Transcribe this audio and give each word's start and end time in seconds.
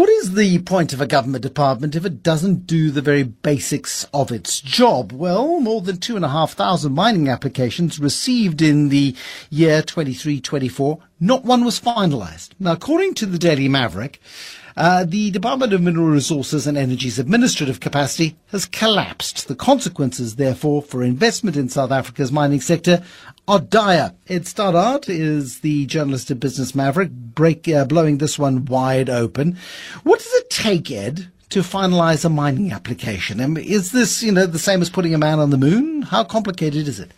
What 0.00 0.08
is 0.08 0.32
the 0.32 0.60
point 0.60 0.94
of 0.94 1.02
a 1.02 1.06
government 1.06 1.42
department 1.42 1.94
if 1.94 2.06
it 2.06 2.22
doesn't 2.22 2.66
do 2.66 2.90
the 2.90 3.02
very 3.02 3.22
basics 3.22 4.06
of 4.14 4.32
its 4.32 4.58
job? 4.58 5.12
Well, 5.12 5.60
more 5.60 5.82
than 5.82 5.98
2,500 5.98 6.90
mining 6.90 7.28
applications 7.28 7.98
received 7.98 8.62
in 8.62 8.88
the 8.88 9.14
year 9.50 9.82
23-24, 9.82 11.00
not 11.20 11.44
one 11.44 11.66
was 11.66 11.78
finalised. 11.78 12.52
Now, 12.58 12.72
according 12.72 13.12
to 13.16 13.26
the 13.26 13.36
Daily 13.36 13.68
Maverick, 13.68 14.22
uh, 14.76 15.04
the 15.04 15.30
Department 15.30 15.72
of 15.72 15.82
Mineral 15.82 16.06
Resources 16.06 16.66
and 16.66 16.78
Energy's 16.78 17.18
administrative 17.18 17.80
capacity 17.80 18.36
has 18.48 18.66
collapsed. 18.66 19.48
The 19.48 19.54
consequences, 19.54 20.36
therefore, 20.36 20.82
for 20.82 21.02
investment 21.02 21.56
in 21.56 21.68
South 21.68 21.90
Africa's 21.90 22.32
mining 22.32 22.60
sector 22.60 23.02
are 23.48 23.60
dire. 23.60 24.14
Ed 24.28 24.46
Stoddard 24.46 25.08
is 25.08 25.60
the 25.60 25.86
journalist 25.86 26.30
at 26.30 26.40
Business 26.40 26.74
Maverick, 26.74 27.10
break, 27.10 27.68
uh, 27.68 27.84
blowing 27.84 28.18
this 28.18 28.38
one 28.38 28.64
wide 28.64 29.10
open. 29.10 29.56
What 30.02 30.18
does 30.20 30.32
it 30.34 30.50
take, 30.50 30.90
Ed, 30.90 31.30
to 31.50 31.60
finalize 31.60 32.24
a 32.24 32.28
mining 32.28 32.72
application? 32.72 33.40
And 33.40 33.58
is 33.58 33.92
this, 33.92 34.22
you 34.22 34.32
know, 34.32 34.46
the 34.46 34.58
same 34.58 34.82
as 34.82 34.90
putting 34.90 35.14
a 35.14 35.18
man 35.18 35.38
on 35.38 35.50
the 35.50 35.58
moon? 35.58 36.02
How 36.02 36.24
complicated 36.24 36.86
is 36.86 37.00
it? 37.00 37.10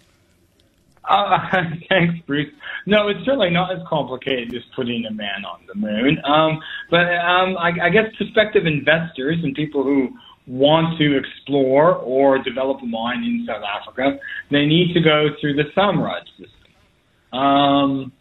Uh, 1.05 1.39
thanks, 1.89 2.19
Bruce. 2.27 2.53
No, 2.87 3.09
it's 3.09 3.25
certainly 3.25 3.51
not 3.51 3.73
as 3.73 3.79
complicated 3.89 4.55
as 4.55 4.63
putting 4.75 5.07
a 5.07 5.13
man 5.13 5.45
on 5.45 5.61
the 5.67 5.75
moon. 5.75 6.19
Um, 6.25 6.61
but 6.91 7.07
um, 7.15 7.57
I, 7.59 7.73
I 7.83 7.91
guess 7.91 8.07
prospective 8.17 8.67
investors 8.67 9.39
and 9.43 9.55
people 9.55 9.83
who 9.85 10.11
want 10.47 10.99
to 10.99 11.17
explore 11.17 11.95
or 11.97 12.39
develop 12.43 12.83
a 12.83 12.87
mine 12.87 13.23
in 13.23 13.47
South 13.47 13.63
Africa, 13.63 14.19
they 14.51 14.67
need 14.67 14.93
to 14.95 15.01
go 15.01 15.29
through 15.41 15.55
the 15.55 15.65
SAMRAD 15.77 16.25
system. 16.37 17.39
Um, 17.39 18.13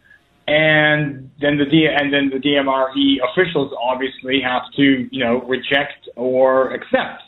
and 0.48 1.30
then 1.40 1.58
the 1.58 1.66
D- 1.66 1.88
and 1.88 2.14
then 2.14 2.30
the 2.30 2.38
DMRE 2.38 3.18
officials 3.32 3.74
obviously 3.82 4.42
have 4.42 4.64
to, 4.76 5.08
you 5.12 5.24
know, 5.24 5.42
reject 5.44 6.10
or 6.16 6.74
accept 6.74 7.24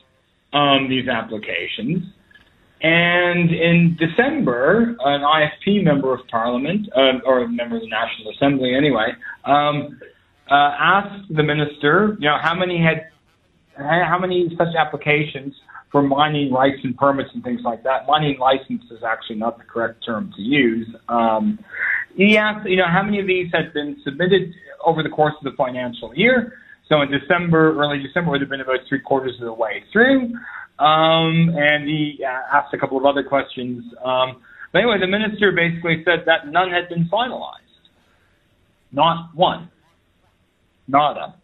um, 0.52 0.89
these 0.89 1.08
applications. 1.08 2.04
And 2.84 3.50
in 3.50 3.98
December, 3.98 4.95
an 5.00 5.22
IFP 5.22 5.84
member 5.84 6.14
of 6.14 6.20
Parliament, 6.28 6.89
uh, 6.95 7.20
or 7.26 7.44
a 7.44 7.48
member 7.48 7.78
of 7.78 7.81
the 7.81 7.88
National 7.88 8.34
Assembly 8.34 8.76
anyway, 8.76 9.14
um, 9.45 10.00
uh, 10.52 10.76
asked 10.78 11.34
the 11.34 11.44
minister, 11.44 12.17
you 12.20 12.28
know, 12.28 12.38
how 12.42 12.54
many 12.54 12.84
had, 12.84 13.08
how 13.78 14.20
many 14.20 14.54
such 14.58 14.76
applications 14.78 15.56
for 15.94 16.02
mining 16.02 16.52
rights 16.52 16.80
and 16.84 16.98
permits 16.98 17.30
and 17.34 17.44
things 17.44 17.61
like 17.64 17.84
that. 17.84 18.06
Mining 18.08 18.38
license 18.39 18.84
is 18.92 19.04
actually 19.08 19.38
not 19.38 19.58
the 19.59 19.64
correct 19.64 20.04
term 20.04 20.34
to 20.36 20.42
use. 20.42 20.88
Um, 21.08 21.59
he 22.17 22.38
asked, 22.38 22.67
you 22.67 22.78
know, 22.78 22.88
how 22.92 23.04
many 23.04 23.20
of 23.20 23.28
these 23.28 23.48
had 23.54 23.72
been 23.73 23.95
submitted 24.04 24.54
over 24.86 25.04
the 25.04 25.09
course 25.09 25.36
of 25.39 25.50
the 25.50 25.56
financial 25.56 26.14
year. 26.16 26.54
So 26.89 27.02
in 27.02 27.11
December, 27.11 27.80
early 27.80 28.02
December, 28.02 28.31
would 28.31 28.42
have 28.42 28.50
been 28.50 28.61
about 28.61 28.80
three 28.89 29.00
quarters 29.00 29.36
of 29.39 29.45
the 29.45 29.54
way 29.54 29.84
through. 29.94 30.34
Um, 30.84 31.56
and 31.56 31.88
he 31.88 32.20
uh, 32.28 32.58
asked 32.58 32.73
a 32.73 32.78
couple 32.78 32.98
of 32.98 33.06
other 33.06 33.23
questions. 33.23 33.86
Um, 34.03 34.42
but 34.73 34.80
anyway, 34.80 35.00
the 35.00 35.08
minister 35.08 35.53
basically 35.53 36.03
said 36.03 36.23
that 36.26 36.50
none 36.50 36.72
had 36.72 36.89
been 36.89 37.06
finalized. 37.06 37.59
Not 38.92 39.34
one. 39.34 39.70
Nada. 40.88 41.36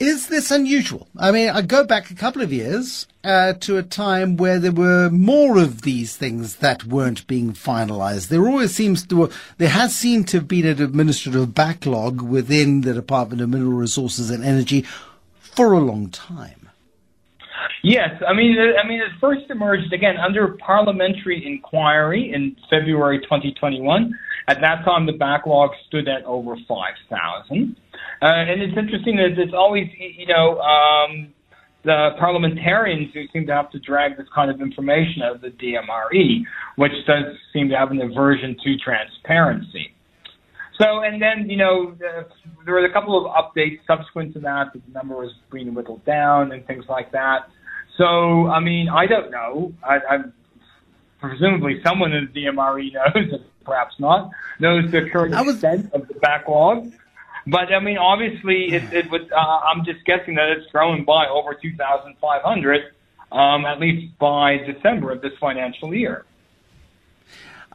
Is 0.00 0.26
this 0.26 0.50
unusual? 0.50 1.06
I 1.16 1.30
mean, 1.30 1.50
I 1.50 1.62
go 1.62 1.84
back 1.84 2.10
a 2.10 2.16
couple 2.16 2.42
of 2.42 2.52
years 2.52 3.06
uh, 3.22 3.52
to 3.60 3.78
a 3.78 3.84
time 3.84 4.36
where 4.36 4.58
there 4.58 4.72
were 4.72 5.08
more 5.08 5.56
of 5.58 5.82
these 5.82 6.16
things 6.16 6.56
that 6.56 6.82
weren't 6.82 7.26
being 7.28 7.52
finalised. 7.52 8.26
There 8.26 8.48
always 8.48 8.74
seems 8.74 9.06
to, 9.06 9.30
there 9.58 9.68
has 9.68 9.94
seemed 9.94 10.26
to 10.28 10.38
have 10.38 10.48
been 10.48 10.66
an 10.66 10.82
administrative 10.82 11.54
backlog 11.54 12.22
within 12.22 12.80
the 12.80 12.92
Department 12.92 13.40
of 13.40 13.50
Mineral 13.50 13.72
Resources 13.72 14.30
and 14.30 14.44
Energy 14.44 14.84
for 15.38 15.72
a 15.72 15.80
long 15.80 16.10
time. 16.10 16.63
Yes, 17.84 18.08
I 18.26 18.32
mean, 18.32 18.56
I 18.58 18.88
mean, 18.88 18.98
it 18.98 19.12
first 19.20 19.42
emerged 19.50 19.92
again 19.92 20.16
under 20.16 20.56
parliamentary 20.64 21.44
inquiry 21.46 22.32
in 22.34 22.56
February 22.70 23.20
2021. 23.20 24.10
At 24.48 24.62
that 24.62 24.86
time, 24.86 25.04
the 25.04 25.12
backlog 25.12 25.68
stood 25.86 26.08
at 26.08 26.24
over 26.24 26.56
5,000. 26.66 27.76
Uh, 28.22 28.24
and 28.24 28.62
it's 28.62 28.72
interesting 28.78 29.16
that 29.16 29.36
it's 29.36 29.52
always, 29.52 29.84
you 29.98 30.26
know, 30.26 30.58
um, 30.60 31.34
the 31.84 32.16
parliamentarians 32.18 33.12
who 33.12 33.24
seem 33.34 33.46
to 33.48 33.52
have 33.52 33.70
to 33.72 33.78
drag 33.80 34.16
this 34.16 34.28
kind 34.34 34.50
of 34.50 34.62
information 34.62 35.20
out 35.22 35.34
of 35.34 35.40
the 35.42 35.50
DMRE, 35.50 36.40
which 36.76 36.92
does 37.06 37.36
seem 37.52 37.68
to 37.68 37.76
have 37.76 37.90
an 37.90 38.00
aversion 38.00 38.56
to 38.64 38.78
transparency. 38.78 39.92
So, 40.80 41.02
and 41.02 41.20
then, 41.20 41.50
you 41.50 41.58
know, 41.58 41.94
the, 41.98 42.26
there 42.64 42.72
were 42.72 42.86
a 42.86 42.92
couple 42.94 43.26
of 43.26 43.30
updates 43.30 43.80
subsequent 43.86 44.32
to 44.32 44.40
that. 44.40 44.72
The 44.72 44.80
number 44.94 45.16
was 45.16 45.32
being 45.52 45.74
whittled 45.74 46.04
down 46.06 46.52
and 46.52 46.66
things 46.66 46.86
like 46.88 47.12
that. 47.12 47.40
So, 47.96 48.48
I 48.48 48.60
mean, 48.60 48.88
I 48.88 49.06
don't 49.06 49.30
know. 49.30 49.72
I, 49.82 50.00
I'm 50.10 50.32
presumably 51.20 51.80
someone 51.82 52.12
in 52.12 52.28
the 52.32 52.44
DMRE 52.44 52.92
knows, 52.92 53.40
perhaps 53.64 53.94
not, 53.98 54.30
knows 54.58 54.90
the 54.90 55.08
current 55.10 55.34
was, 55.34 55.54
extent 55.54 55.92
of 55.92 56.08
the 56.08 56.14
backlog. 56.14 56.92
But 57.46 57.72
I 57.72 57.80
mean, 57.80 57.98
obviously, 57.98 58.72
it, 58.74 58.82
it 58.92 59.10
would. 59.10 59.32
Uh, 59.32 59.36
I'm 59.36 59.84
just 59.84 60.04
guessing 60.04 60.34
that 60.36 60.48
it's 60.50 60.70
growing 60.70 61.04
by 61.04 61.26
over 61.26 61.54
2,500, 61.54 62.82
um, 63.32 63.64
at 63.64 63.80
least 63.80 64.18
by 64.18 64.58
December 64.58 65.12
of 65.12 65.20
this 65.20 65.32
financial 65.40 65.94
year. 65.94 66.24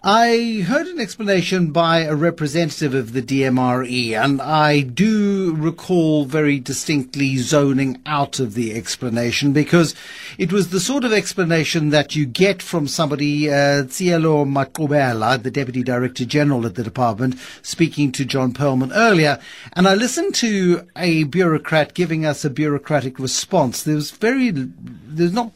I 0.01 0.63
heard 0.65 0.87
an 0.87 1.01
explanation 1.01 1.73
by 1.73 2.03
a 2.03 2.15
representative 2.15 2.93
of 2.93 3.11
the 3.11 3.21
DMRE, 3.21 4.13
and 4.13 4.41
I 4.41 4.79
do 4.79 5.53
recall 5.57 6.23
very 6.23 6.57
distinctly 6.57 7.35
zoning 7.35 8.01
out 8.05 8.39
of 8.39 8.53
the 8.53 8.75
explanation 8.75 9.51
because 9.51 9.93
it 10.37 10.53
was 10.53 10.69
the 10.69 10.79
sort 10.79 11.03
of 11.03 11.11
explanation 11.11 11.89
that 11.89 12.15
you 12.15 12.25
get 12.25 12.61
from 12.61 12.87
somebody, 12.87 13.49
uh, 13.49 13.83
Tseliso 13.83 14.47
Maqubela, 14.47 15.43
the 15.43 15.51
Deputy 15.51 15.83
Director 15.83 16.23
General 16.23 16.65
at 16.65 16.75
the 16.75 16.83
department, 16.83 17.35
speaking 17.61 18.13
to 18.13 18.23
John 18.23 18.53
Perlman 18.53 18.93
earlier. 18.95 19.37
And 19.73 19.85
I 19.85 19.95
listened 19.95 20.33
to 20.35 20.87
a 20.95 21.25
bureaucrat 21.25 21.93
giving 21.93 22.25
us 22.25 22.45
a 22.45 22.49
bureaucratic 22.49 23.19
response. 23.19 23.83
There 23.83 23.95
was 23.95 24.11
very, 24.11 24.51
there's 24.51 25.33
not 25.33 25.51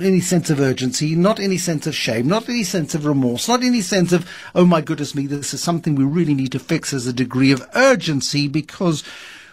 any 0.00 0.20
sense 0.20 0.50
of 0.50 0.60
urgency, 0.60 1.14
not 1.14 1.40
any 1.40 1.58
sense 1.58 1.86
of 1.86 1.94
shame, 1.94 2.26
not 2.26 2.48
any 2.48 2.64
sense 2.64 2.94
of 2.94 3.06
remorse, 3.06 3.48
not 3.48 3.62
any 3.62 3.80
sense 3.80 4.12
of, 4.12 4.28
oh 4.54 4.64
my 4.64 4.80
goodness 4.80 5.14
me, 5.14 5.26
this 5.26 5.54
is 5.54 5.62
something 5.62 5.94
we 5.94 6.04
really 6.04 6.34
need 6.34 6.52
to 6.52 6.58
fix 6.58 6.92
as 6.92 7.06
a 7.06 7.12
degree 7.12 7.52
of 7.52 7.66
urgency 7.74 8.48
because 8.48 9.04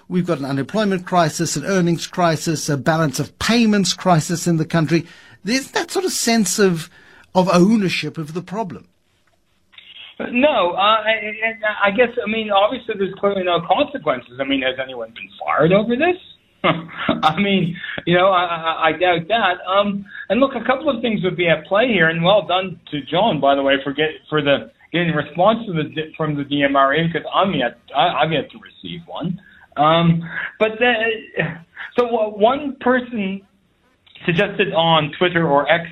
we've 0.08 0.28
got 0.28 0.40
an 0.40 0.46
unemployment 0.46 1.06
crisis, 1.06 1.56
an 1.56 1.66
earnings 1.66 2.08
crisis, 2.08 2.68
a 2.70 2.78
balance 2.78 3.20
of 3.20 3.38
payments 3.40 3.94
crisis 3.94 4.48
in 4.48 4.58
the 4.58 4.66
country. 4.66 5.06
There's 5.44 5.72
that 5.72 5.92
sort 5.92 6.06
of 6.06 6.12
sense 6.12 6.60
of, 6.60 6.90
of 7.36 7.50
ownership 7.50 8.18
of 8.18 8.34
the 8.34 8.42
problem. 8.42 8.88
No, 10.20 10.72
uh, 10.72 10.78
I, 10.78 11.58
I 11.86 11.92
guess, 11.92 12.10
I 12.24 12.30
mean, 12.30 12.52
obviously 12.52 12.96
there's 12.98 13.14
clearly 13.20 13.44
no 13.44 13.62
consequences. 13.62 14.40
I 14.40 14.44
mean, 14.44 14.62
has 14.62 14.76
anyone 14.82 15.10
been 15.10 15.30
fired 15.44 15.74
over 15.74 15.96
this? 15.96 16.18
I 17.24 17.40
mean, 17.40 17.76
you 18.06 18.16
know, 18.16 18.28
I, 18.28 18.44
I, 18.44 18.88
I 18.88 18.92
doubt 18.94 19.28
that. 19.28 19.56
Um, 19.70 20.06
and 20.30 20.40
look, 20.40 20.52
a 20.56 20.66
couple 20.66 20.90
of 20.90 21.02
things 21.02 21.22
would 21.24 21.36
be 21.36 21.50
at 21.50 21.66
play 21.66 21.88
here, 21.88 22.10
and 22.10 22.24
well 22.24 22.46
done 22.48 22.80
to 22.92 23.02
John, 23.02 23.42
by 23.42 23.56
the 23.56 23.62
way, 23.62 23.76
for 23.84 23.94
get 23.94 24.10
for 24.30 24.42
the 24.42 24.72
getting 24.92 25.14
response 25.14 25.66
to 25.66 25.74
the 25.74 25.84
from 26.16 26.36
the 26.36 26.44
DMRE 26.44 27.12
because 27.12 27.28
I'm 27.34 27.54
yet 27.54 27.78
I, 27.96 28.24
I've 28.24 28.32
yet 28.32 28.50
to 28.52 28.60
receive 28.60 29.02
one. 29.08 29.40
Um, 29.76 30.22
but 30.60 30.72
so 31.98 32.06
one 32.06 32.78
person 32.80 33.42
suggested 34.26 34.74
on 34.74 35.12
Twitter 35.18 35.48
or 35.48 35.70
X 35.70 35.90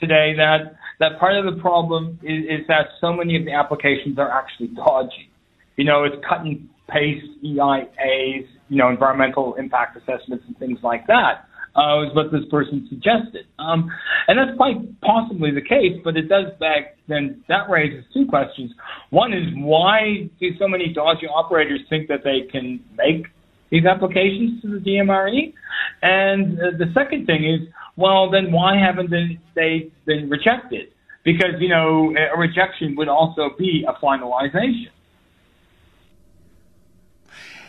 today 0.00 0.34
that 0.36 0.76
that 1.00 1.18
part 1.18 1.36
of 1.36 1.54
the 1.54 1.60
problem 1.60 2.18
is, 2.22 2.60
is 2.60 2.66
that 2.68 2.88
so 3.00 3.12
many 3.12 3.36
of 3.36 3.44
the 3.44 3.52
applications 3.52 4.18
are 4.18 4.30
actually 4.30 4.68
dodgy. 4.68 5.30
You 5.76 5.84
know, 5.84 6.04
it's 6.04 6.16
cut 6.28 6.40
and 6.40 6.68
paste 6.88 7.26
EIAs 7.44 8.46
you 8.68 8.76
know, 8.76 8.88
environmental 8.88 9.54
impact 9.54 9.96
assessments 9.96 10.44
and 10.46 10.58
things 10.58 10.78
like 10.82 11.06
that. 11.06 11.44
Uh, 11.76 12.02
was 12.02 12.10
what 12.16 12.32
this 12.32 12.48
person 12.50 12.84
suggested. 12.88 13.46
Um, 13.60 13.88
and 14.26 14.36
that's 14.36 14.56
quite 14.56 15.00
possibly 15.00 15.52
the 15.52 15.60
case, 15.60 16.00
but 16.02 16.16
it 16.16 16.28
does 16.28 16.46
beg, 16.58 16.86
then 17.06 17.44
that 17.46 17.70
raises 17.70 18.04
two 18.12 18.26
questions. 18.26 18.72
One 19.10 19.32
is 19.32 19.44
why 19.54 20.28
do 20.40 20.46
so 20.58 20.66
many 20.66 20.92
dodgy 20.92 21.28
operators 21.28 21.80
think 21.88 22.08
that 22.08 22.24
they 22.24 22.50
can 22.50 22.82
make 22.96 23.26
these 23.70 23.84
applications 23.84 24.60
to 24.62 24.68
the 24.70 24.78
DMRE? 24.78 25.54
And 26.02 26.58
uh, 26.58 26.70
the 26.78 26.90
second 26.94 27.26
thing 27.26 27.44
is, 27.44 27.68
well, 27.96 28.28
then 28.28 28.50
why 28.50 28.76
haven't 28.76 29.10
they, 29.10 29.38
they 29.54 29.92
been 30.04 30.28
rejected? 30.28 30.88
Because, 31.24 31.60
you 31.60 31.68
know, 31.68 32.12
a 32.34 32.36
rejection 32.36 32.96
would 32.96 33.08
also 33.08 33.50
be 33.56 33.86
a 33.86 33.92
finalization. 34.04 34.90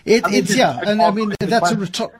It, 0.05 0.25
I 0.25 0.29
mean, 0.29 0.39
it's 0.39 0.55
yeah, 0.55 0.79
and 0.85 1.01
I 1.01 1.11
mean 1.11 1.33
that's 1.39 1.71
a 1.71 1.75
rhetor- 1.75 2.19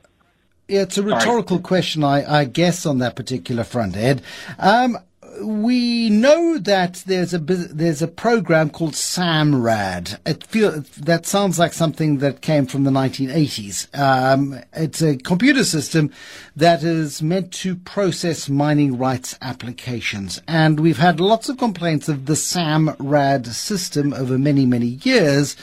yeah, 0.69 0.81
it's 0.83 0.97
a 0.97 1.03
rhetorical 1.03 1.57
Sorry. 1.57 1.63
question, 1.63 2.03
I, 2.03 2.41
I, 2.41 2.45
guess, 2.45 2.85
on 2.85 2.99
that 2.99 3.15
particular 3.15 3.63
front, 3.63 3.97
Ed. 3.97 4.21
Um, 4.59 4.99
we 5.41 6.09
know 6.09 6.57
that 6.57 7.03
there's 7.07 7.33
a 7.33 7.39
there's 7.39 8.01
a 8.01 8.07
program 8.07 8.69
called 8.69 8.93
SAMRAD. 8.93 10.19
It 10.25 10.43
feel, 10.43 10.83
that 10.97 11.25
sounds 11.25 11.57
like 11.57 11.73
something 11.73 12.17
that 12.17 12.41
came 12.41 12.65
from 12.65 12.83
the 12.83 12.91
1980s. 12.91 13.97
Um, 13.97 14.59
it's 14.73 15.01
a 15.01 15.17
computer 15.17 15.63
system 15.63 16.11
that 16.55 16.83
is 16.83 17.21
meant 17.21 17.51
to 17.53 17.75
process 17.75 18.49
mining 18.49 18.97
rights 18.97 19.37
applications, 19.41 20.41
and 20.47 20.79
we've 20.79 20.97
had 20.97 21.19
lots 21.19 21.49
of 21.49 21.57
complaints 21.57 22.09
of 22.09 22.25
the 22.25 22.33
SAMRAD 22.33 23.47
system 23.47 24.13
over 24.13 24.37
many 24.37 24.65
many 24.65 24.99
years. 25.03 25.55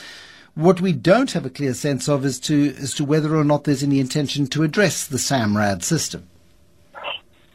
What 0.57 0.81
we 0.81 0.91
don't 0.91 1.31
have 1.33 1.45
a 1.45 1.51
clear 1.51 1.75
sense 1.75 2.09
of 2.09 2.25
is 2.25 2.39
to 2.41 2.73
as 2.79 2.95
to 2.95 3.05
whether 3.05 3.35
or 3.35 3.43
not 3.43 3.65
there's 3.65 3.83
any 3.83 3.99
intention 3.99 4.47
to 4.47 4.63
address 4.63 5.05
the 5.05 5.19
SAMRAD 5.19 5.83
system. 5.83 6.27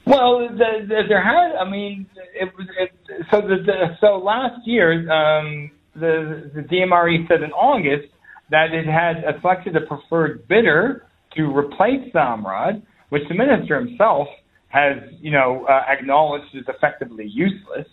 Well, 0.07 0.49
the, 0.49 0.87
the, 0.87 1.03
there 1.09 1.21
had. 1.21 1.57
I 1.57 1.69
mean, 1.69 2.07
it 2.33 2.53
was. 2.57 2.69
It, 2.79 2.93
so 3.29 3.41
the 3.41 3.97
so 4.01 4.19
last 4.19 4.65
year, 4.65 4.93
um, 5.11 5.73
the 5.97 6.49
the 6.55 6.61
DMRE 6.61 7.27
said 7.27 7.43
in 7.43 7.51
August 7.51 8.07
that 8.51 8.73
it 8.73 8.87
had 8.87 9.25
selected 9.41 9.75
a 9.75 9.81
preferred 9.81 10.47
bidder 10.47 11.05
to 11.35 11.43
replace 11.43 12.09
SAMRAD, 12.15 12.83
which 13.09 13.25
the 13.29 13.35
minister 13.35 13.85
himself 13.85 14.29
has, 14.69 14.99
you 15.21 15.33
know, 15.33 15.67
uh, 15.69 15.83
acknowledged 15.89 16.55
is 16.55 16.67
effectively 16.69 17.27
useless. 17.27 17.89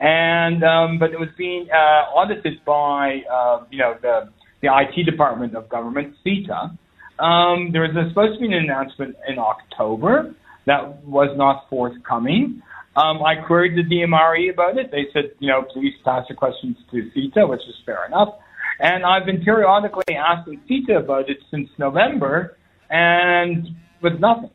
And 0.00 0.64
um, 0.64 0.98
but 0.98 1.10
it 1.10 1.18
was 1.18 1.28
being 1.36 1.68
uh, 1.70 2.16
audited 2.16 2.64
by, 2.64 3.20
uh, 3.30 3.64
you 3.70 3.78
know, 3.78 3.96
the 4.00 4.30
the 4.60 4.68
IT 4.68 5.04
department 5.04 5.54
of 5.54 5.68
government, 5.68 6.14
SITA. 6.24 6.76
Um, 7.18 7.70
there 7.72 7.82
was 7.82 7.90
supposed 8.10 8.34
to 8.34 8.40
be 8.40 8.46
an 8.46 8.64
announcement 8.64 9.16
in 9.28 9.38
October 9.38 10.34
that 10.66 11.04
was 11.04 11.34
not 11.36 11.66
forthcoming. 11.70 12.62
Um, 12.96 13.22
I 13.22 13.36
queried 13.46 13.76
the 13.76 13.82
DMRE 13.82 14.52
about 14.52 14.76
it. 14.76 14.90
They 14.90 15.06
said, 15.12 15.32
you 15.38 15.48
know, 15.48 15.62
please 15.62 15.94
pass 16.04 16.24
your 16.28 16.36
questions 16.36 16.76
to 16.90 17.10
SITA, 17.14 17.46
which 17.48 17.60
is 17.60 17.74
fair 17.86 18.06
enough. 18.06 18.34
And 18.80 19.04
I've 19.04 19.24
been 19.24 19.42
periodically 19.42 20.14
asking 20.16 20.60
SITA 20.68 20.98
about 20.98 21.28
it 21.30 21.38
since 21.50 21.68
November, 21.78 22.56
and 22.90 23.68
with 24.02 24.20
nothing. 24.20 24.50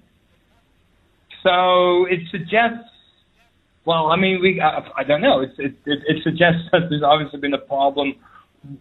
So 1.44 2.06
it 2.06 2.20
suggests, 2.32 2.90
well, 3.86 4.08
I 4.08 4.16
mean, 4.16 4.40
we, 4.42 4.62
I, 4.62 4.88
I 4.98 5.04
don't 5.04 5.22
know. 5.22 5.42
It, 5.42 5.52
it, 5.58 5.76
it, 5.86 6.24
suggests 6.24 6.64
that 6.72 6.90
there's 6.90 7.04
obviously 7.04 7.40
been 7.40 7.54
a 7.54 7.58
problem 7.58 8.16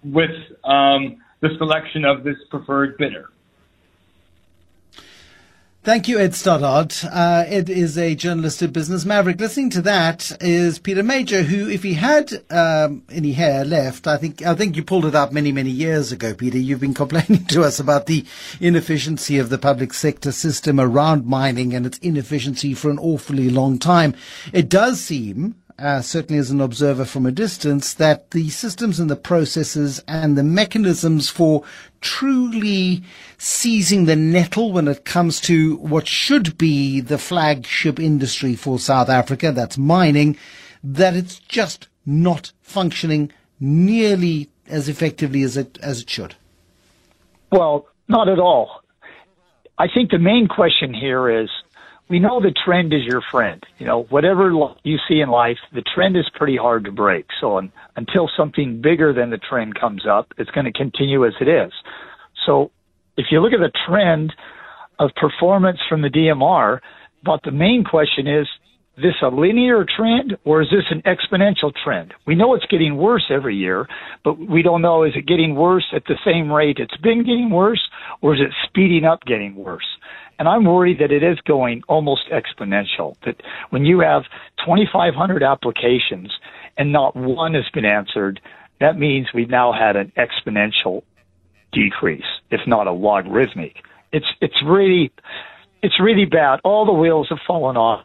with 0.04 0.30
um, 0.64 1.18
the 1.40 1.50
selection 1.58 2.04
of 2.04 2.24
this 2.24 2.36
preferred 2.50 2.96
bidder. 2.98 3.28
Thank 5.84 6.06
you, 6.06 6.20
Ed 6.20 6.36
Stoddard. 6.36 6.94
Uh, 7.02 7.42
Ed 7.48 7.68
is 7.68 7.98
a 7.98 8.14
journalist 8.14 8.62
at 8.62 8.72
Business 8.72 9.04
Maverick. 9.04 9.40
Listening 9.40 9.68
to 9.70 9.82
that 9.82 10.30
is 10.40 10.78
Peter 10.78 11.02
Major, 11.02 11.42
who, 11.42 11.68
if 11.68 11.82
he 11.82 11.94
had 11.94 12.32
um, 12.50 13.02
any 13.10 13.32
hair 13.32 13.64
left, 13.64 14.06
I 14.06 14.16
think 14.16 14.42
I 14.42 14.54
think 14.54 14.76
you 14.76 14.84
pulled 14.84 15.06
it 15.06 15.16
up 15.16 15.32
many, 15.32 15.50
many 15.50 15.70
years 15.70 16.12
ago, 16.12 16.34
Peter. 16.34 16.56
You've 16.56 16.78
been 16.78 16.94
complaining 16.94 17.46
to 17.48 17.64
us 17.64 17.80
about 17.80 18.06
the 18.06 18.24
inefficiency 18.60 19.38
of 19.38 19.48
the 19.48 19.58
public 19.58 19.92
sector 19.92 20.30
system 20.30 20.78
around 20.78 21.26
mining 21.26 21.74
and 21.74 21.84
its 21.84 21.98
inefficiency 21.98 22.74
for 22.74 22.88
an 22.88 23.00
awfully 23.00 23.50
long 23.50 23.80
time. 23.80 24.14
It 24.52 24.68
does 24.68 25.00
seem 25.00 25.56
uh, 25.78 26.00
certainly 26.00 26.38
as 26.38 26.50
an 26.50 26.60
observer 26.60 27.04
from 27.04 27.26
a 27.26 27.32
distance, 27.32 27.94
that 27.94 28.30
the 28.32 28.50
systems 28.50 29.00
and 29.00 29.10
the 29.10 29.16
processes 29.16 30.02
and 30.06 30.36
the 30.36 30.42
mechanisms 30.42 31.28
for 31.28 31.64
truly 32.00 33.02
seizing 33.38 34.04
the 34.04 34.16
nettle 34.16 34.72
when 34.72 34.88
it 34.88 35.04
comes 35.04 35.40
to 35.40 35.76
what 35.76 36.06
should 36.06 36.56
be 36.58 37.00
the 37.00 37.18
flagship 37.18 37.98
industry 37.98 38.54
for 38.54 38.78
South 38.78 39.08
Africa, 39.08 39.52
that's 39.52 39.78
mining, 39.78 40.36
that 40.82 41.14
it's 41.14 41.38
just 41.38 41.88
not 42.04 42.52
functioning 42.60 43.32
nearly 43.60 44.48
as 44.66 44.88
effectively 44.88 45.42
as 45.42 45.56
it 45.56 45.78
as 45.82 46.02
it 46.02 46.10
should. 46.10 46.34
Well, 47.50 47.86
not 48.08 48.28
at 48.28 48.38
all. 48.38 48.82
I 49.78 49.86
think 49.92 50.10
the 50.10 50.18
main 50.18 50.48
question 50.48 50.94
here 50.94 51.28
is 51.42 51.48
we 52.08 52.18
know 52.18 52.40
the 52.40 52.54
trend 52.64 52.92
is 52.92 53.02
your 53.04 53.22
friend. 53.30 53.62
You 53.78 53.86
know, 53.86 54.02
whatever 54.10 54.50
you 54.82 54.98
see 55.08 55.20
in 55.20 55.30
life, 55.30 55.58
the 55.72 55.82
trend 55.94 56.16
is 56.16 56.30
pretty 56.34 56.56
hard 56.56 56.84
to 56.84 56.92
break. 56.92 57.26
So 57.40 57.58
un, 57.58 57.72
until 57.96 58.28
something 58.36 58.80
bigger 58.82 59.12
than 59.12 59.30
the 59.30 59.38
trend 59.38 59.78
comes 59.78 60.04
up, 60.06 60.32
it's 60.36 60.50
going 60.50 60.66
to 60.66 60.72
continue 60.72 61.26
as 61.26 61.32
it 61.40 61.48
is. 61.48 61.72
So 62.44 62.70
if 63.16 63.26
you 63.30 63.40
look 63.40 63.52
at 63.52 63.60
the 63.60 63.72
trend 63.86 64.32
of 64.98 65.10
performance 65.16 65.78
from 65.88 66.02
the 66.02 66.08
DMR, 66.08 66.80
but 67.24 67.40
the 67.44 67.50
main 67.50 67.84
question 67.84 68.26
is, 68.26 68.46
this 68.96 69.14
a 69.22 69.28
linear 69.28 69.84
trend 69.84 70.36
or 70.44 70.60
is 70.60 70.68
this 70.70 70.84
an 70.90 71.02
exponential 71.02 71.72
trend? 71.82 72.12
We 72.26 72.34
know 72.34 72.54
it's 72.54 72.66
getting 72.66 72.96
worse 72.96 73.24
every 73.30 73.56
year, 73.56 73.88
but 74.22 74.38
we 74.38 74.62
don't 74.62 74.82
know 74.82 75.04
is 75.04 75.12
it 75.16 75.26
getting 75.26 75.54
worse 75.54 75.86
at 75.94 76.04
the 76.04 76.16
same 76.24 76.52
rate 76.52 76.76
it's 76.78 76.96
been 76.98 77.20
getting 77.20 77.50
worse 77.50 77.80
or 78.20 78.34
is 78.34 78.40
it 78.40 78.52
speeding 78.68 79.04
up 79.04 79.20
getting 79.24 79.54
worse? 79.54 79.86
And 80.42 80.48
I'm 80.48 80.64
worried 80.64 80.98
that 80.98 81.12
it 81.12 81.22
is 81.22 81.38
going 81.42 81.84
almost 81.86 82.22
exponential. 82.32 83.14
That 83.24 83.40
when 83.70 83.84
you 83.84 84.00
have 84.00 84.24
2,500 84.66 85.40
applications 85.40 86.32
and 86.76 86.90
not 86.90 87.14
one 87.14 87.54
has 87.54 87.68
been 87.72 87.84
answered, 87.84 88.40
that 88.80 88.98
means 88.98 89.28
we've 89.32 89.48
now 89.48 89.72
had 89.72 89.94
an 89.94 90.10
exponential 90.18 91.04
decrease, 91.70 92.26
if 92.50 92.60
not 92.66 92.88
a 92.88 92.90
logarithmic. 92.90 93.84
It's 94.10 94.26
it's 94.40 94.60
really 94.64 95.12
it's 95.80 96.00
really 96.00 96.24
bad. 96.24 96.58
All 96.64 96.86
the 96.86 96.92
wheels 96.92 97.28
have 97.28 97.38
fallen 97.46 97.76
off. 97.76 98.04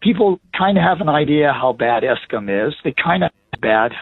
People 0.00 0.40
kind 0.58 0.76
of 0.78 0.82
have 0.82 1.00
an 1.00 1.08
idea 1.08 1.52
how 1.52 1.72
bad 1.72 2.02
Eskom 2.02 2.48
is. 2.66 2.74
They 2.82 2.94
kind 3.00 3.22
of 3.22 3.30
bad 3.60 3.92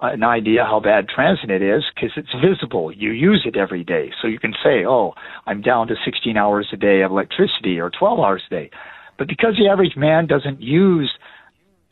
an 0.00 0.22
idea 0.22 0.64
how 0.64 0.80
bad 0.80 1.06
Transnet 1.08 1.60
is 1.60 1.84
because 1.94 2.12
it's 2.16 2.32
visible. 2.44 2.92
You 2.92 3.10
use 3.10 3.42
it 3.44 3.56
every 3.56 3.84
day. 3.84 4.12
So 4.22 4.28
you 4.28 4.38
can 4.38 4.54
say, 4.62 4.84
oh, 4.86 5.14
I'm 5.46 5.60
down 5.60 5.88
to 5.88 5.94
16 6.04 6.36
hours 6.36 6.68
a 6.72 6.76
day 6.76 7.02
of 7.02 7.10
electricity 7.10 7.80
or 7.80 7.90
12 7.90 8.20
hours 8.20 8.42
a 8.46 8.50
day. 8.50 8.70
But 9.18 9.28
because 9.28 9.56
the 9.58 9.68
average 9.68 9.96
man 9.96 10.26
doesn't 10.26 10.62
use 10.62 11.12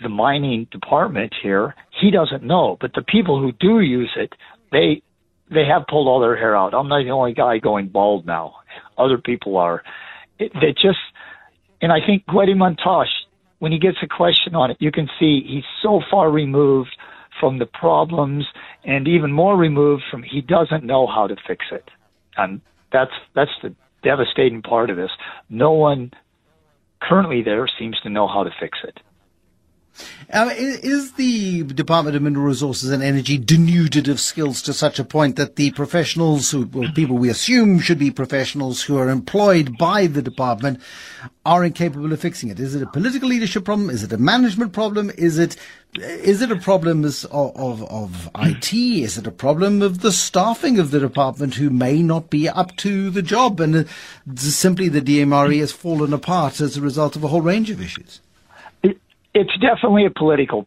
the 0.00 0.08
mining 0.08 0.68
department 0.70 1.34
here, 1.42 1.74
he 2.00 2.10
doesn't 2.10 2.44
know. 2.44 2.76
But 2.80 2.92
the 2.94 3.02
people 3.02 3.40
who 3.40 3.52
do 3.52 3.80
use 3.80 4.12
it, 4.16 4.34
they 4.70 5.02
they 5.50 5.64
have 5.64 5.86
pulled 5.88 6.08
all 6.08 6.20
their 6.20 6.36
hair 6.36 6.56
out. 6.56 6.74
I'm 6.74 6.88
not 6.88 7.04
the 7.04 7.10
only 7.10 7.32
guy 7.32 7.58
going 7.58 7.88
bald 7.88 8.26
now. 8.26 8.54
Other 8.98 9.18
people 9.18 9.56
are. 9.56 9.82
It, 10.38 10.52
they 10.54 10.72
just, 10.72 10.98
and 11.80 11.92
I 11.92 11.98
think 12.04 12.26
Gwede 12.26 12.56
Mantashe, 12.56 13.06
when 13.60 13.70
he 13.70 13.78
gets 13.78 13.98
a 14.02 14.08
question 14.08 14.54
on 14.54 14.70
it, 14.72 14.76
you 14.80 14.90
can 14.90 15.08
see 15.20 15.42
he's 15.46 15.64
so 15.82 16.00
far 16.10 16.30
removed 16.30 16.90
from 17.40 17.58
the 17.58 17.66
problems 17.66 18.44
and 18.84 19.08
even 19.08 19.32
more 19.32 19.56
removed 19.56 20.02
from 20.10 20.22
he 20.22 20.40
doesn't 20.40 20.84
know 20.84 21.06
how 21.06 21.26
to 21.26 21.36
fix 21.46 21.66
it. 21.72 21.90
And 22.36 22.60
that's 22.92 23.12
that's 23.34 23.50
the 23.62 23.74
devastating 24.02 24.62
part 24.62 24.90
of 24.90 24.96
this. 24.96 25.10
No 25.50 25.72
one 25.72 26.12
currently 27.02 27.42
there 27.42 27.68
seems 27.78 27.98
to 28.02 28.10
know 28.10 28.26
how 28.26 28.44
to 28.44 28.50
fix 28.60 28.78
it. 28.84 29.00
Uh, 30.32 30.50
is 30.56 31.12
the 31.12 31.62
Department 31.62 32.16
of 32.16 32.22
Mineral 32.22 32.46
Resources 32.46 32.90
and 32.90 33.02
Energy 33.02 33.38
denuded 33.38 34.08
of 34.08 34.18
skills 34.18 34.60
to 34.62 34.72
such 34.72 34.98
a 34.98 35.04
point 35.04 35.36
that 35.36 35.56
the 35.56 35.70
professionals, 35.70 36.50
who, 36.50 36.66
well, 36.66 36.90
people 36.94 37.16
we 37.16 37.28
assume 37.28 37.78
should 37.78 37.98
be 37.98 38.10
professionals 38.10 38.82
who 38.82 38.98
are 38.98 39.08
employed 39.08 39.78
by 39.78 40.08
the 40.08 40.22
department, 40.22 40.80
are 41.44 41.64
incapable 41.64 42.12
of 42.12 42.20
fixing 42.20 42.48
it? 42.48 42.58
Is 42.58 42.74
it 42.74 42.82
a 42.82 42.86
political 42.86 43.28
leadership 43.28 43.64
problem? 43.64 43.88
Is 43.88 44.02
it 44.02 44.12
a 44.12 44.18
management 44.18 44.72
problem? 44.72 45.12
Is 45.16 45.38
it 45.38 45.56
is 45.94 46.42
it 46.42 46.50
a 46.50 46.56
problem 46.56 47.04
of, 47.04 47.24
of, 47.30 47.82
of 47.84 48.28
IT? 48.36 48.74
Is 48.74 49.16
it 49.16 49.26
a 49.26 49.30
problem 49.30 49.80
of 49.80 50.00
the 50.00 50.12
staffing 50.12 50.78
of 50.78 50.90
the 50.90 51.00
department 51.00 51.54
who 51.54 51.70
may 51.70 52.02
not 52.02 52.28
be 52.28 52.48
up 52.48 52.76
to 52.78 53.08
the 53.08 53.22
job? 53.22 53.60
And 53.60 53.76
uh, 53.76 53.84
simply 54.34 54.88
the 54.88 55.00
DMRE 55.00 55.60
has 55.60 55.72
fallen 55.72 56.12
apart 56.12 56.60
as 56.60 56.76
a 56.76 56.82
result 56.82 57.16
of 57.16 57.24
a 57.24 57.28
whole 57.28 57.40
range 57.40 57.70
of 57.70 57.80
issues 57.80 58.20
it's 59.36 59.52
definitely 59.58 60.06
a 60.06 60.10
political 60.10 60.66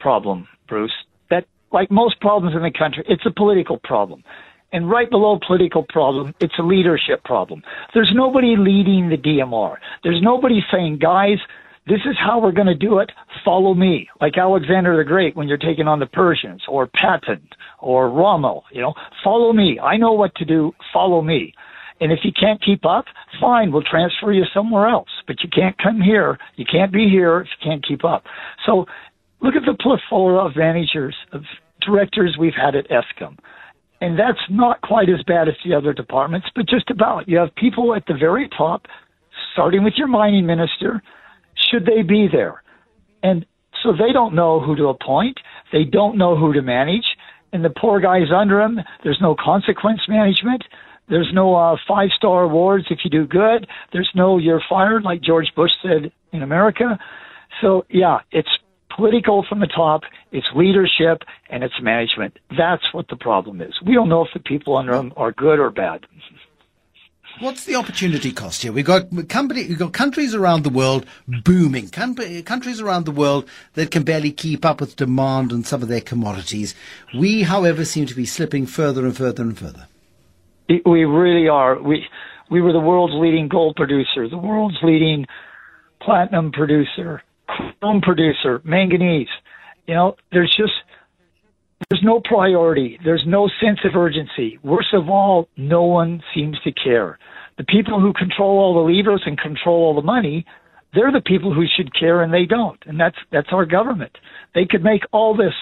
problem, 0.00 0.48
Bruce. 0.66 0.94
That, 1.30 1.44
like 1.70 1.90
most 1.90 2.20
problems 2.20 2.56
in 2.56 2.62
the 2.62 2.70
country, 2.76 3.04
it's 3.06 3.26
a 3.26 3.30
political 3.30 3.78
problem. 3.78 4.24
And 4.72 4.90
right 4.90 5.08
below 5.08 5.38
political 5.46 5.82
problem, 5.82 6.34
it's 6.40 6.54
a 6.58 6.62
leadership 6.62 7.24
problem. 7.24 7.62
There's 7.94 8.12
nobody 8.14 8.54
leading 8.56 9.08
the 9.08 9.16
DMR. 9.16 9.76
There's 10.02 10.20
nobody 10.22 10.60
saying, 10.72 10.98
guys, 10.98 11.38
this 11.86 12.00
is 12.04 12.16
how 12.18 12.40
we're 12.40 12.52
going 12.52 12.66
to 12.66 12.74
do 12.74 12.98
it. 12.98 13.10
Follow 13.44 13.74
me. 13.74 14.08
Like 14.20 14.36
Alexander 14.36 14.96
the 14.96 15.04
Great 15.04 15.36
when 15.36 15.48
you're 15.48 15.56
taking 15.56 15.88
on 15.88 16.00
the 16.00 16.06
Persians 16.06 16.62
or 16.68 16.86
Patton 16.86 17.48
or 17.80 18.10
Rommel, 18.10 18.64
you 18.72 18.82
know, 18.82 18.94
follow 19.24 19.52
me. 19.52 19.78
I 19.80 19.96
know 19.96 20.12
what 20.12 20.34
to 20.36 20.44
do. 20.44 20.72
Follow 20.92 21.22
me. 21.22 21.54
And 22.00 22.12
if 22.12 22.20
you 22.22 22.30
can't 22.38 22.62
keep 22.64 22.86
up, 22.86 23.06
fine, 23.40 23.72
we'll 23.72 23.82
transfer 23.82 24.32
you 24.32 24.44
somewhere 24.54 24.88
else. 24.88 25.08
But 25.26 25.42
you 25.42 25.48
can't 25.48 25.76
come 25.78 26.00
here. 26.00 26.38
You 26.56 26.64
can't 26.70 26.92
be 26.92 27.08
here 27.08 27.40
if 27.40 27.48
you 27.58 27.70
can't 27.70 27.86
keep 27.86 28.04
up. 28.04 28.24
So 28.66 28.86
look 29.40 29.54
at 29.54 29.62
the 29.66 29.76
plethora 29.80 30.38
of 30.44 30.56
managers, 30.56 31.16
of 31.32 31.42
directors 31.80 32.36
we've 32.38 32.54
had 32.54 32.74
at 32.74 32.88
Eskom. 32.88 33.36
And 34.00 34.18
that's 34.18 34.38
not 34.48 34.80
quite 34.82 35.08
as 35.08 35.22
bad 35.26 35.48
as 35.48 35.54
the 35.64 35.74
other 35.74 35.92
departments, 35.92 36.46
but 36.54 36.68
just 36.68 36.88
about. 36.90 37.28
You 37.28 37.38
have 37.38 37.54
people 37.56 37.94
at 37.94 38.06
the 38.06 38.14
very 38.14 38.48
top, 38.56 38.86
starting 39.52 39.82
with 39.82 39.94
your 39.96 40.06
mining 40.06 40.46
minister. 40.46 41.02
Should 41.70 41.84
they 41.84 42.02
be 42.02 42.28
there? 42.30 42.62
And 43.24 43.44
so 43.82 43.92
they 43.92 44.12
don't 44.12 44.34
know 44.34 44.60
who 44.60 44.76
to 44.76 44.88
appoint. 44.88 45.38
They 45.72 45.84
don't 45.84 46.16
know 46.16 46.36
who 46.36 46.52
to 46.52 46.62
manage. 46.62 47.04
And 47.52 47.64
the 47.64 47.70
poor 47.70 48.00
guys 48.00 48.30
under 48.34 48.58
them, 48.58 48.78
there's 49.02 49.18
no 49.20 49.34
consequence 49.34 50.00
management. 50.08 50.62
There's 51.08 51.30
no 51.32 51.54
uh, 51.54 51.76
five 51.86 52.10
star 52.16 52.42
awards 52.42 52.86
if 52.90 52.98
you 53.04 53.10
do 53.10 53.26
good. 53.26 53.66
There's 53.92 54.10
no 54.14 54.38
you're 54.38 54.62
fired 54.68 55.04
like 55.04 55.22
George 55.22 55.52
Bush 55.56 55.72
said 55.82 56.12
in 56.32 56.42
America. 56.42 56.98
So 57.60 57.84
yeah, 57.88 58.18
it's 58.30 58.48
political 58.94 59.44
from 59.48 59.60
the 59.60 59.66
top, 59.66 60.02
it's 60.32 60.46
leadership, 60.54 61.22
and 61.48 61.62
it's 61.62 61.74
management. 61.80 62.38
That's 62.56 62.82
what 62.92 63.08
the 63.08 63.16
problem 63.16 63.60
is. 63.60 63.74
We 63.86 63.94
don't 63.94 64.08
know 64.08 64.24
if 64.24 64.32
the 64.34 64.40
people 64.40 64.76
under 64.76 64.92
them 64.92 65.12
are 65.16 65.32
good 65.32 65.58
or 65.58 65.70
bad. 65.70 66.06
What's 67.40 67.64
the 67.64 67.76
opportunity 67.76 68.32
cost 68.32 68.62
here? 68.62 68.72
We've 68.72 68.84
got 68.84 69.28
company, 69.28 69.68
we've 69.68 69.78
got 69.78 69.92
countries 69.92 70.34
around 70.34 70.64
the 70.64 70.70
world 70.70 71.06
booming, 71.28 71.88
countries 71.90 72.80
around 72.80 73.04
the 73.04 73.12
world 73.12 73.48
that 73.74 73.92
can 73.92 74.02
barely 74.02 74.32
keep 74.32 74.64
up 74.64 74.80
with 74.80 74.96
demand 74.96 75.52
on 75.52 75.62
some 75.62 75.80
of 75.80 75.88
their 75.88 76.00
commodities. 76.00 76.74
We, 77.16 77.42
however, 77.42 77.84
seem 77.84 78.06
to 78.06 78.14
be 78.16 78.26
slipping 78.26 78.66
further 78.66 79.06
and 79.06 79.16
further 79.16 79.44
and 79.44 79.56
further. 79.56 79.86
We 80.68 81.04
really 81.04 81.48
are. 81.48 81.80
We 81.80 82.04
we 82.50 82.60
were 82.60 82.72
the 82.72 82.80
world's 82.80 83.14
leading 83.16 83.48
gold 83.48 83.76
producer, 83.76 84.28
the 84.28 84.38
world's 84.38 84.78
leading 84.82 85.26
platinum 86.00 86.52
producer, 86.52 87.22
chrome 87.46 88.00
producer, 88.00 88.60
manganese. 88.64 89.28
You 89.86 89.94
know, 89.94 90.16
there's 90.32 90.54
just 90.56 90.72
there's 91.88 92.02
no 92.02 92.20
priority. 92.20 92.98
There's 93.04 93.24
no 93.26 93.48
sense 93.62 93.78
of 93.84 93.96
urgency. 93.96 94.58
Worst 94.62 94.92
of 94.92 95.08
all, 95.08 95.48
no 95.56 95.84
one 95.84 96.22
seems 96.34 96.58
to 96.64 96.72
care. 96.72 97.18
The 97.56 97.64
people 97.64 98.00
who 98.00 98.12
control 98.12 98.58
all 98.58 98.74
the 98.74 98.92
levers 98.92 99.22
and 99.26 99.38
control 99.38 99.84
all 99.84 99.94
the 99.94 100.02
money, 100.02 100.44
they're 100.94 101.12
the 101.12 101.22
people 101.22 101.52
who 101.54 101.64
should 101.76 101.98
care 101.98 102.22
and 102.22 102.32
they 102.32 102.44
don't. 102.44 102.78
And 102.86 103.00
that's 103.00 103.16
that's 103.32 103.48
our 103.52 103.64
government. 103.64 104.16
They 104.54 104.66
could 104.66 104.82
make 104.82 105.02
all 105.12 105.36
this 105.36 105.54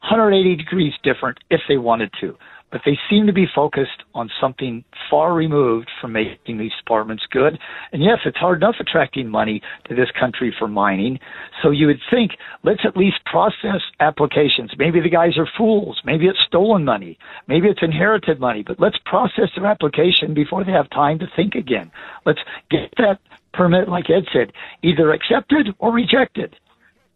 180 0.00 0.56
degrees 0.56 0.92
different 1.02 1.38
if 1.50 1.60
they 1.68 1.76
wanted 1.76 2.10
to 2.20 2.36
but 2.70 2.80
they 2.84 2.98
seem 3.08 3.26
to 3.26 3.32
be 3.32 3.46
focused 3.54 4.02
on 4.14 4.30
something 4.40 4.84
far 5.10 5.32
removed 5.32 5.88
from 6.00 6.12
making 6.12 6.58
these 6.58 6.72
departments 6.78 7.24
good. 7.30 7.58
And 7.92 8.02
yes, 8.02 8.18
it's 8.24 8.36
hard 8.36 8.58
enough 8.58 8.76
attracting 8.80 9.28
money 9.28 9.62
to 9.88 9.94
this 9.94 10.10
country 10.18 10.54
for 10.58 10.66
mining. 10.66 11.18
So 11.62 11.70
you 11.70 11.86
would 11.86 12.00
think, 12.10 12.32
let's 12.64 12.84
at 12.84 12.96
least 12.96 13.24
process 13.24 13.82
applications. 14.00 14.72
Maybe 14.78 15.00
the 15.00 15.08
guys 15.08 15.38
are 15.38 15.48
fools. 15.56 16.00
Maybe 16.04 16.26
it's 16.26 16.42
stolen 16.42 16.84
money. 16.84 17.18
Maybe 17.46 17.68
it's 17.68 17.82
inherited 17.82 18.40
money, 18.40 18.62
but 18.66 18.80
let's 18.80 18.98
process 19.04 19.50
their 19.54 19.66
application 19.66 20.34
before 20.34 20.64
they 20.64 20.72
have 20.72 20.90
time 20.90 21.18
to 21.20 21.26
think 21.36 21.54
again. 21.54 21.90
Let's 22.24 22.40
get 22.70 22.92
that 22.98 23.20
permit, 23.52 23.88
like 23.88 24.10
Ed 24.10 24.24
said, 24.32 24.52
either 24.82 25.12
accepted 25.12 25.68
or 25.78 25.92
rejected. 25.92 26.56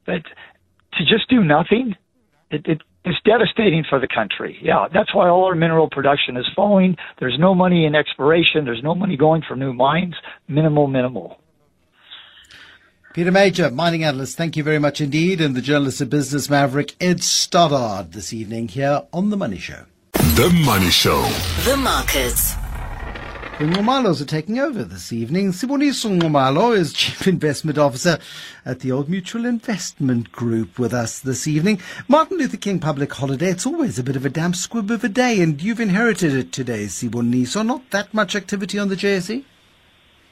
But 0.07 0.23
to 0.95 1.05
just 1.05 1.29
do 1.29 1.43
nothing, 1.43 1.97
it, 2.51 2.67
it 2.67 2.83
it's 3.05 3.19
devastating 3.25 3.85
for 3.89 3.99
the 3.99 4.09
country. 4.09 4.59
Yeah, 4.63 4.89
that's 4.93 5.15
why 5.15 5.29
all 5.29 5.45
our 5.45 5.55
mineral 5.55 5.89
production 5.89 6.37
is 6.37 6.47
falling. 6.55 6.97
There's 7.19 7.39
no 7.39 7.55
money 7.55 7.87
in 7.87 7.95
exploration. 7.95 8.65
There's 8.65 8.83
no 8.83 8.95
money 8.95 9.17
going 9.17 9.43
for 9.47 9.57
new 9.57 9.73
mines. 9.73 10.15
Minimal, 10.49 10.87
minimal. 10.87 11.41
Peter 13.13 13.33
Major, 13.33 13.71
mining 13.71 14.05
analyst, 14.05 14.37
thank 14.37 14.57
you 14.57 14.63
very 14.63 14.79
much 14.79 15.01
indeed. 15.01 15.41
And 15.41 15.57
the 15.57 15.61
journalist 15.61 16.01
of 16.01 16.11
Business 16.11 16.49
Maverick, 16.49 16.95
Ed 17.01 17.25
Stoddard, 17.25 18.13
this 18.13 18.33
evening 18.33 18.69
here 18.69 19.03
on 19.13 19.31
The 19.31 19.37
Money 19.37 19.59
Show. 19.59 19.87
The 20.13 20.49
Money 20.65 20.91
Show. 20.91 21.23
The 21.65 21.77
markets. 21.77 22.55
The 23.61 23.67
Nxumalos 23.67 24.23
are 24.23 24.25
taking 24.25 24.59
over 24.59 24.83
this 24.85 25.13
evening. 25.13 25.53
Siboniso 25.53 26.19
Nxumalo 26.19 26.75
is 26.75 26.95
Chief 26.95 27.27
Investment 27.29 27.77
Officer 27.77 28.19
at 28.65 28.81
the 28.81 28.91
Old 28.91 29.11
Mutual 29.11 29.45
Investment 29.45 30.33
Group 30.33 30.79
with 30.79 30.95
us 30.95 31.19
this 31.19 31.47
evening. 31.47 31.79
Martin 32.09 32.39
Luther 32.39 32.57
King 32.57 32.81
public 32.81 33.13
holiday, 33.13 33.51
it's 33.51 33.67
always 33.67 33.99
a 33.99 34.03
bit 34.03 34.17
of 34.17 34.25
a 34.25 34.31
damp 34.31 34.57
squib 34.57 34.91
of 34.91 35.05
a 35.05 35.11
day, 35.11 35.43
and 35.43 35.61
you've 35.61 35.79
inherited 35.79 36.33
it 36.33 36.53
today, 36.53 36.87
Siboniso. 36.87 37.63
Not 37.63 37.83
that 37.91 38.15
much 38.15 38.35
activity 38.35 38.79
on 38.79 38.89
the 38.89 38.97
JSE? 38.97 39.45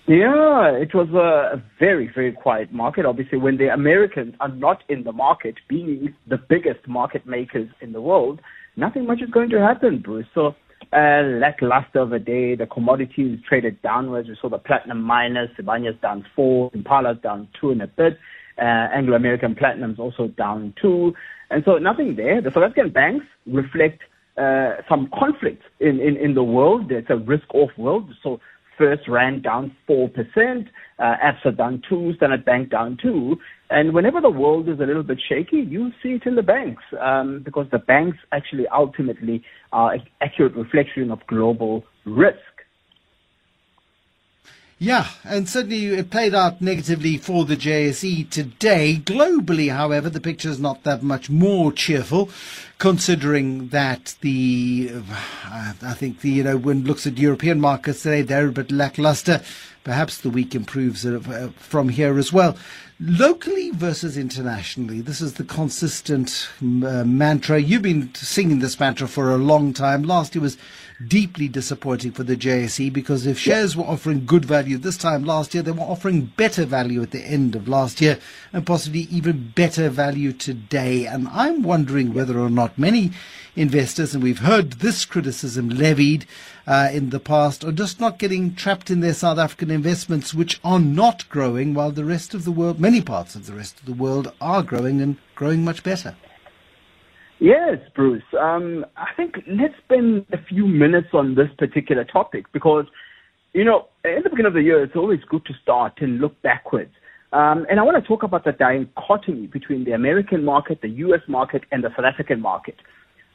Yeah, 0.06 0.70
it 0.70 0.94
was 0.94 1.10
a 1.10 1.62
very, 1.78 2.10
very 2.14 2.32
quiet 2.32 2.72
market. 2.72 3.04
Obviously, 3.04 3.36
when 3.36 3.58
the 3.58 3.68
Americans 3.68 4.36
are 4.40 4.48
not 4.48 4.82
in 4.88 5.04
the 5.04 5.12
market, 5.12 5.56
being 5.68 6.14
the 6.28 6.38
biggest 6.38 6.88
market 6.88 7.26
makers 7.26 7.68
in 7.82 7.92
the 7.92 8.00
world, 8.00 8.40
nothing 8.76 9.06
much 9.06 9.20
is 9.20 9.28
going 9.28 9.50
to 9.50 9.60
happen, 9.60 9.98
Bruce. 9.98 10.26
So 10.34 10.54
uh, 10.92 11.22
lackluster 11.22 12.00
of 12.00 12.12
a 12.12 12.18
day. 12.18 12.54
The 12.54 12.66
commodities 12.66 13.38
traded 13.48 13.80
downwards. 13.82 14.28
We 14.28 14.36
saw 14.40 14.48
the 14.48 14.58
platinum 14.58 15.02
minus, 15.02 15.50
Sibanye's 15.58 16.00
down 16.00 16.24
four, 16.34 16.70
Impala's 16.74 17.18
down 17.22 17.48
two 17.60 17.70
and 17.70 17.82
a 17.82 17.86
bit. 17.86 18.18
Uh, 18.60 18.88
Anglo 18.92 19.14
American 19.14 19.54
Platinum's 19.54 19.98
also 19.98 20.28
down 20.28 20.74
two. 20.80 21.14
And 21.50 21.62
so 21.64 21.78
nothing 21.78 22.16
there. 22.16 22.42
The 22.42 22.50
South 22.50 22.64
African 22.64 22.90
banks 22.90 23.24
reflect 23.46 24.02
uh, 24.36 24.76
some 24.88 25.10
conflict 25.18 25.62
in, 25.80 26.00
in, 26.00 26.16
in 26.16 26.34
the 26.34 26.42
world. 26.42 26.90
It's 26.90 27.10
a 27.10 27.16
risk 27.16 27.54
off 27.54 27.70
world. 27.76 28.10
So 28.22 28.40
FirstRand 28.78 29.42
down 29.42 29.74
4%, 29.88 30.66
uh, 30.98 31.02
Absa 31.02 31.56
down 31.56 31.82
2, 31.88 32.14
Standard 32.16 32.44
Bank 32.44 32.70
down 32.70 32.98
2. 33.02 33.36
And 33.70 33.92
whenever 33.92 34.20
the 34.20 34.30
world 34.30 34.68
is 34.68 34.80
a 34.80 34.84
little 34.84 35.02
bit 35.02 35.20
shaky, 35.28 35.58
you 35.58 35.90
see 36.02 36.10
it 36.10 36.22
in 36.26 36.34
the 36.34 36.42
banks 36.42 36.82
um, 37.00 37.42
because 37.44 37.66
the 37.70 37.78
banks 37.78 38.18
actually 38.32 38.66
ultimately 38.68 39.42
are 39.72 39.94
an 39.94 40.02
accurate 40.20 40.54
reflection 40.54 41.10
of 41.10 41.18
global 41.26 41.84
risk. 42.06 42.38
Yeah, 44.80 45.08
and 45.24 45.48
certainly 45.48 45.86
it 45.86 46.08
played 46.08 46.36
out 46.36 46.60
negatively 46.60 47.16
for 47.16 47.44
the 47.44 47.56
JSE 47.56 48.30
today. 48.30 49.02
Globally, 49.02 49.74
however, 49.74 50.08
the 50.08 50.20
picture 50.20 50.50
is 50.50 50.60
not 50.60 50.84
that 50.84 51.02
much 51.02 51.28
more 51.28 51.72
cheerful, 51.72 52.30
considering 52.78 53.68
that 53.70 54.14
the, 54.20 54.92
I 55.50 55.94
think 55.94 56.20
the, 56.20 56.30
you 56.30 56.44
know, 56.44 56.56
when 56.56 56.84
looks 56.84 57.08
at 57.08 57.18
European 57.18 57.60
markets 57.60 58.04
today, 58.04 58.22
they're 58.22 58.46
a 58.46 58.52
bit 58.52 58.70
lackluster. 58.70 59.42
Perhaps 59.82 60.18
the 60.18 60.30
week 60.30 60.54
improves 60.54 61.04
uh, 61.04 61.50
from 61.56 61.88
here 61.88 62.16
as 62.16 62.32
well. 62.32 62.56
Locally 63.00 63.70
versus 63.70 64.16
internationally, 64.16 65.00
this 65.00 65.20
is 65.20 65.34
the 65.34 65.44
consistent 65.44 66.48
uh, 66.60 67.04
mantra. 67.04 67.58
You've 67.58 67.82
been 67.82 68.14
singing 68.14 68.60
this 68.60 68.78
mantra 68.78 69.08
for 69.08 69.30
a 69.30 69.38
long 69.38 69.72
time. 69.72 70.02
Last 70.02 70.36
year 70.36 70.42
was 70.42 70.56
deeply 71.06 71.46
disappointing 71.46 72.10
for 72.10 72.24
the 72.24 72.36
JSE 72.36 72.92
because 72.92 73.24
if 73.24 73.38
shares 73.38 73.76
were 73.76 73.84
offering 73.84 74.26
good 74.26 74.44
value 74.44 74.78
this 74.78 74.96
time 74.96 75.24
last 75.24 75.54
year, 75.54 75.62
they 75.62 75.70
were 75.70 75.82
offering 75.82 76.32
better 76.36 76.64
value 76.64 77.02
at 77.02 77.12
the 77.12 77.20
end 77.20 77.54
of 77.54 77.68
last 77.68 78.00
year 78.00 78.18
and 78.52 78.66
possibly 78.66 79.00
even 79.02 79.52
better 79.54 79.88
value 79.88 80.32
today. 80.32 81.06
And 81.06 81.28
I'm 81.28 81.62
wondering 81.62 82.12
whether 82.12 82.38
or 82.38 82.50
not 82.50 82.78
many 82.78 83.12
investors, 83.54 84.14
and 84.14 84.22
we've 84.22 84.40
heard 84.40 84.72
this 84.74 85.04
criticism 85.04 85.68
levied 85.68 86.26
uh, 86.66 86.90
in 86.92 87.10
the 87.10 87.20
past, 87.20 87.64
are 87.64 87.72
just 87.72 88.00
not 88.00 88.18
getting 88.18 88.54
trapped 88.54 88.90
in 88.90 89.00
their 89.00 89.14
South 89.14 89.38
African 89.38 89.70
investments, 89.70 90.34
which 90.34 90.60
are 90.64 90.80
not 90.80 91.28
growing 91.28 91.74
while 91.74 91.90
the 91.90 92.04
rest 92.04 92.34
of 92.34 92.44
the 92.44 92.52
world, 92.52 92.78
many 92.78 93.00
parts 93.00 93.34
of 93.34 93.46
the 93.46 93.52
rest 93.52 93.80
of 93.80 93.86
the 93.86 93.92
world, 93.92 94.32
are 94.40 94.62
growing 94.62 95.00
and 95.00 95.16
growing 95.34 95.64
much 95.64 95.82
better. 95.82 96.14
Yes, 97.40 97.78
Bruce. 97.94 98.22
Um, 98.38 98.84
I 98.96 99.14
think 99.16 99.36
let's 99.46 99.74
spend 99.84 100.26
a 100.32 100.38
few 100.48 100.66
minutes 100.66 101.08
on 101.12 101.34
this 101.36 101.48
particular 101.56 102.04
topic 102.04 102.46
because, 102.52 102.86
you 103.52 103.64
know, 103.64 103.86
at 104.04 104.24
the 104.24 104.30
beginning 104.30 104.46
of 104.46 104.54
the 104.54 104.62
year, 104.62 104.82
it's 104.82 104.96
always 104.96 105.20
good 105.28 105.44
to 105.46 105.54
start 105.62 105.94
and 106.00 106.18
look 106.18 106.40
backwards. 106.42 106.90
Um, 107.32 107.66
and 107.70 107.78
I 107.78 107.82
want 107.82 108.02
to 108.02 108.08
talk 108.08 108.22
about 108.22 108.44
the 108.44 108.52
dichotomy 108.52 109.46
between 109.46 109.84
the 109.84 109.92
American 109.92 110.44
market, 110.44 110.80
the 110.82 110.88
U.S. 110.88 111.20
market, 111.28 111.62
and 111.70 111.84
the 111.84 111.90
South 111.90 112.06
African 112.06 112.40
market. 112.40 112.76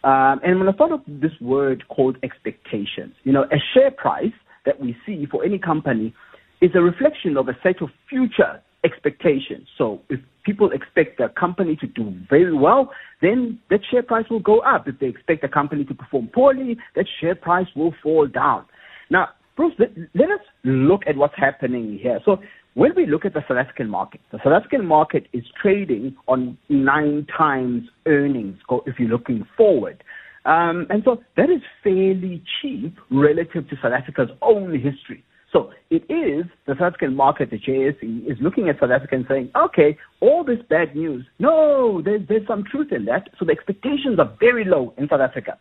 Um, 0.03 0.41
and 0.43 0.59
when 0.59 0.67
I 0.67 0.73
thought 0.73 0.91
of 0.91 1.01
this 1.07 1.31
word 1.39 1.83
called 1.87 2.17
expectations, 2.23 3.13
you 3.23 3.31
know, 3.31 3.43
a 3.43 3.57
share 3.73 3.91
price 3.91 4.33
that 4.65 4.81
we 4.81 4.97
see 5.05 5.25
for 5.29 5.45
any 5.45 5.59
company 5.59 6.13
is 6.61 6.71
a 6.75 6.81
reflection 6.81 7.37
of 7.37 7.47
a 7.47 7.57
set 7.63 7.81
of 7.81 7.89
future 8.09 8.61
expectations. 8.83 9.67
So 9.77 10.01
if 10.09 10.19
people 10.43 10.71
expect 10.71 11.19
a 11.19 11.29
company 11.29 11.75
to 11.77 11.87
do 11.87 12.13
very 12.29 12.53
well, 12.55 12.91
then 13.21 13.59
that 13.69 13.79
share 13.89 14.03
price 14.03 14.25
will 14.29 14.39
go 14.39 14.59
up. 14.59 14.87
If 14.87 14.99
they 14.99 15.07
expect 15.07 15.43
a 15.43 15.49
company 15.49 15.85
to 15.85 15.93
perform 15.93 16.29
poorly, 16.33 16.77
that 16.95 17.05
share 17.19 17.35
price 17.35 17.67
will 17.75 17.93
fall 18.03 18.27
down. 18.27 18.65
Now, 19.09 19.29
Bruce, 19.55 19.73
let, 19.77 19.91
let 20.15 20.29
us 20.29 20.41
look 20.63 21.01
at 21.07 21.15
what's 21.15 21.35
happening 21.37 21.99
here. 22.01 22.19
So 22.25 22.37
when 22.73 22.91
we 22.95 23.05
look 23.05 23.23
at 23.25 23.33
the 23.33 23.41
South 23.47 23.57
African 23.57 23.89
market, 23.89 24.21
the 24.31 24.39
South 24.43 24.53
African 24.53 24.85
market 24.85 25.27
is 25.31 25.43
trading 25.61 26.15
on 26.27 26.57
nine 26.69 27.27
times 27.37 27.83
earnings 28.07 28.57
if 28.85 28.95
you're 28.97 29.09
looking 29.09 29.45
forward. 29.55 30.03
Um, 30.45 30.87
and 30.89 31.03
so 31.05 31.21
that 31.37 31.49
is 31.49 31.61
fairly 31.83 32.43
cheap 32.61 32.97
relative 33.11 33.69
to 33.69 33.75
South 33.81 33.93
Africa's 33.93 34.29
own 34.41 34.73
history. 34.73 35.23
So 35.53 35.71
it 35.91 36.03
is 36.09 36.45
the 36.65 36.73
South 36.73 36.93
African 36.93 37.15
market, 37.15 37.51
the 37.51 37.59
JSE, 37.59 38.29
is 38.29 38.37
looking 38.41 38.69
at 38.69 38.79
South 38.79 38.89
Africa 38.89 39.15
and 39.15 39.25
saying, 39.29 39.51
okay, 39.55 39.95
all 40.19 40.43
this 40.43 40.57
bad 40.67 40.95
news, 40.95 41.23
no, 41.37 42.01
there's, 42.01 42.27
there's 42.27 42.47
some 42.47 42.63
truth 42.63 42.91
in 42.91 43.05
that. 43.05 43.29
So 43.39 43.45
the 43.45 43.51
expectations 43.51 44.17
are 44.17 44.35
very 44.39 44.65
low 44.65 44.95
in 44.97 45.07
South 45.07 45.21
Africa. 45.21 45.59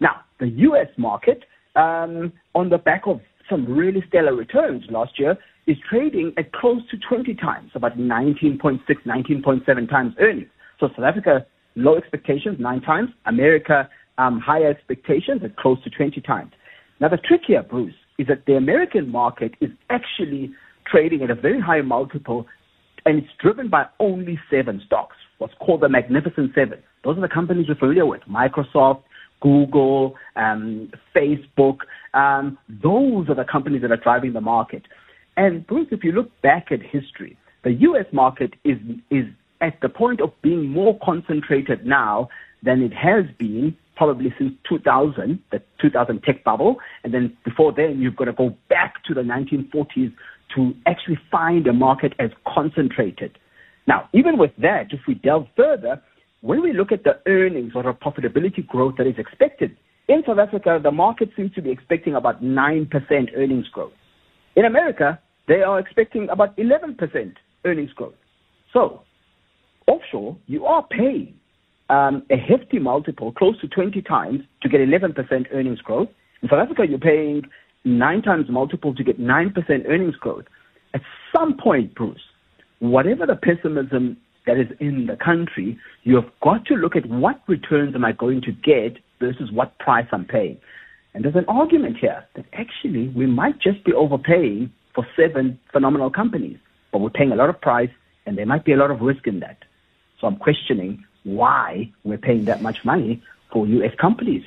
Now, 0.00 0.20
the 0.38 0.48
US 0.48 0.86
market, 0.96 1.44
um, 1.74 2.32
on 2.54 2.70
the 2.70 2.78
back 2.78 3.02
of 3.06 3.20
some 3.50 3.66
really 3.66 4.04
stellar 4.08 4.34
returns 4.34 4.84
last 4.90 5.18
year, 5.18 5.36
is 5.66 5.76
trading 5.90 6.32
at 6.36 6.52
close 6.52 6.82
to 6.90 6.96
20 6.96 7.34
times, 7.34 7.72
about 7.74 7.98
19.6, 7.98 8.80
19.7 8.88 9.90
times 9.90 10.14
earnings. 10.20 10.48
So 10.78 10.88
South 10.88 11.04
Africa, 11.04 11.46
low 11.74 11.96
expectations, 11.96 12.58
nine 12.60 12.80
times. 12.80 13.10
America, 13.26 13.88
um, 14.18 14.38
higher 14.38 14.68
expectations 14.68 15.42
at 15.42 15.56
close 15.56 15.82
to 15.82 15.90
20 15.90 16.20
times. 16.20 16.52
Now, 17.00 17.08
the 17.08 17.16
trick 17.16 17.42
here, 17.46 17.62
Bruce, 17.62 17.94
is 18.18 18.26
that 18.28 18.46
the 18.46 18.56
American 18.56 19.10
market 19.10 19.54
is 19.60 19.70
actually 19.90 20.52
trading 20.86 21.22
at 21.22 21.30
a 21.30 21.34
very 21.34 21.60
high 21.60 21.80
multiple, 21.80 22.46
and 23.04 23.18
it's 23.18 23.32
driven 23.40 23.68
by 23.68 23.86
only 24.00 24.38
seven 24.50 24.82
stocks, 24.86 25.16
what's 25.38 25.54
called 25.54 25.80
the 25.80 25.88
Magnificent 25.88 26.52
Seven. 26.54 26.82
Those 27.04 27.18
are 27.18 27.22
the 27.22 27.28
companies 27.28 27.66
we're 27.68 27.74
familiar 27.74 28.06
with 28.06 28.22
Microsoft, 28.22 29.02
Google, 29.40 30.14
um, 30.36 30.92
Facebook. 31.14 31.78
Um, 32.14 32.58
those 32.68 33.28
are 33.28 33.34
the 33.34 33.44
companies 33.44 33.82
that 33.82 33.90
are 33.90 33.96
driving 33.96 34.32
the 34.32 34.40
market. 34.40 34.82
And 35.36 35.66
Bruce, 35.66 35.88
if 35.90 36.04
you 36.04 36.12
look 36.12 36.30
back 36.42 36.70
at 36.70 36.80
history, 36.82 37.36
the 37.64 37.72
U.S. 37.72 38.06
market 38.12 38.54
is 38.64 38.78
is 39.10 39.26
at 39.60 39.80
the 39.80 39.88
point 39.88 40.20
of 40.20 40.30
being 40.42 40.68
more 40.68 40.98
concentrated 41.02 41.86
now 41.86 42.28
than 42.62 42.82
it 42.82 42.92
has 42.92 43.24
been 43.38 43.76
probably 43.96 44.34
since 44.38 44.52
2000, 44.68 45.38
the 45.50 45.62
2000 45.80 46.22
tech 46.22 46.44
bubble, 46.44 46.76
and 47.04 47.12
then 47.12 47.36
before 47.44 47.72
then 47.72 48.00
you've 48.00 48.16
got 48.16 48.26
to 48.26 48.32
go 48.32 48.56
back 48.68 49.02
to 49.04 49.14
the 49.14 49.20
1940s 49.20 50.12
to 50.54 50.74
actually 50.86 51.18
find 51.30 51.66
a 51.66 51.72
market 51.72 52.12
as 52.18 52.30
concentrated. 52.46 53.38
Now, 53.86 54.08
even 54.12 54.38
with 54.38 54.52
that, 54.58 54.92
if 54.92 55.00
we 55.06 55.14
delve 55.14 55.46
further, 55.56 56.00
when 56.40 56.62
we 56.62 56.72
look 56.72 56.92
at 56.92 57.04
the 57.04 57.20
earnings 57.26 57.72
or 57.74 57.82
the 57.82 57.92
profitability 57.92 58.66
growth 58.66 58.94
that 58.98 59.06
is 59.06 59.14
expected, 59.18 59.76
in 60.08 60.22
South 60.26 60.38
Africa, 60.38 60.80
the 60.82 60.90
market 60.90 61.30
seems 61.36 61.52
to 61.54 61.62
be 61.62 61.70
expecting 61.70 62.14
about 62.14 62.42
9% 62.42 62.88
earnings 63.36 63.68
growth. 63.68 63.92
In 64.56 64.64
America, 64.64 65.18
they 65.48 65.62
are 65.62 65.78
expecting 65.78 66.28
about 66.28 66.56
11% 66.56 67.32
earnings 67.64 67.92
growth. 67.92 68.14
So, 68.72 69.02
offshore, 69.86 70.36
you 70.46 70.66
are 70.66 70.84
paying 70.90 71.34
um, 71.92 72.22
a 72.30 72.36
hefty 72.36 72.78
multiple, 72.78 73.32
close 73.32 73.60
to 73.60 73.68
20 73.68 74.00
times, 74.02 74.40
to 74.62 74.68
get 74.68 74.80
11% 74.80 75.46
earnings 75.52 75.80
growth. 75.80 76.08
In 76.42 76.48
South 76.48 76.60
Africa, 76.60 76.84
you're 76.88 76.98
paying 76.98 77.42
nine 77.84 78.22
times 78.22 78.46
multiple 78.48 78.94
to 78.94 79.04
get 79.04 79.20
9% 79.20 79.54
earnings 79.86 80.16
growth. 80.16 80.46
At 80.94 81.02
some 81.36 81.56
point, 81.56 81.94
Bruce, 81.94 82.22
whatever 82.78 83.26
the 83.26 83.36
pessimism 83.36 84.16
that 84.46 84.58
is 84.58 84.68
in 84.80 85.06
the 85.06 85.16
country, 85.16 85.78
you 86.04 86.16
have 86.16 86.30
got 86.42 86.64
to 86.66 86.74
look 86.74 86.96
at 86.96 87.06
what 87.06 87.40
returns 87.46 87.94
am 87.94 88.06
I 88.06 88.12
going 88.12 88.40
to 88.42 88.52
get 88.52 88.98
versus 89.20 89.52
what 89.52 89.78
price 89.78 90.06
I'm 90.12 90.24
paying. 90.24 90.58
And 91.14 91.24
there's 91.24 91.36
an 91.36 91.44
argument 91.46 91.98
here 92.00 92.24
that 92.36 92.46
actually 92.54 93.08
we 93.08 93.26
might 93.26 93.60
just 93.60 93.84
be 93.84 93.92
overpaying 93.92 94.72
for 94.94 95.06
seven 95.14 95.60
phenomenal 95.72 96.10
companies, 96.10 96.56
but 96.90 97.00
we're 97.00 97.10
paying 97.10 97.32
a 97.32 97.36
lot 97.36 97.50
of 97.50 97.60
price 97.60 97.90
and 98.24 98.38
there 98.38 98.46
might 98.46 98.64
be 98.64 98.72
a 98.72 98.76
lot 98.76 98.90
of 98.90 99.00
risk 99.00 99.26
in 99.26 99.40
that. 99.40 99.58
So 100.20 100.26
I'm 100.26 100.36
questioning 100.36 101.04
why 101.24 101.90
we're 102.04 102.18
paying 102.18 102.44
that 102.46 102.62
much 102.62 102.84
money 102.84 103.22
for 103.52 103.66
US 103.66 103.94
companies. 104.00 104.44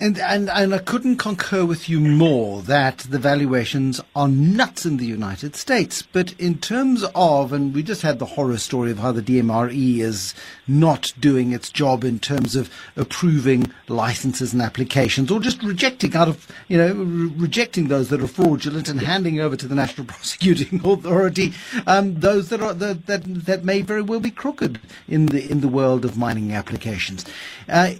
And, 0.00 0.18
and, 0.18 0.50
and 0.50 0.74
I 0.74 0.78
couldn't 0.78 1.18
concur 1.18 1.64
with 1.64 1.88
you 1.88 2.00
more 2.00 2.62
that 2.62 2.98
the 2.98 3.18
valuations 3.18 4.00
are 4.16 4.26
nuts 4.26 4.84
in 4.84 4.96
the 4.96 5.06
United 5.06 5.54
States. 5.54 6.02
But 6.02 6.32
in 6.32 6.58
terms 6.58 7.04
of, 7.14 7.52
and 7.52 7.72
we 7.72 7.84
just 7.84 8.02
had 8.02 8.18
the 8.18 8.26
horror 8.26 8.58
story 8.58 8.90
of 8.90 8.98
how 8.98 9.12
the 9.12 9.22
DMRE 9.22 9.98
is 9.98 10.34
not 10.66 11.12
doing 11.20 11.52
its 11.52 11.70
job 11.70 12.02
in 12.02 12.18
terms 12.18 12.56
of 12.56 12.70
approving 12.96 13.72
licenses 13.86 14.52
and 14.52 14.60
applications 14.60 15.30
or 15.30 15.38
just 15.38 15.62
rejecting 15.62 16.16
out 16.16 16.26
of, 16.26 16.48
you 16.66 16.76
know, 16.76 16.92
re- 16.92 17.32
rejecting 17.36 17.86
those 17.86 18.08
that 18.08 18.20
are 18.20 18.26
fraudulent 18.26 18.88
and 18.88 19.00
handing 19.00 19.38
over 19.38 19.54
to 19.54 19.68
the 19.68 19.76
National 19.76 20.06
Prosecuting 20.08 20.80
Authority 20.84 21.54
um, 21.86 22.18
those 22.18 22.48
that 22.48 22.60
are, 22.60 22.74
that, 22.74 23.06
that, 23.06 23.22
that 23.24 23.64
may 23.64 23.80
very 23.80 24.02
well 24.02 24.20
be 24.20 24.32
crooked 24.32 24.80
in 25.06 25.26
the, 25.26 25.48
in 25.48 25.60
the 25.60 25.68
world 25.68 26.04
of 26.04 26.18
mining 26.18 26.52
applications. 26.52 27.24
Uh, 27.68 27.92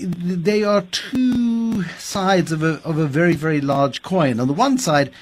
they 0.00 0.64
are 0.64 0.82
two 0.82 1.84
sides 1.98 2.52
of 2.52 2.62
a, 2.62 2.80
of 2.84 2.98
a 2.98 3.06
very, 3.06 3.34
very 3.34 3.60
large 3.60 4.02
coin. 4.02 4.40
On 4.40 4.48
the 4.48 4.54
one 4.54 4.78
side, 4.78 5.12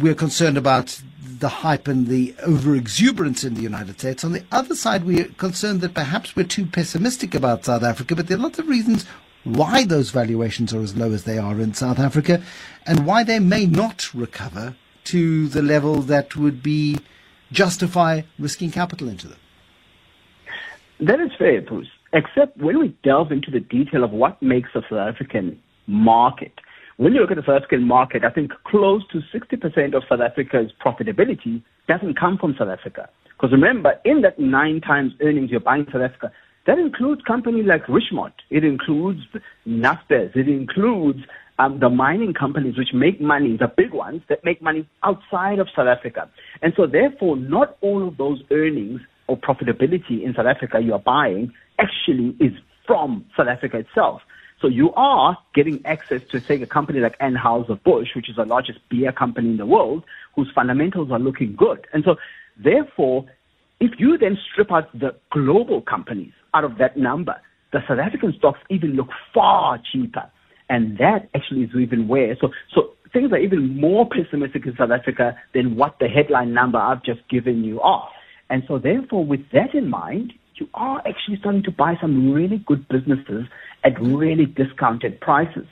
we're 0.00 0.14
concerned 0.14 0.56
about 0.56 1.00
the 1.38 1.48
hype 1.48 1.86
and 1.88 2.06
the 2.06 2.34
over 2.44 2.74
exuberance 2.74 3.44
in 3.44 3.54
the 3.54 3.62
United 3.62 3.98
States. 3.98 4.24
On 4.24 4.32
the 4.32 4.44
other 4.50 4.74
side, 4.74 5.04
we're 5.04 5.26
concerned 5.26 5.80
that 5.82 5.94
perhaps 5.94 6.34
we're 6.34 6.44
too 6.44 6.66
pessimistic 6.66 7.34
about 7.34 7.64
South 7.64 7.82
Africa, 7.82 8.16
but 8.16 8.26
there 8.26 8.36
are 8.36 8.40
lots 8.40 8.58
of 8.58 8.68
reasons 8.68 9.04
why 9.44 9.84
those 9.84 10.10
valuations 10.10 10.74
are 10.74 10.80
as 10.80 10.96
low 10.96 11.12
as 11.12 11.24
they 11.24 11.38
are 11.38 11.60
in 11.60 11.74
South 11.74 11.98
Africa 11.98 12.42
and 12.86 13.06
why 13.06 13.24
they 13.24 13.38
may 13.38 13.66
not 13.66 14.12
recover 14.14 14.74
to 15.04 15.48
the 15.48 15.62
level 15.62 16.02
that 16.02 16.36
would 16.36 16.62
be 16.62 16.98
justify 17.52 18.22
risking 18.38 18.70
capital 18.70 19.08
into 19.08 19.28
them. 19.28 19.38
That 21.00 21.20
is 21.20 21.30
fair, 21.38 21.62
Bruce. 21.62 21.88
Except 22.12 22.56
when 22.56 22.78
we 22.78 22.96
delve 23.04 23.32
into 23.32 23.50
the 23.50 23.60
detail 23.60 24.02
of 24.04 24.10
what 24.10 24.40
makes 24.42 24.70
a 24.74 24.80
South 24.88 25.14
African 25.14 25.60
market, 25.86 26.52
when 26.96 27.12
you 27.12 27.20
look 27.20 27.30
at 27.30 27.36
the 27.36 27.42
South 27.42 27.62
African 27.62 27.86
market, 27.86 28.24
I 28.24 28.30
think 28.30 28.50
close 28.66 29.02
to 29.12 29.20
60% 29.32 29.94
of 29.94 30.02
South 30.08 30.20
Africa's 30.20 30.72
profitability 30.84 31.62
doesn't 31.86 32.18
come 32.18 32.38
from 32.38 32.56
South 32.58 32.68
Africa. 32.68 33.08
Because 33.24 33.52
remember, 33.52 33.94
in 34.04 34.22
that 34.22 34.38
nine 34.38 34.80
times 34.80 35.12
earnings 35.20 35.50
you're 35.50 35.60
buying 35.60 35.86
South 35.92 36.02
Africa, 36.02 36.32
that 36.66 36.78
includes 36.78 37.22
companies 37.22 37.66
like 37.66 37.86
Richemont. 37.86 38.34
It 38.50 38.64
includes 38.64 39.20
Naspers. 39.66 40.34
It 40.34 40.48
includes 40.48 41.20
um, 41.58 41.78
the 41.80 41.88
mining 41.88 42.34
companies 42.34 42.76
which 42.76 42.92
make 42.92 43.20
money, 43.20 43.56
the 43.56 43.72
big 43.74 43.92
ones 43.92 44.22
that 44.28 44.44
make 44.44 44.60
money 44.60 44.88
outside 45.04 45.60
of 45.60 45.68
South 45.74 45.86
Africa. 45.86 46.28
And 46.62 46.72
so 46.76 46.86
therefore, 46.86 47.36
not 47.36 47.76
all 47.80 48.06
of 48.06 48.16
those 48.16 48.42
earnings 48.50 49.00
or 49.28 49.36
profitability 49.36 50.24
in 50.24 50.34
South 50.36 50.46
Africa 50.46 50.80
you 50.80 50.92
are 50.94 50.98
buying 50.98 51.52
actually 51.78 52.36
is 52.40 52.52
from 52.86 53.24
South 53.36 53.48
Africa 53.48 53.78
itself. 53.78 54.22
So 54.60 54.66
you 54.66 54.92
are 54.94 55.38
getting 55.54 55.80
access 55.84 56.22
to, 56.30 56.40
say, 56.40 56.60
a 56.60 56.66
company 56.66 56.98
like 56.98 57.16
Anheuser-Busch, 57.20 58.16
which 58.16 58.28
is 58.28 58.36
the 58.36 58.44
largest 58.44 58.80
beer 58.88 59.12
company 59.12 59.50
in 59.50 59.56
the 59.56 59.66
world, 59.66 60.04
whose 60.34 60.50
fundamentals 60.52 61.12
are 61.12 61.18
looking 61.20 61.54
good. 61.54 61.86
And 61.92 62.02
so, 62.04 62.16
therefore, 62.56 63.26
if 63.78 63.92
you 63.98 64.18
then 64.18 64.36
strip 64.50 64.72
out 64.72 64.90
the 64.98 65.14
global 65.30 65.80
companies 65.80 66.32
out 66.54 66.64
of 66.64 66.78
that 66.78 66.96
number, 66.96 67.36
the 67.72 67.80
South 67.86 68.00
African 68.00 68.34
stocks 68.36 68.58
even 68.68 68.94
look 68.94 69.08
far 69.32 69.80
cheaper. 69.92 70.28
And 70.68 70.98
that 70.98 71.28
actually 71.34 71.62
is 71.62 71.70
even 71.78 72.08
where, 72.08 72.36
so, 72.40 72.50
so 72.74 72.90
things 73.12 73.32
are 73.32 73.38
even 73.38 73.80
more 73.80 74.08
pessimistic 74.08 74.66
in 74.66 74.74
South 74.76 74.90
Africa 74.90 75.36
than 75.54 75.76
what 75.76 75.98
the 76.00 76.08
headline 76.08 76.52
number 76.52 76.78
I've 76.78 77.02
just 77.04 77.20
given 77.28 77.62
you 77.62 77.80
are. 77.80 78.08
And 78.50 78.64
so 78.66 78.78
therefore, 78.78 79.24
with 79.24 79.40
that 79.52 79.74
in 79.74 79.88
mind, 79.88 80.32
you 80.60 80.68
are 80.74 80.98
actually 81.06 81.38
starting 81.38 81.62
to 81.64 81.70
buy 81.70 81.94
some 82.00 82.32
really 82.32 82.58
good 82.66 82.86
businesses 82.88 83.46
at 83.84 84.00
really 84.00 84.46
discounted 84.46 85.20
prices. 85.20 85.66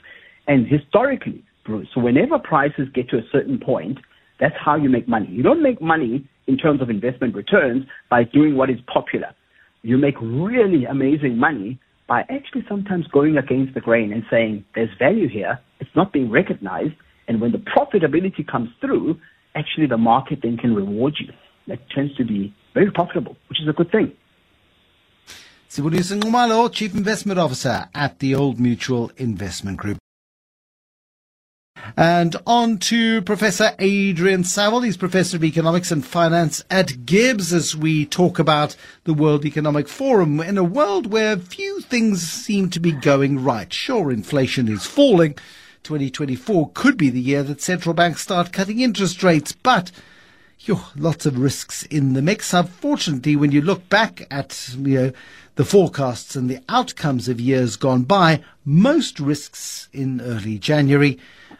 And 0.47 0.67
historically, 0.67 1.43
Bruce, 1.65 1.89
so 1.93 2.01
whenever 2.01 2.39
prices 2.39 2.87
get 2.93 3.09
to 3.09 3.17
a 3.17 3.23
certain 3.31 3.59
point, 3.59 3.99
that's 4.39 4.55
how 4.63 4.75
you 4.75 4.89
make 4.89 5.07
money. 5.07 5.27
You 5.27 5.43
don't 5.43 5.61
make 5.61 5.81
money 5.81 6.27
in 6.47 6.57
terms 6.57 6.81
of 6.81 6.89
investment 6.89 7.35
returns 7.35 7.85
by 8.09 8.23
doing 8.23 8.55
what 8.55 8.69
is 8.69 8.77
popular. 8.91 9.33
You 9.81 9.97
make 9.97 10.15
really 10.21 10.85
amazing 10.85 11.37
money 11.37 11.79
by 12.07 12.21
actually 12.29 12.63
sometimes 12.69 13.05
going 13.07 13.37
against 13.37 13.73
the 13.73 13.81
grain 13.81 14.13
and 14.13 14.23
saying, 14.29 14.63
there's 14.75 14.89
value 14.97 15.27
here, 15.27 15.59
it's 15.79 15.89
not 15.95 16.13
being 16.13 16.31
recognized, 16.31 16.93
and 17.27 17.41
when 17.41 17.51
the 17.51 17.57
profitability 17.57 18.47
comes 18.47 18.69
through, 18.79 19.19
actually 19.55 19.87
the 19.87 19.97
market 19.97 20.39
then 20.41 20.57
can 20.57 20.73
reward 20.73 21.15
you. 21.19 21.33
That 21.67 21.79
tends 21.93 22.15
to 22.15 22.23
be 22.23 22.55
very 22.73 22.91
profitable, 22.91 23.35
which 23.49 23.61
is 23.61 23.67
a 23.67 23.73
good 23.73 23.91
thing. 23.91 24.13
Siboniso 25.69 26.17
Nxumalo, 26.17 26.71
Chief 26.71 26.93
Investment 26.95 27.37
Officer 27.37 27.89
at 27.93 28.19
the 28.19 28.33
Old 28.33 28.57
Mutual 28.57 29.11
Investment 29.17 29.77
Group. 29.77 29.97
And 31.97 32.37
on 32.47 32.77
to 32.79 33.21
Professor 33.21 33.71
Adrian 33.77 34.45
Saville. 34.45 34.81
He's 34.81 34.95
Professor 34.95 35.35
of 35.35 35.43
Economics 35.43 35.91
and 35.91 36.05
Finance 36.05 36.63
at 36.71 37.05
GIBS 37.05 37.51
as 37.51 37.75
we 37.75 38.05
talk 38.05 38.39
about 38.39 38.77
the 39.03 39.13
World 39.13 39.45
Economic 39.45 39.89
Forum 39.89 40.39
in 40.39 40.57
a 40.57 40.63
world 40.63 41.11
where 41.11 41.37
few 41.37 41.81
things 41.81 42.21
seem 42.21 42.69
to 42.69 42.79
be 42.79 42.93
going 42.93 43.43
right. 43.43 43.71
Sure, 43.71 44.09
inflation 44.09 44.69
is 44.69 44.85
falling. 44.85 45.33
2024 45.83 46.71
could 46.73 46.97
be 46.97 47.09
the 47.09 47.19
year 47.19 47.43
that 47.43 47.61
central 47.61 47.93
banks 47.93 48.21
start 48.21 48.53
cutting 48.53 48.79
interest 48.79 49.21
rates, 49.21 49.51
but 49.51 49.91
Lots 50.95 51.25
of 51.25 51.37
risks 51.37 51.83
in 51.83 52.13
the 52.13 52.21
mix. 52.21 52.53
Unfortunately, 52.53 53.35
when 53.35 53.51
you 53.51 53.61
look 53.61 53.87
back 53.89 54.27
at 54.29 54.75
you 54.77 54.99
know 54.99 55.11
the 55.55 55.63
forecasts 55.63 56.35
and 56.35 56.49
the 56.49 56.61
outcomes 56.67 57.29
of 57.29 57.39
years 57.39 57.77
gone 57.77 58.03
by, 58.03 58.43
most 58.65 59.19
risks 59.19 59.87
in 59.93 60.19
early 60.19 60.57
January 60.59 61.17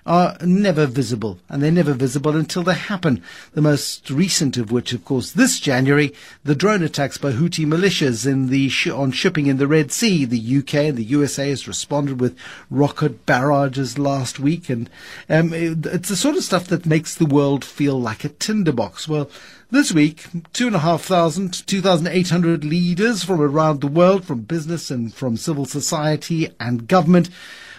are 0.07 0.37
never 0.41 0.85
visible, 0.85 1.37
and 1.49 1.61
they're 1.61 1.69
never 1.69 1.93
visible 1.93 2.35
until 2.35 2.63
they 2.63 2.73
happen. 2.73 3.21
The 3.51 3.61
most 3.61 4.09
recent 4.09 4.55
of 4.55 4.71
which, 4.71 4.93
of 4.93 5.03
course, 5.03 5.33
this 5.33 5.59
January, 5.59 6.13
the 6.45 6.55
drone 6.55 6.81
attacks 6.81 7.17
by 7.17 7.33
Houthi 7.33 7.65
militias 7.65 8.25
in 8.25 8.47
the 8.47 8.69
sh- 8.69 8.87
on 8.87 9.11
shipping 9.11 9.47
in 9.47 9.57
the 9.57 9.67
Red 9.67 9.91
Sea. 9.91 10.23
The 10.23 10.57
UK 10.59 10.73
and 10.75 10.97
the 10.97 11.03
USA 11.03 11.49
has 11.49 11.67
responded 11.67 12.21
with 12.21 12.37
rocket 12.71 13.25
barrages 13.25 13.99
last 13.99 14.39
week, 14.39 14.69
and 14.69 14.89
um, 15.29 15.53
it, 15.53 15.85
it's 15.85 16.09
the 16.09 16.15
sort 16.15 16.37
of 16.37 16.43
stuff 16.43 16.67
that 16.67 16.85
makes 16.85 17.13
the 17.13 17.25
world 17.25 17.65
feel 17.65 17.99
like 17.99 18.23
a 18.23 18.29
tinderbox. 18.29 19.09
Well, 19.09 19.29
this 19.69 19.91
week, 19.91 20.27
2,500, 20.53 21.51
2,800 21.67 22.63
leaders 22.63 23.25
from 23.25 23.41
around 23.41 23.81
the 23.81 23.87
world, 23.87 24.23
from 24.23 24.43
business 24.43 24.89
and 24.89 25.13
from 25.13 25.35
civil 25.35 25.65
society 25.65 26.49
and 26.57 26.87
government, 26.87 27.29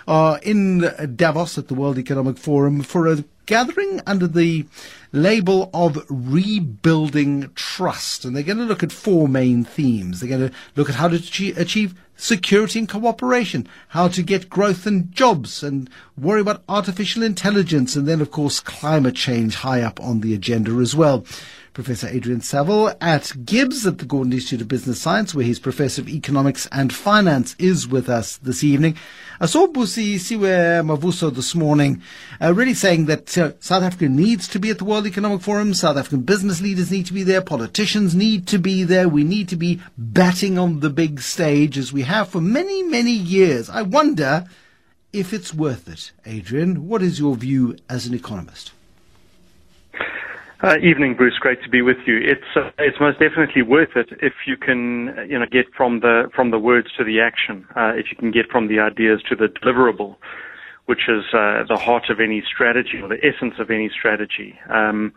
are 0.09 0.40
in 0.42 0.90
Davos 1.14 1.59
at 1.59 1.68
the 1.68 1.75
World 1.75 1.99
Economic 1.99 2.38
Forum 2.38 2.83
for 2.83 3.07
a 3.07 3.23
gathering 3.44 4.01
under 4.07 4.27
the 4.27 4.66
label 5.12 5.71
of 5.73 6.05
rebuilding 6.09 7.51
trust. 7.55 8.25
And 8.25 8.35
they're 8.35 8.42
going 8.42 8.59
to 8.59 8.64
look 8.64 8.83
at 8.83 8.90
four 8.90 9.29
main 9.29 9.64
themes. 9.64 10.21
They're 10.21 10.29
going 10.29 10.49
to 10.49 10.57
look 10.77 10.88
at 10.88 10.97
how 10.97 11.09
to 11.09 11.16
achieve 11.57 11.94
security 12.16 12.79
and 12.79 12.88
cooperation, 12.88 13.68
how 13.88 14.09
to 14.09 14.23
get 14.23 14.51
growth 14.51 14.87
and 14.87 15.12
jobs, 15.12 15.62
and 15.62 15.88
worry 16.16 16.40
about 16.40 16.62
artificial 16.68 17.23
intelligence, 17.23 17.94
and 17.94 18.09
then, 18.09 18.21
of 18.21 18.31
course, 18.31 18.61
climate 18.61 19.14
change 19.14 19.57
high 19.57 19.83
up 19.83 20.01
on 20.01 20.21
the 20.21 20.35
agenda 20.35 20.73
as 20.81 20.97
well. 20.97 21.25
Professor 21.79 22.09
Adrian 22.09 22.41
Saville 22.41 22.93
at 23.01 23.31
GIBS 23.45 23.87
at 23.87 23.99
the 23.99 24.05
Gordon 24.05 24.33
Institute 24.33 24.62
of 24.62 24.67
Business 24.67 25.01
Science, 25.01 25.33
where 25.33 25.45
he's 25.45 25.61
Professor 25.61 26.03
of 26.03 26.09
Economics 26.09 26.67
and 26.73 26.93
Finance, 26.93 27.55
is 27.57 27.87
with 27.87 28.09
us 28.09 28.37
this 28.38 28.64
evening. 28.64 28.97
I 29.38 29.47
saw 29.47 29.69
Busi 29.69 30.17
Busisiwe 30.17 30.85
Mavuso 30.85 31.33
this 31.33 31.55
morning 31.55 32.03
uh, 32.43 32.53
really 32.53 32.75
saying 32.75 33.07
that 33.07 33.38
uh, 33.38 33.53
South 33.61 33.85
Africa 33.85 34.09
needs 34.09 34.49
to 34.49 34.59
be 34.59 34.71
at 34.71 34.79
the 34.79 34.85
World 34.85 35.07
Economic 35.07 35.41
Forum, 35.41 35.73
South 35.73 35.97
African 35.97 36.23
business 36.23 36.61
leaders 36.61 36.91
need 36.91 37.07
to 37.07 37.12
be 37.12 37.23
there, 37.23 37.41
politicians 37.41 38.12
need 38.12 38.49
to 38.49 38.59
be 38.59 38.83
there, 38.83 39.09
we 39.09 39.23
need 39.23 39.49
to 39.49 39.55
be 39.55 39.81
batting 39.97 40.59
on 40.59 40.81
the 40.81 40.91
big 40.91 41.21
stage 41.21 41.79
as 41.79 41.93
we 41.93 42.03
have 42.03 42.29
for 42.29 42.41
many, 42.41 42.83
many 42.83 43.12
years. 43.12 43.71
I 43.71 43.83
wonder 43.83 44.47
if 45.12 45.33
it's 45.33 45.55
worth 45.55 45.88
it. 45.88 46.11
Adrian, 46.27 46.88
what 46.88 47.03
is 47.03 47.21
your 47.21 47.37
view 47.37 47.77
as 47.88 48.05
an 48.05 48.14
economist? 48.14 48.73
Uh, 50.61 50.75
evening, 50.83 51.14
Bruce. 51.14 51.38
Great 51.38 51.62
to 51.62 51.68
be 51.68 51.83
with 51.83 51.99
you. 52.05 52.18
It's 52.21 52.57
uh, 52.57 52.71
it's 52.79 52.99
most 53.01 53.21
definitely 53.21 53.62
worth 53.62 53.94
it 53.94 54.09
if 54.21 54.33
you 54.44 54.57
can 54.57 55.14
you 55.29 55.38
know 55.38 55.47
get 55.49 55.66
from 55.77 56.01
the 56.01 56.29
from 56.35 56.51
the 56.51 56.59
words 56.59 56.88
to 56.99 57.05
the 57.05 57.21
action. 57.21 57.64
Uh, 57.77 57.92
if 57.94 58.07
you 58.11 58.16
can 58.16 58.33
get 58.33 58.51
from 58.51 58.66
the 58.66 58.81
ideas 58.81 59.23
to 59.29 59.37
the 59.37 59.47
deliverable, 59.47 60.16
which 60.87 61.09
is 61.09 61.23
uh, 61.33 61.62
the 61.68 61.77
heart 61.77 62.11
of 62.11 62.18
any 62.18 62.42
strategy 62.44 63.01
or 63.01 63.09
the 63.09 63.25
essence 63.25 63.55
of 63.61 63.71
any 63.71 63.88
strategy. 63.88 64.59
Um, 64.68 65.12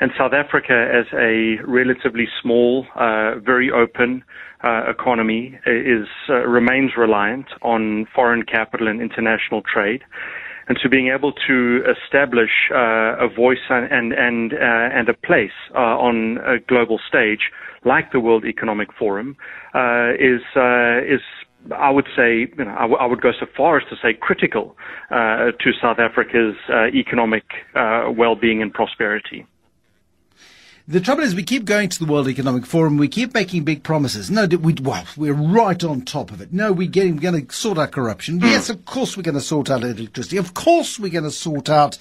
and 0.00 0.10
South 0.18 0.34
Africa, 0.34 0.74
as 0.92 1.06
a 1.14 1.56
relatively 1.64 2.28
small, 2.42 2.86
uh, 2.94 3.38
very 3.38 3.70
open 3.70 4.22
uh, 4.64 4.82
economy, 4.86 5.58
is 5.64 6.08
remains 6.28 6.90
reliant 6.98 7.46
on 7.62 8.06
foreign 8.14 8.42
capital 8.42 8.88
and 8.88 9.00
international 9.00 9.62
trade 9.62 10.02
and 10.68 10.78
to 10.82 10.88
being 10.88 11.08
able 11.08 11.32
to 11.46 11.82
establish 11.84 12.70
uh, 12.72 13.16
a 13.18 13.28
voice 13.28 13.58
and 13.70 14.12
and 14.12 14.52
uh, 14.54 14.56
and 14.98 15.08
a 15.08 15.14
place 15.14 15.56
uh, 15.74 15.78
on 15.78 16.38
a 16.38 16.58
global 16.58 16.98
stage 17.08 17.50
like 17.84 18.12
the 18.12 18.20
World 18.20 18.44
Economic 18.44 18.88
Forum 18.98 19.36
uh, 19.74 20.12
is 20.18 20.42
uh, 20.56 20.98
is 21.02 21.20
I 21.74 21.90
would 21.90 22.08
say, 22.14 22.46
you 22.58 22.64
know, 22.64 22.74
I, 22.76 22.82
w- 22.82 22.98
I 22.98 23.06
would 23.06 23.22
go 23.22 23.32
so 23.32 23.46
far 23.56 23.78
as 23.78 23.88
to 23.88 23.96
say 23.96 24.12
critical 24.12 24.76
uh, 25.10 25.52
to 25.52 25.72
South 25.80 25.98
Africa's 25.98 26.56
economic 26.94 27.44
well-being 27.74 28.60
and 28.60 28.72
prosperity. 28.72 29.46
The 30.86 31.00
trouble 31.00 31.22
is, 31.22 31.34
we 31.34 31.44
keep 31.44 31.64
going 31.64 31.88
to 31.88 31.98
the 31.98 32.04
World 32.04 32.28
Economic 32.28 32.66
Forum. 32.66 32.98
We 32.98 33.08
keep 33.08 33.32
making 33.32 33.64
big 33.64 33.82
promises. 33.82 34.30
No, 34.30 34.44
we, 34.44 34.74
well, 34.74 35.06
we're 35.16 35.32
right 35.32 35.82
on 35.82 36.02
top 36.02 36.30
of 36.30 36.42
it. 36.42 36.52
No, 36.52 36.72
we're, 36.72 36.88
getting, 36.88 37.16
we're 37.16 37.22
going 37.22 37.46
to 37.46 37.54
sort 37.54 37.78
out 37.78 37.92
corruption. 37.92 38.38
Hmm. 38.38 38.44
Yes, 38.44 38.68
of 38.68 38.84
course 38.84 39.16
we're 39.16 39.22
going 39.22 39.34
to 39.34 39.40
sort 39.40 39.70
out 39.70 39.82
electricity. 39.82 40.36
Of 40.36 40.52
course 40.52 40.98
we're 40.98 41.08
going 41.08 41.24
to 41.24 41.30
sort 41.30 41.70
out 41.70 41.96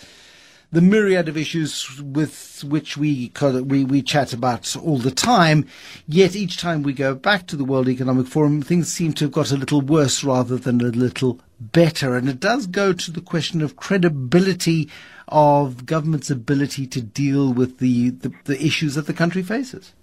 the 0.74 0.82
myriad 0.82 1.30
of 1.30 1.38
issues 1.38 2.02
with 2.02 2.66
which 2.68 2.98
we, 2.98 3.32
we, 3.42 3.86
we 3.86 4.02
chat 4.02 4.34
about 4.34 4.76
all 4.76 4.98
the 4.98 5.12
time. 5.12 5.66
Yet 6.06 6.36
each 6.36 6.58
time 6.58 6.84
we 6.84 6.92
go 6.92 7.16
back 7.16 7.48
to 7.48 7.56
the 7.56 7.64
World 7.64 7.88
Economic 7.88 8.28
Forum, 8.28 8.62
things 8.62 8.92
seem 8.92 9.14
to 9.14 9.26
have 9.26 9.32
got 9.32 9.52
a 9.52 9.58
little 9.58 9.80
worse 9.80 10.26
rather 10.26 10.58
than 10.58 10.82
a 10.82 10.86
little 10.86 11.40
better. 11.62 12.18
And 12.18 12.28
it 12.28 12.42
does 12.42 12.68
go 12.68 12.92
to 12.92 13.12
the 13.12 13.22
question 13.22 13.62
of 13.62 13.78
credibility 13.78 14.90
of 15.28 15.86
government's 15.86 16.30
ability 16.30 16.88
to 16.88 17.02
deal 17.02 17.54
with 17.54 17.80
the, 17.80 18.12
the, 18.12 18.34
the 18.46 18.66
issues 18.66 18.96
that 18.96 19.08
the 19.08 19.14
country 19.14 19.44
faces? 19.44 19.94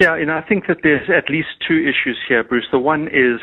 Yeah, 0.00 0.16
and 0.16 0.30
I 0.30 0.40
think 0.40 0.66
that 0.66 0.78
there's 0.82 1.08
at 1.08 1.30
least 1.30 1.48
two 1.66 1.78
issues 1.78 2.18
here, 2.28 2.42
Bruce. 2.42 2.66
The 2.72 2.78
one 2.78 3.06
is 3.06 3.40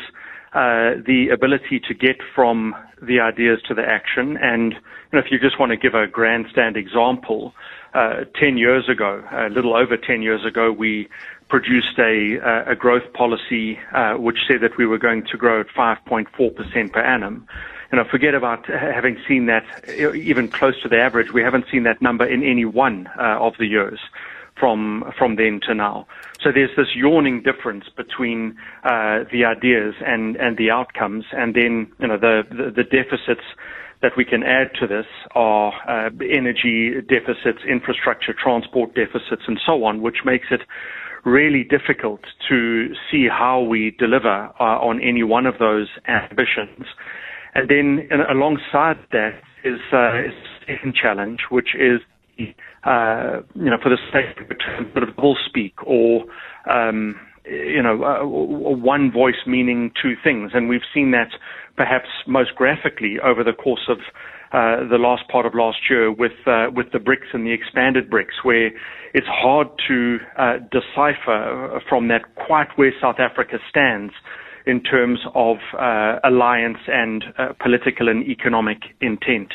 uh, 0.52 1.00
the 1.06 1.28
ability 1.32 1.80
to 1.88 1.94
get 1.94 2.16
from 2.34 2.74
the 3.00 3.20
ideas 3.20 3.60
to 3.68 3.74
the 3.74 3.82
action. 3.82 4.36
And 4.36 4.72
you 4.72 4.78
know, 5.14 5.18
if 5.18 5.26
you 5.30 5.38
just 5.38 5.58
want 5.58 5.70
to 5.70 5.76
give 5.78 5.94
a 5.94 6.06
grandstand 6.06 6.76
example, 6.76 7.54
uh, 7.94 8.24
10 8.38 8.58
years 8.58 8.88
ago, 8.88 9.24
a 9.32 9.48
little 9.48 9.74
over 9.74 9.96
10 9.96 10.20
years 10.22 10.44
ago, 10.44 10.70
we 10.70 11.08
produced 11.48 11.98
a, 11.98 12.64
a 12.66 12.74
growth 12.74 13.12
policy 13.14 13.78
uh, 13.94 14.14
which 14.14 14.38
said 14.48 14.60
that 14.62 14.76
we 14.78 14.86
were 14.86 14.98
going 14.98 15.22
to 15.30 15.36
grow 15.36 15.60
at 15.60 15.66
5.4% 15.68 16.92
per 16.92 17.00
annum 17.00 17.46
you 17.92 17.98
know, 17.98 18.04
forget 18.10 18.34
about 18.34 18.66
having 18.66 19.18
seen 19.28 19.46
that 19.46 19.64
even 20.16 20.48
close 20.48 20.80
to 20.82 20.88
the 20.88 20.98
average. 20.98 21.32
We 21.32 21.42
haven't 21.42 21.66
seen 21.70 21.82
that 21.82 22.00
number 22.00 22.24
in 22.24 22.42
any 22.42 22.64
one 22.64 23.08
uh, 23.18 23.38
of 23.38 23.54
the 23.58 23.66
years 23.66 24.00
from 24.58 25.04
from 25.18 25.36
then 25.36 25.60
to 25.66 25.74
now. 25.74 26.06
So 26.42 26.50
there's 26.52 26.74
this 26.76 26.94
yawning 26.94 27.42
difference 27.42 27.84
between 27.94 28.56
uh, 28.84 29.24
the 29.30 29.44
ideas 29.44 29.94
and 30.04 30.36
and 30.36 30.56
the 30.56 30.70
outcomes, 30.70 31.26
and 31.32 31.54
then 31.54 31.92
you 32.00 32.08
know 32.08 32.16
the 32.16 32.42
the, 32.50 32.70
the 32.70 32.84
deficits 32.84 33.44
that 34.00 34.12
we 34.16 34.24
can 34.24 34.42
add 34.42 34.72
to 34.80 34.86
this 34.86 35.06
are 35.34 35.72
uh, 35.86 36.10
energy 36.28 37.00
deficits, 37.02 37.60
infrastructure, 37.68 38.32
transport 38.32 38.94
deficits, 38.94 39.42
and 39.46 39.60
so 39.64 39.84
on, 39.84 40.02
which 40.02 40.24
makes 40.24 40.48
it 40.50 40.62
really 41.24 41.62
difficult 41.62 42.20
to 42.48 42.92
see 43.08 43.28
how 43.28 43.60
we 43.60 43.94
deliver 43.98 44.50
uh, 44.58 44.78
on 44.80 45.00
any 45.00 45.22
one 45.22 45.46
of 45.46 45.58
those 45.58 45.88
ambitions. 46.08 46.86
And 47.54 47.68
then 47.68 48.08
alongside 48.30 48.98
that 49.12 49.34
is, 49.64 49.78
uh, 49.92 50.22
second 50.66 50.94
challenge, 50.94 51.40
which 51.50 51.74
is, 51.74 52.00
uh, 52.84 53.40
you 53.54 53.70
know, 53.70 53.78
for 53.82 53.90
the 53.90 53.98
sake 54.12 54.36
of 54.38 54.50
a 54.50 54.84
bit 54.94 55.02
of 55.02 55.16
double 55.16 55.36
speak 55.46 55.74
or, 55.84 56.24
um, 56.70 57.18
you 57.44 57.82
know, 57.82 58.02
uh, 58.04 58.24
one 58.24 59.10
voice 59.10 59.46
meaning 59.46 59.90
two 60.00 60.14
things. 60.22 60.52
And 60.54 60.68
we've 60.68 60.86
seen 60.94 61.10
that 61.12 61.30
perhaps 61.76 62.08
most 62.26 62.54
graphically 62.54 63.18
over 63.20 63.42
the 63.42 63.52
course 63.52 63.88
of 63.88 63.98
uh, 64.52 64.86
the 64.88 64.98
last 64.98 65.26
part 65.28 65.46
of 65.46 65.54
last 65.54 65.78
year 65.88 66.12
with 66.12 66.32
uh, 66.46 66.66
with 66.74 66.92
the 66.92 66.98
BRICS 66.98 67.32
and 67.32 67.46
the 67.46 67.52
expanded 67.52 68.10
BRICS, 68.10 68.44
where 68.44 68.66
it's 69.14 69.26
hard 69.26 69.68
to 69.88 70.18
uh, 70.36 70.58
decipher 70.70 71.80
from 71.88 72.08
that 72.08 72.34
quite 72.34 72.68
where 72.76 72.92
South 73.00 73.16
Africa 73.18 73.58
stands 73.70 74.12
in 74.66 74.82
terms 74.82 75.20
of 75.34 75.56
uh, 75.78 76.18
alliance 76.24 76.78
and 76.86 77.24
uh, 77.38 77.52
political 77.60 78.08
and 78.08 78.26
economic 78.26 78.78
intent. 79.00 79.52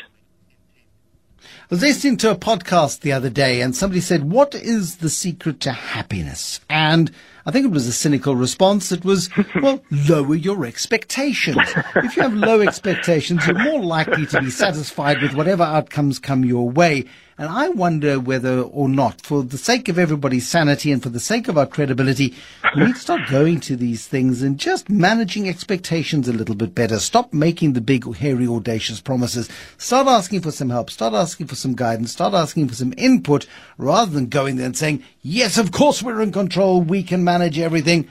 I 1.40 1.74
was 1.74 1.82
listening 1.82 2.16
to 2.18 2.30
a 2.30 2.36
podcast 2.36 3.00
the 3.00 3.12
other 3.12 3.30
day 3.30 3.60
and 3.60 3.76
somebody 3.76 4.00
said, 4.00 4.30
What 4.30 4.54
is 4.54 4.96
the 4.96 5.10
secret 5.10 5.60
to 5.60 5.72
happiness? 5.72 6.60
And 6.68 7.10
I 7.46 7.50
think 7.50 7.66
it 7.66 7.72
was 7.72 7.86
a 7.86 7.92
cynical 7.92 8.34
response. 8.34 8.90
It 8.90 9.04
was, 9.04 9.30
well, 9.62 9.82
lower 9.90 10.34
your 10.34 10.64
expectations. 10.64 11.58
If 11.96 12.16
you 12.16 12.22
have 12.22 12.34
low 12.34 12.60
expectations, 12.60 13.46
you're 13.46 13.62
more 13.62 13.80
likely 13.80 14.26
to 14.26 14.40
be 14.40 14.50
satisfied 14.50 15.22
with 15.22 15.34
whatever 15.34 15.62
outcomes 15.62 16.18
come 16.18 16.44
your 16.44 16.68
way. 16.68 17.04
And 17.40 17.48
I 17.48 17.68
wonder 17.68 18.18
whether 18.18 18.62
or 18.62 18.88
not, 18.88 19.20
for 19.20 19.44
the 19.44 19.58
sake 19.58 19.88
of 19.88 19.96
everybody's 19.96 20.48
sanity 20.48 20.90
and 20.90 21.00
for 21.00 21.08
the 21.08 21.20
sake 21.20 21.46
of 21.46 21.56
our 21.56 21.66
credibility, 21.66 22.34
we 22.74 22.84
need 22.84 22.96
to 22.96 23.00
start 23.00 23.30
going 23.30 23.60
to 23.60 23.76
these 23.76 24.08
things 24.08 24.42
and 24.42 24.58
just 24.58 24.90
managing 24.90 25.48
expectations 25.48 26.26
a 26.26 26.32
little 26.32 26.56
bit 26.56 26.74
better. 26.74 26.98
Stop 26.98 27.32
making 27.32 27.74
the 27.74 27.80
big, 27.80 28.12
hairy, 28.16 28.48
audacious 28.48 29.00
promises. 29.00 29.48
Start 29.76 30.08
asking 30.08 30.40
for 30.40 30.50
some 30.50 30.70
help. 30.70 30.90
Start 30.90 31.14
asking 31.14 31.46
for 31.46 31.54
some 31.54 31.76
guidance. 31.76 32.10
Start 32.10 32.34
asking 32.34 32.66
for 32.66 32.74
some 32.74 32.92
input 32.96 33.46
rather 33.76 34.10
than 34.10 34.26
going 34.26 34.56
there 34.56 34.66
and 34.66 34.76
saying, 34.76 35.04
yes, 35.22 35.58
of 35.58 35.70
course 35.70 36.02
we're 36.02 36.20
in 36.20 36.32
control. 36.32 36.82
We 36.82 37.04
can 37.04 37.22
manage 37.22 37.60
everything 37.60 38.08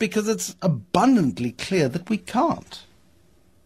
because 0.00 0.28
it's 0.28 0.56
abundantly 0.60 1.52
clear 1.52 1.88
that 1.88 2.10
we 2.10 2.16
can't. 2.16 2.84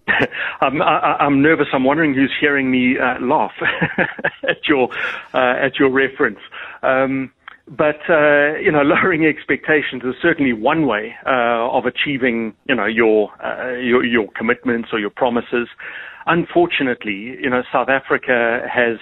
I'm, 0.61 0.83
I, 0.83 1.17
am 1.21 1.43
nervous. 1.43 1.69
I'm 1.73 1.85
wondering 1.85 2.14
who's 2.14 2.33
hearing 2.40 2.71
me 2.71 2.97
uh, 2.99 3.21
laugh 3.25 3.53
at 4.49 4.69
your 4.69 4.88
uh, 5.33 5.55
at 5.59 5.79
your 5.79 5.90
reference. 5.90 6.38
Um, 6.83 7.33
but 7.67 8.01
uh, 8.09 8.57
you 8.59 8.71
know, 8.71 8.83
lowering 8.85 9.25
expectations 9.25 10.03
is 10.05 10.14
certainly 10.21 10.53
one 10.53 10.87
way 10.87 11.14
uh, 11.27 11.71
of 11.71 11.87
achieving 11.87 12.55
you 12.69 12.75
know 12.75 12.87
your, 12.87 13.31
uh, 13.45 13.73
your 13.79 14.05
your 14.05 14.29
commitments 14.37 14.90
or 14.93 14.99
your 14.99 15.11
promises. 15.11 15.69
Unfortunately, 16.27 17.37
you 17.40 17.51
know, 17.51 17.62
South 17.73 17.88
Africa 17.88 18.67
has. 18.73 18.99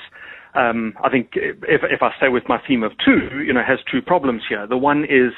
Um, 0.55 0.93
I 1.03 1.09
think 1.09 1.31
if, 1.33 1.81
if 1.83 2.03
I 2.03 2.11
stay 2.19 2.29
with 2.29 2.43
my 2.47 2.61
theme 2.69 2.83
of 2.83 2.93
two, 3.03 3.43
you 3.43 3.55
know, 3.55 3.62
has 3.67 3.79
two 3.91 4.03
problems 4.03 4.43
here. 4.47 4.67
The 4.67 4.77
one 4.77 5.05
is 5.05 5.33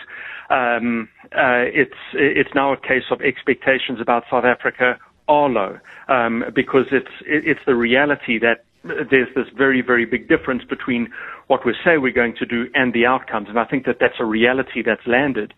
um, 0.50 1.08
uh, 1.26 1.70
it's 1.70 1.94
it's 2.14 2.50
now 2.52 2.72
a 2.72 2.76
case 2.76 3.04
of 3.12 3.20
expectations 3.20 4.00
about 4.00 4.24
South 4.28 4.44
Africa 4.44 4.98
are 5.28 5.48
low 5.48 5.78
um, 6.08 6.44
because 6.54 6.86
it's 6.92 7.10
it's 7.26 7.60
the 7.66 7.74
reality 7.74 8.38
that 8.38 8.64
there's 8.84 9.34
this 9.34 9.46
very, 9.56 9.80
very 9.80 10.04
big 10.04 10.28
difference 10.28 10.62
between 10.64 11.08
what 11.46 11.64
we 11.64 11.74
say 11.84 11.96
we're 11.98 12.12
going 12.12 12.34
to 12.36 12.46
do 12.46 12.66
and 12.74 12.92
the 12.92 13.06
outcomes. 13.06 13.48
And 13.48 13.58
I 13.58 13.64
think 13.64 13.86
that 13.86 13.96
that's 13.98 14.20
a 14.20 14.24
reality 14.24 14.82
that's 14.84 15.06
landed. 15.06 15.54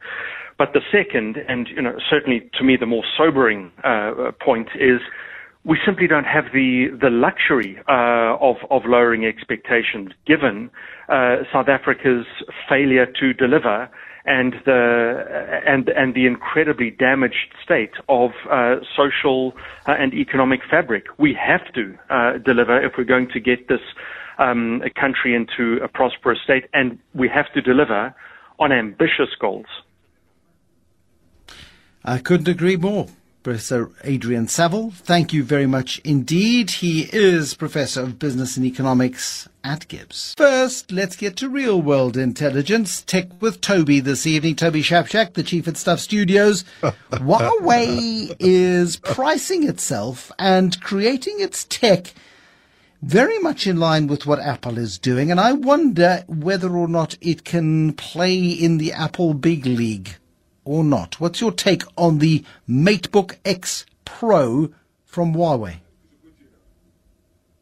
But 0.58 0.72
the 0.72 0.80
second, 0.90 1.36
and 1.48 1.68
you 1.68 1.82
know, 1.82 1.96
certainly 2.08 2.48
to 2.54 2.64
me 2.64 2.76
the 2.76 2.86
more 2.86 3.04
sobering 3.16 3.72
uh, 3.84 4.30
point 4.40 4.68
is 4.74 5.00
we 5.64 5.78
simply 5.84 6.06
don't 6.06 6.24
have 6.24 6.44
the 6.52 6.86
the 6.98 7.10
luxury 7.10 7.78
uh, 7.88 8.36
of 8.40 8.56
of 8.70 8.82
lowering 8.86 9.26
expectations, 9.26 10.12
given 10.26 10.70
uh, 11.08 11.38
South 11.52 11.68
Africa's 11.68 12.26
failure 12.68 13.06
to 13.20 13.34
deliver 13.34 13.90
and 14.26 14.54
the 14.64 15.60
and 15.66 15.88
and 15.88 16.14
the 16.14 16.26
incredibly 16.26 16.90
damaged 16.90 17.54
state 17.64 17.92
of 18.08 18.30
uh, 18.50 18.76
social 18.96 19.52
uh, 19.86 19.92
and 19.92 20.12
economic 20.14 20.60
fabric. 20.68 21.04
We 21.18 21.34
have 21.34 21.72
to 21.74 21.96
uh, 22.10 22.38
deliver 22.38 22.84
if 22.84 22.92
we're 22.98 23.04
going 23.04 23.28
to 23.32 23.40
get 23.40 23.68
this 23.68 23.80
um, 24.38 24.82
country 25.00 25.34
into 25.34 25.82
a 25.82 25.88
prosperous 25.88 26.38
state, 26.42 26.64
and 26.74 26.98
we 27.14 27.28
have 27.28 27.52
to 27.54 27.62
deliver 27.62 28.14
on 28.58 28.72
ambitious 28.72 29.30
goals. 29.40 29.66
I 32.04 32.18
couldn't 32.18 32.48
agree 32.48 32.76
more. 32.76 33.08
Professor 33.42 33.92
Adrian 34.02 34.48
Saville, 34.48 34.90
thank 34.90 35.32
you 35.32 35.44
very 35.44 35.66
much 35.66 36.00
indeed. 36.00 36.70
He 36.70 37.08
is 37.12 37.54
Professor 37.54 38.02
of 38.02 38.18
Business 38.18 38.56
and 38.56 38.66
Economics 38.66 39.48
at 39.66 39.88
GIBS. 39.88 40.36
First, 40.36 40.92
let's 40.92 41.16
get 41.16 41.36
to 41.38 41.48
real 41.48 41.82
world 41.82 42.16
intelligence. 42.16 43.02
Tech 43.02 43.26
with 43.42 43.60
Toby 43.60 43.98
this 43.98 44.24
evening. 44.24 44.54
Toby 44.54 44.80
Shapshak, 44.80 45.34
the 45.34 45.42
chief 45.42 45.66
at 45.66 45.76
Stuff 45.76 45.98
Studios. 45.98 46.64
Huawei 47.10 48.34
is 48.38 48.96
pricing 48.98 49.68
itself 49.68 50.30
and 50.38 50.80
creating 50.80 51.40
its 51.40 51.64
tech 51.64 52.14
very 53.02 53.38
much 53.40 53.66
in 53.66 53.78
line 53.78 54.06
with 54.06 54.24
what 54.24 54.38
Apple 54.38 54.78
is 54.78 54.98
doing, 54.98 55.30
and 55.30 55.38
I 55.38 55.52
wonder 55.52 56.24
whether 56.28 56.74
or 56.76 56.88
not 56.88 57.16
it 57.20 57.44
can 57.44 57.92
play 57.92 58.38
in 58.38 58.78
the 58.78 58.92
Apple 58.92 59.34
big 59.34 59.66
league 59.66 60.16
or 60.64 60.82
not? 60.82 61.20
What's 61.20 61.40
your 61.40 61.52
take 61.52 61.82
on 61.96 62.18
the 62.18 62.44
MateBook 62.68 63.36
X 63.44 63.84
Pro 64.04 64.72
from 65.04 65.34
Huawei? 65.34 65.76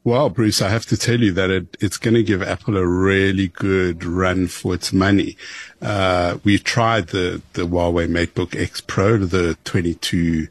Well, 0.06 0.28
Bruce, 0.28 0.60
I 0.60 0.68
have 0.68 0.84
to 0.86 0.98
tell 0.98 1.18
you 1.18 1.32
that 1.32 1.48
it, 1.48 1.78
it's 1.80 1.96
going 1.96 2.12
to 2.12 2.22
give 2.22 2.42
Apple 2.42 2.76
a 2.76 2.86
really 2.86 3.48
good 3.48 4.04
run 4.04 4.48
for 4.48 4.74
its 4.74 4.92
money. 4.92 5.38
Uh, 5.80 6.36
we 6.44 6.58
tried 6.58 7.08
the, 7.08 7.40
the 7.54 7.62
Huawei 7.62 8.06
MateBook 8.06 8.54
X 8.54 8.82
Pro, 8.82 9.16
the 9.16 9.56
22, 9.64 10.48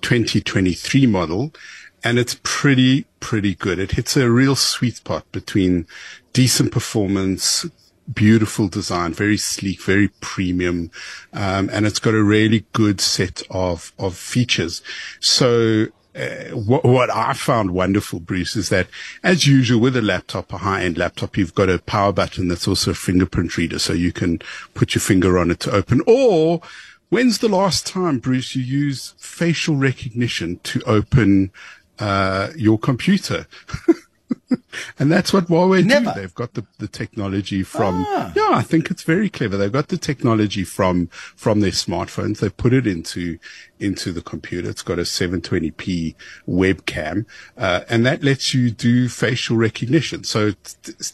2023 0.00 1.06
model, 1.06 1.54
and 2.02 2.18
it's 2.18 2.40
pretty, 2.42 3.06
pretty 3.20 3.54
good. 3.54 3.78
It 3.78 3.92
hits 3.92 4.16
a 4.16 4.28
real 4.28 4.56
sweet 4.56 4.96
spot 4.96 5.30
between 5.30 5.86
decent 6.32 6.72
performance, 6.72 7.64
beautiful 8.12 8.66
design, 8.66 9.12
very 9.12 9.36
sleek, 9.36 9.82
very 9.82 10.08
premium, 10.20 10.90
um, 11.32 11.70
and 11.72 11.86
it's 11.86 12.00
got 12.00 12.14
a 12.14 12.24
really 12.24 12.66
good 12.72 13.00
set 13.00 13.44
of 13.50 13.92
of 14.00 14.16
features. 14.16 14.82
So. 15.20 15.86
Uh, 16.16 16.56
what, 16.56 16.82
what 16.84 17.10
I 17.10 17.34
found 17.34 17.72
wonderful, 17.72 18.20
Bruce, 18.20 18.56
is 18.56 18.70
that 18.70 18.88
as 19.22 19.46
usual 19.46 19.80
with 19.80 19.96
a 19.96 20.02
laptop, 20.02 20.52
a 20.52 20.58
high-end 20.58 20.96
laptop, 20.96 21.36
you've 21.36 21.54
got 21.54 21.68
a 21.68 21.78
power 21.78 22.12
button 22.12 22.48
that's 22.48 22.66
also 22.66 22.92
a 22.92 22.94
fingerprint 22.94 23.56
reader, 23.58 23.78
so 23.78 23.92
you 23.92 24.12
can 24.12 24.40
put 24.72 24.94
your 24.94 25.02
finger 25.02 25.38
on 25.38 25.50
it 25.50 25.60
to 25.60 25.70
open. 25.72 26.00
Or 26.06 26.62
when's 27.10 27.38
the 27.38 27.48
last 27.48 27.86
time, 27.86 28.18
Bruce, 28.18 28.56
you 28.56 28.62
use 28.62 29.14
facial 29.18 29.76
recognition 29.76 30.58
to 30.64 30.80
open 30.86 31.50
uh, 31.98 32.48
your 32.56 32.78
computer? 32.78 33.46
and 34.98 35.10
that's 35.10 35.32
what 35.32 35.46
Huawei 35.46 35.84
Never. 35.84 36.12
do. 36.12 36.20
They've 36.20 36.34
got 36.34 36.54
the, 36.54 36.64
the 36.78 36.88
technology 36.88 37.62
from, 37.62 38.04
ah. 38.08 38.32
yeah, 38.34 38.50
I 38.52 38.62
think 38.62 38.90
it's 38.90 39.02
very 39.02 39.28
clever. 39.28 39.56
They've 39.56 39.72
got 39.72 39.88
the 39.88 39.96
technology 39.96 40.64
from, 40.64 41.08
from 41.36 41.60
their 41.60 41.72
smartphones. 41.72 42.38
They 42.38 42.48
put 42.48 42.72
it 42.72 42.86
into, 42.86 43.38
into 43.80 44.12
the 44.12 44.22
computer. 44.22 44.70
It's 44.70 44.82
got 44.82 44.98
a 44.98 45.02
720p 45.02 46.14
webcam, 46.48 47.26
uh, 47.56 47.80
and 47.88 48.06
that 48.06 48.22
lets 48.22 48.54
you 48.54 48.70
do 48.70 49.08
facial 49.08 49.56
recognition. 49.56 50.24
So 50.24 50.52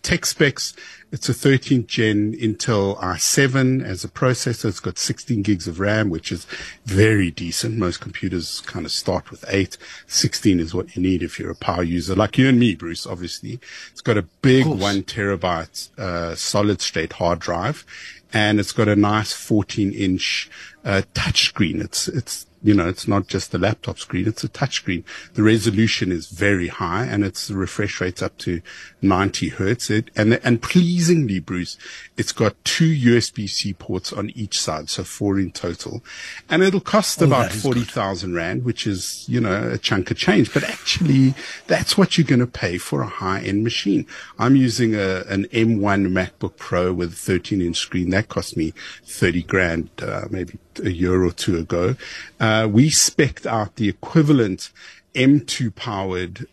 tech 0.03 0.27
specs, 0.27 0.75
it's 1.12 1.29
a 1.29 1.35
13th 1.35 1.87
gen 1.87 2.33
Intel 2.33 2.98
i7 2.98 3.85
as 3.85 4.03
a 4.03 4.09
processor. 4.09 4.64
It's 4.64 4.81
got 4.81 4.98
16 4.98 5.42
gigs 5.42 5.68
of 5.68 5.79
RAM, 5.79 6.09
which 6.09 6.33
is 6.33 6.46
very 6.87 7.31
decent. 7.31 7.77
Most 7.77 8.01
computers 8.01 8.62
kind 8.62 8.87
of 8.87 8.92
start 8.92 9.31
with 9.31 9.44
eight. 9.48 9.77
16 10.07 10.59
is 10.59 10.75
what 10.75 10.96
you 10.96 11.03
need 11.03 11.22
if 11.22 11.38
you're 11.38 11.51
a 11.51 11.55
power 11.55 11.83
user, 11.83 12.14
like 12.14 12.38
you 12.38 12.48
and 12.48 12.59
me, 12.59 12.75
Bruce, 12.75 13.07
obviously. 13.07 13.61
It's 13.90 14.01
got 14.01 14.16
a 14.16 14.22
big 14.22 14.66
one 14.66 15.03
terabyte, 15.03 15.96
uh, 15.98 16.35
solid 16.35 16.81
state 16.81 17.12
hard 17.12 17.38
drive 17.38 17.85
and 18.33 18.59
it's 18.59 18.72
got 18.72 18.88
a 18.88 18.96
nice 18.96 19.33
14 19.33 19.92
inch, 19.92 20.51
uh, 20.85 21.03
touchscreen. 21.14 21.83
It's, 21.85 22.09
it's 22.09 22.46
you 22.62 22.75
know, 22.75 22.88
it's 22.88 23.09
not 23.09 23.27
just 23.27 23.51
the 23.51 23.59
laptop 23.59 23.98
screen, 23.98 24.29
it's 24.29 24.44
a 24.44 24.48
touch 24.48 24.77
screen. 24.77 25.05
The 25.35 25.42
resolution 25.42 26.12
is 26.12 26.29
very 26.29 26.68
high 26.68 27.05
and 27.05 27.25
its 27.25 27.48
the 27.48 27.57
refresh 27.57 28.01
rate's 28.01 28.22
up 28.22 28.38
to 28.38 28.62
90 29.01 29.48
hertz. 29.51 29.90
It, 29.90 30.11
and, 30.14 30.35
and 30.44 30.62
pleasingly, 30.62 31.40
Bruce, 31.40 31.77
it's 32.16 32.33
got 32.33 32.62
two 32.64 32.88
USB-C 32.88 33.75
ports 33.75 34.12
on 34.12 34.31
each 34.31 34.61
side, 34.61 34.88
so 34.88 35.03
four 35.03 35.38
in 35.38 35.51
total. 35.51 36.05
And 36.48 36.62
it'll 36.62 36.81
cost 36.81 37.20
oh, 37.20 37.27
about 37.27 37.53
40,000 37.53 38.35
Rand, 38.35 38.64
which 38.64 38.87
is, 38.87 39.29
you 39.29 39.40
know, 39.40 39.70
a 39.72 39.79
chunk 39.79 40.11
of 40.11 40.16
change. 40.16 40.53
But 40.55 40.64
actually, 40.64 41.35
that's 41.66 41.98
what 41.98 42.16
you're 42.16 42.27
going 42.27 42.40
to 42.40 42.46
pay 42.46 42.79
for 42.79 43.03
a 43.03 43.09
high-end 43.09 43.64
machine. 43.64 44.07
I'm 44.38 44.55
using 44.55 44.94
a, 44.94 45.25
an 45.29 45.46
M1 45.46 46.12
MacBook 46.12 46.57
Pro 46.57 46.92
with 46.92 47.12
a 47.12 47.16
13 47.16 47.61
inch 47.61 47.77
screen. 47.77 48.11
That 48.11 48.29
cost 48.29 48.57
me 48.57 48.72
30 49.05 49.42
grand, 49.42 49.90
uh, 50.01 50.27
maybe 50.31 50.59
a 50.80 50.90
year 50.90 51.24
or 51.24 51.32
two 51.32 51.56
ago, 51.56 51.96
uh, 52.40 52.68
we 52.70 52.90
specced 52.90 53.46
out 53.46 53.76
the 53.76 53.88
equivalent 53.88 54.70
M2 55.14 55.74
powered 55.74 56.46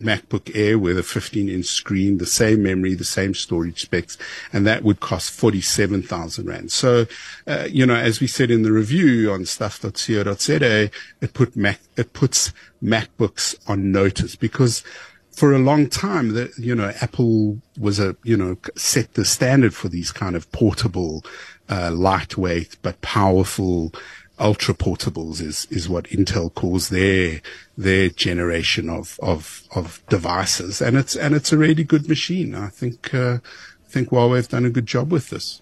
MacBook 0.00 0.50
Air 0.54 0.78
with 0.78 0.98
a 0.98 1.02
15 1.02 1.48
inch 1.48 1.66
screen, 1.66 2.18
the 2.18 2.26
same 2.26 2.62
memory, 2.62 2.94
the 2.94 3.04
same 3.04 3.34
storage 3.34 3.82
specs, 3.82 4.16
and 4.52 4.66
that 4.66 4.82
would 4.82 5.00
cost 5.00 5.30
47,000 5.30 6.46
Rand. 6.46 6.72
So, 6.72 7.06
uh, 7.46 7.68
you 7.70 7.86
know, 7.86 7.94
as 7.94 8.20
we 8.20 8.26
said 8.26 8.50
in 8.50 8.62
the 8.62 8.72
review 8.72 9.30
on 9.30 9.44
stuff.co.za, 9.44 10.90
it 11.20 11.34
put 11.34 11.56
Mac, 11.56 11.80
it 11.96 12.12
puts 12.12 12.52
MacBooks 12.82 13.56
on 13.68 13.92
notice 13.92 14.36
because 14.36 14.82
for 15.30 15.52
a 15.52 15.58
long 15.58 15.88
time 15.88 16.34
that, 16.34 16.56
you 16.58 16.74
know, 16.74 16.92
Apple 17.00 17.60
was 17.78 18.00
a, 18.00 18.16
you 18.24 18.36
know, 18.36 18.56
set 18.76 19.14
the 19.14 19.24
standard 19.24 19.74
for 19.74 19.88
these 19.88 20.10
kind 20.12 20.34
of 20.34 20.50
portable 20.52 21.24
uh, 21.70 21.90
lightweight 21.92 22.76
but 22.82 23.00
powerful 23.00 23.92
ultra 24.40 24.74
portables 24.74 25.40
is 25.40 25.66
is 25.70 25.88
what 25.88 26.06
Intel 26.06 26.52
calls 26.52 26.88
their 26.88 27.40
their 27.76 28.08
generation 28.08 28.88
of 28.88 29.20
of 29.22 29.62
of 29.74 30.02
devices, 30.08 30.80
and 30.80 30.96
it's 30.96 31.14
and 31.14 31.34
it's 31.34 31.52
a 31.52 31.58
really 31.58 31.84
good 31.84 32.08
machine. 32.08 32.54
I 32.54 32.68
think 32.68 33.14
uh, 33.14 33.38
I 33.86 33.88
think 33.88 34.08
Huawei's 34.08 34.48
done 34.48 34.64
a 34.64 34.70
good 34.70 34.86
job 34.86 35.12
with 35.12 35.30
this. 35.30 35.60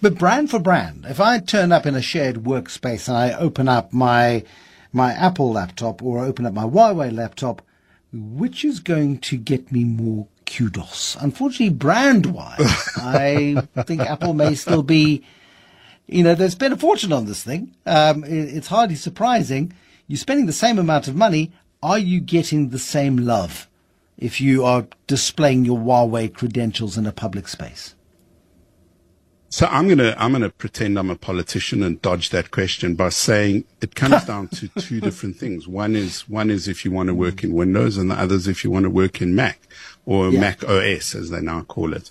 But 0.00 0.16
brand 0.16 0.50
for 0.50 0.60
brand, 0.60 1.06
if 1.08 1.20
I 1.20 1.40
turn 1.40 1.72
up 1.72 1.86
in 1.86 1.96
a 1.96 2.02
shared 2.02 2.36
workspace 2.36 3.08
and 3.08 3.16
I 3.16 3.32
open 3.32 3.68
up 3.68 3.92
my 3.92 4.44
my 4.92 5.12
Apple 5.12 5.52
laptop 5.52 6.02
or 6.02 6.24
open 6.24 6.46
up 6.46 6.54
my 6.54 6.64
Huawei 6.64 7.12
laptop, 7.12 7.62
which 8.12 8.64
is 8.64 8.80
going 8.80 9.18
to 9.18 9.36
get 9.36 9.70
me 9.70 9.84
more 9.84 10.28
kudos. 10.46 11.16
Unfortunately, 11.20 11.70
brand 11.70 12.26
wise, 12.26 12.88
I 12.96 13.66
think 13.82 14.00
Apple 14.00 14.34
may 14.34 14.54
still 14.54 14.82
be, 14.82 15.24
you 16.06 16.22
know, 16.22 16.34
they 16.34 16.48
spent 16.48 16.72
a 16.72 16.76
fortune 16.76 17.12
on 17.12 17.26
this 17.26 17.42
thing. 17.42 17.74
Um, 17.84 18.24
it, 18.24 18.54
it's 18.56 18.68
hardly 18.68 18.96
surprising. 18.96 19.72
You're 20.06 20.18
spending 20.18 20.46
the 20.46 20.52
same 20.52 20.78
amount 20.78 21.08
of 21.08 21.16
money. 21.16 21.52
Are 21.82 21.98
you 21.98 22.20
getting 22.20 22.70
the 22.70 22.78
same 22.78 23.16
love 23.16 23.68
if 24.16 24.40
you 24.40 24.64
are 24.64 24.86
displaying 25.06 25.64
your 25.64 25.78
Huawei 25.78 26.32
credentials 26.32 26.96
in 26.96 27.06
a 27.06 27.12
public 27.12 27.48
space? 27.48 27.94
So 29.48 29.66
I'm 29.70 29.88
gonna 29.88 30.14
I'm 30.18 30.32
gonna 30.32 30.50
pretend 30.50 30.98
I'm 30.98 31.08
a 31.08 31.16
politician 31.16 31.82
and 31.82 32.02
dodge 32.02 32.30
that 32.30 32.50
question 32.50 32.94
by 32.94 33.10
saying 33.10 33.64
it 33.80 33.94
comes 33.94 34.24
down 34.26 34.48
to 34.48 34.68
two 34.68 35.00
different 35.00 35.36
things. 35.36 35.68
One 35.68 35.94
is 35.94 36.28
one 36.28 36.50
is 36.50 36.66
if 36.68 36.84
you 36.84 36.90
want 36.90 37.06
to 37.08 37.14
work 37.14 37.44
in 37.44 37.52
Windows, 37.52 37.96
and 37.96 38.10
the 38.10 38.16
other 38.16 38.34
is 38.34 38.48
if 38.48 38.64
you 38.64 38.70
want 38.70 38.84
to 38.84 38.90
work 38.90 39.22
in 39.22 39.34
Mac. 39.34 39.60
Or 40.06 40.30
Yeah. 40.30 40.40
Mac 40.40 40.64
OS 40.64 41.14
as 41.14 41.30
they 41.30 41.40
now 41.40 41.62
call 41.62 41.92
it. 41.92 42.10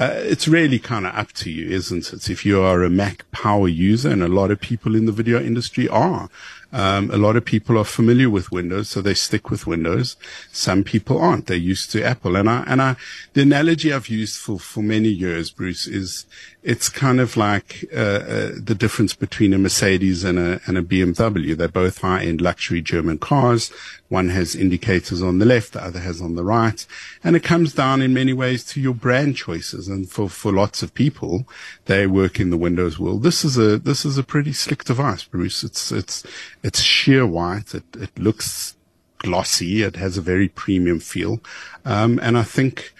Uh, 0.00 0.10
it's 0.14 0.48
really 0.48 0.80
kind 0.80 1.06
of 1.06 1.14
up 1.14 1.30
to 1.32 1.50
you, 1.50 1.70
isn't 1.70 2.12
it? 2.12 2.28
If 2.28 2.44
you 2.44 2.60
are 2.60 2.82
a 2.82 2.90
Mac 2.90 3.30
power 3.30 3.68
user, 3.68 4.10
and 4.10 4.22
a 4.24 4.28
lot 4.28 4.50
of 4.50 4.60
people 4.60 4.96
in 4.96 5.06
the 5.06 5.12
video 5.12 5.40
industry 5.40 5.88
are, 5.88 6.28
um, 6.72 7.08
a 7.12 7.16
lot 7.16 7.36
of 7.36 7.44
people 7.44 7.78
are 7.78 7.84
familiar 7.84 8.28
with 8.28 8.50
Windows, 8.50 8.88
so 8.88 9.00
they 9.00 9.14
stick 9.14 9.48
with 9.50 9.68
Windows. 9.68 10.16
Some 10.50 10.82
people 10.82 11.20
aren't. 11.20 11.46
They're 11.46 11.56
used 11.56 11.92
to 11.92 12.02
Apple. 12.02 12.34
And 12.34 12.50
I, 12.50 12.64
and 12.66 12.82
I, 12.82 12.96
the 13.34 13.42
analogy 13.42 13.92
I've 13.92 14.08
used 14.08 14.38
for, 14.38 14.58
for 14.58 14.82
many 14.82 15.10
years, 15.10 15.50
Bruce, 15.52 15.86
is 15.86 16.26
it's 16.64 16.88
kind 16.88 17.20
of 17.20 17.36
like, 17.36 17.84
uh, 17.94 17.98
uh, 17.98 18.50
the 18.56 18.74
difference 18.74 19.12
between 19.12 19.52
a 19.52 19.58
Mercedes 19.58 20.24
and 20.24 20.38
a, 20.38 20.62
and 20.66 20.78
a 20.78 20.82
BMW. 20.82 21.54
They're 21.54 21.68
both 21.68 21.98
high-end 21.98 22.40
luxury 22.40 22.80
German 22.80 23.18
cars. 23.18 23.70
One 24.08 24.30
has 24.30 24.56
indicators 24.56 25.20
on 25.20 25.40
the 25.40 25.44
left, 25.44 25.74
the 25.74 25.84
other 25.84 26.00
has 26.00 26.22
on 26.22 26.36
the 26.36 26.42
right. 26.42 26.86
And 27.22 27.36
it 27.36 27.44
comes 27.44 27.74
down 27.74 28.00
in 28.00 28.14
many 28.14 28.32
ways 28.32 28.64
to 28.72 28.80
your 28.80 28.94
brand 28.94 29.36
choices. 29.36 29.88
And 29.88 30.10
for, 30.10 30.30
for 30.30 30.52
lots 30.52 30.82
of 30.82 30.94
people, 30.94 31.46
they 31.84 32.06
work 32.06 32.40
in 32.40 32.48
the 32.48 32.56
Windows 32.56 32.98
world. 32.98 33.24
This 33.24 33.44
is 33.44 33.58
a, 33.58 33.78
this 33.78 34.06
is 34.06 34.16
a 34.16 34.24
pretty 34.24 34.54
slick 34.54 34.84
device, 34.84 35.22
Bruce. 35.22 35.64
It's, 35.64 35.92
it's, 35.92 36.24
it's 36.62 36.80
sheer 36.80 37.26
white. 37.26 37.74
It, 37.74 37.84
it 37.94 38.18
looks 38.18 38.74
glossy. 39.18 39.82
It 39.82 39.96
has 39.96 40.16
a 40.16 40.22
very 40.22 40.48
premium 40.48 40.98
feel. 40.98 41.40
Um, 41.84 42.18
and 42.22 42.38
I 42.38 42.42
think, 42.42 42.94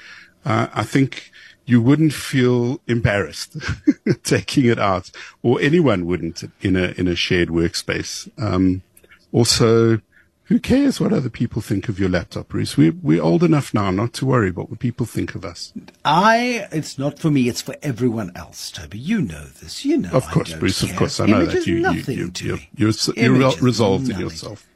uh, 0.45 0.69
I 0.75 0.83
think 0.83 1.33
you 1.67 1.81
wouldn't 1.81 2.13
feel 2.13 2.81
embarrassed 2.87 3.57
taking 4.23 4.67
it 4.67 4.79
out 4.79 5.11
or 5.43 5.61
anyone 5.61 6.07
wouldn't 6.07 6.45
in 6.61 6.77
a, 6.77 6.95
in 6.99 7.09
a 7.09 7.15
shared 7.15 7.49
workspace. 7.49 8.29
Um, 8.41 8.83
also, 9.33 10.01
who 10.45 10.61
cares 10.61 11.01
what 11.01 11.13
other 11.13 11.31
people 11.31 11.63
think 11.63 11.89
of 11.89 11.99
your 11.99 12.11
laptop, 12.11 12.49
Bruce? 12.49 12.77
We're, 12.77 12.95
we're 13.03 13.23
old 13.23 13.43
enough 13.43 13.73
now 13.73 13.91
not 13.91 14.13
to 14.15 14.27
worry 14.27 14.51
about 14.51 14.69
what 14.69 14.79
people 14.79 15.07
think 15.07 15.35
of 15.35 15.45
us. 15.45 15.73
I, 16.05 16.69
it's 16.71 16.99
not 16.99 17.19
for 17.19 17.31
me, 17.31 17.49
it's 17.49 17.63
for 17.63 17.77
everyone 17.83 18.31
else, 18.37 18.71
Toby. 18.71 18.99
You 18.99 19.23
know 19.23 19.45
this. 19.45 19.85
You 19.85 19.97
know 19.99 20.11
Of 20.11 20.31
course, 20.31 20.53
Bruce, 20.53 20.83
of 20.83 20.95
course. 20.97 21.19
I 21.19 21.27
know 21.27 21.41
Image 21.43 21.55
that 21.55 21.67
you, 21.67 21.77
you, 21.77 21.91
you, 21.93 22.31
you're, 22.77 22.93
you're, 23.17 23.37
you're 23.37 23.53
resolved 23.61 24.11
in 24.11 24.19
yourself. 24.19 24.67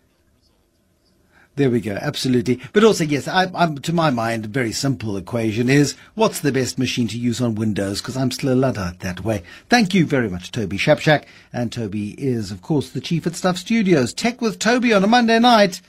There 1.58 1.70
we 1.70 1.80
go. 1.80 1.98
Absolutely. 2.00 2.60
But 2.72 2.84
also, 2.84 3.02
yes, 3.02 3.26
I, 3.26 3.50
I'm, 3.52 3.78
to 3.78 3.92
my 3.92 4.10
mind, 4.10 4.44
a 4.44 4.48
very 4.48 4.70
simple 4.70 5.16
equation 5.16 5.68
is 5.68 5.96
what's 6.14 6.38
the 6.38 6.52
best 6.52 6.78
machine 6.78 7.08
to 7.08 7.18
use 7.18 7.40
on 7.40 7.56
Windows? 7.56 8.00
Because 8.00 8.16
I'm 8.16 8.30
still 8.30 8.52
a 8.52 8.54
Luddite 8.54 9.00
that 9.00 9.24
way. 9.24 9.42
Thank 9.68 9.92
you 9.92 10.06
very 10.06 10.30
much, 10.30 10.52
Toby 10.52 10.78
Shapshak. 10.78 11.24
And 11.52 11.72
Toby 11.72 12.10
is, 12.10 12.52
of 12.52 12.62
course, 12.62 12.90
the 12.90 13.00
chief 13.00 13.26
at 13.26 13.34
Stuff 13.34 13.56
Studios. 13.56 14.12
Tech 14.12 14.40
with 14.40 14.60
Toby 14.60 14.92
on 14.92 15.02
a 15.02 15.08
Monday 15.08 15.40
night. 15.40 15.80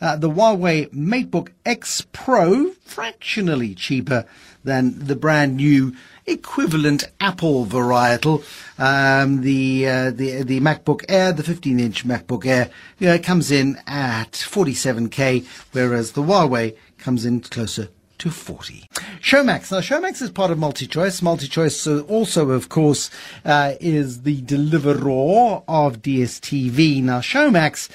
Uh, 0.00 0.14
the 0.14 0.30
Huawei 0.30 0.92
MateBook 0.92 1.48
X 1.64 2.06
Pro, 2.12 2.70
fractionally 2.84 3.74
cheaper 3.74 4.26
than 4.62 5.06
the 5.06 5.16
brand 5.16 5.56
new 5.56 5.96
equivalent 6.26 7.04
Apple 7.20 7.66
varietal. 7.66 8.44
Um, 8.78 9.42
the, 9.42 9.88
uh, 9.88 10.10
the, 10.10 10.42
the 10.42 10.60
MacBook 10.60 11.04
Air, 11.08 11.32
the 11.32 11.42
15 11.42 11.80
inch 11.80 12.06
MacBook 12.06 12.44
Air, 12.44 12.70
you 12.98 13.08
know, 13.08 13.18
comes 13.18 13.50
in 13.50 13.78
at 13.86 14.32
47k, 14.32 15.46
whereas 15.72 16.12
the 16.12 16.22
Huawei 16.22 16.76
comes 16.98 17.24
in 17.24 17.40
closer 17.40 17.88
to 18.18 18.30
40. 18.30 18.88
Showmax. 19.20 19.70
Now, 19.70 19.80
Showmax 19.80 20.22
is 20.22 20.30
part 20.30 20.50
of 20.50 20.58
MultiChoice. 20.58 21.20
MultiChoice 21.22 22.00
uh, 22.00 22.02
also, 22.04 22.50
of 22.50 22.68
course, 22.68 23.10
uh, 23.44 23.74
is 23.80 24.22
the 24.22 24.40
deliverer 24.42 25.62
of 25.68 26.02
DSTV. 26.02 27.02
Now, 27.02 27.20
Showmax 27.20 27.90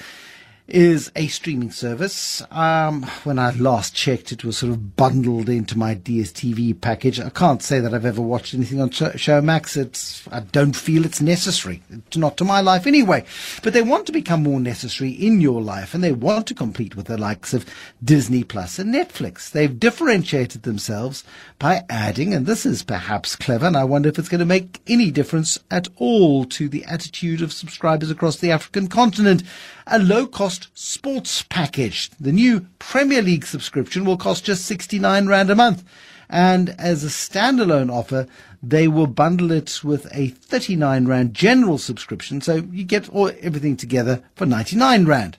is 0.68 1.10
a 1.16 1.26
streaming 1.26 1.70
service. 1.70 2.42
Um, 2.50 3.02
when 3.24 3.38
I 3.38 3.50
last 3.50 3.94
checked, 3.94 4.32
it 4.32 4.44
was 4.44 4.58
sort 4.58 4.72
of 4.72 4.96
bundled 4.96 5.48
into 5.48 5.76
my 5.76 5.94
DSTV 5.94 6.80
package. 6.80 7.20
I 7.20 7.30
can't 7.30 7.62
say 7.62 7.80
that 7.80 7.92
I've 7.92 8.06
ever 8.06 8.22
watched 8.22 8.54
anything 8.54 8.80
on 8.80 8.90
Sh- 8.90 9.02
Showmax. 9.02 9.76
It's 9.76 10.26
I 10.30 10.40
don't 10.40 10.76
feel 10.76 11.04
it's 11.04 11.20
necessary. 11.20 11.82
It's 11.90 12.16
not 12.16 12.36
to 12.36 12.44
my 12.44 12.60
life 12.60 12.86
anyway. 12.86 13.24
But 13.62 13.72
they 13.72 13.82
want 13.82 14.06
to 14.06 14.12
become 14.12 14.42
more 14.42 14.60
necessary 14.60 15.10
in 15.10 15.40
your 15.40 15.60
life, 15.60 15.94
and 15.94 16.02
they 16.02 16.12
want 16.12 16.46
to 16.48 16.54
compete 16.54 16.96
with 16.96 17.06
the 17.06 17.18
likes 17.18 17.52
of 17.52 17.66
Disney 18.02 18.44
Plus 18.44 18.78
and 18.78 18.94
Netflix. 18.94 19.50
They've 19.50 19.78
differentiated 19.78 20.62
themselves 20.62 21.24
by 21.58 21.84
adding, 21.90 22.34
and 22.34 22.46
this 22.46 22.64
is 22.64 22.82
perhaps 22.82 23.36
clever, 23.36 23.66
and 23.66 23.76
I 23.76 23.84
wonder 23.84 24.08
if 24.08 24.18
it's 24.18 24.28
going 24.28 24.38
to 24.38 24.44
make 24.44 24.80
any 24.86 25.10
difference 25.10 25.58
at 25.70 25.88
all 25.96 26.44
to 26.46 26.68
the 26.68 26.84
attitude 26.84 27.42
of 27.42 27.52
subscribers 27.52 28.10
across 28.10 28.36
the 28.36 28.50
African 28.50 28.88
continent. 28.88 29.42
A 29.86 29.98
low 29.98 30.26
cost 30.26 30.51
sports 30.74 31.42
package. 31.42 32.10
The 32.20 32.32
new 32.32 32.66
Premier 32.78 33.22
League 33.22 33.46
subscription 33.46 34.04
will 34.04 34.16
cost 34.16 34.44
just 34.44 34.64
69 34.66 35.26
Rand 35.26 35.50
a 35.50 35.54
month. 35.54 35.84
And 36.28 36.74
as 36.78 37.04
a 37.04 37.08
standalone 37.08 37.92
offer, 37.92 38.26
they 38.62 38.88
will 38.88 39.06
bundle 39.06 39.52
it 39.52 39.84
with 39.84 40.06
a 40.12 40.28
39 40.28 41.06
Rand 41.06 41.34
general 41.34 41.78
subscription. 41.78 42.40
So 42.40 42.56
you 42.70 42.84
get 42.84 43.08
all, 43.10 43.30
everything 43.40 43.76
together 43.76 44.22
for 44.34 44.46
99 44.46 45.04
Rand. 45.04 45.36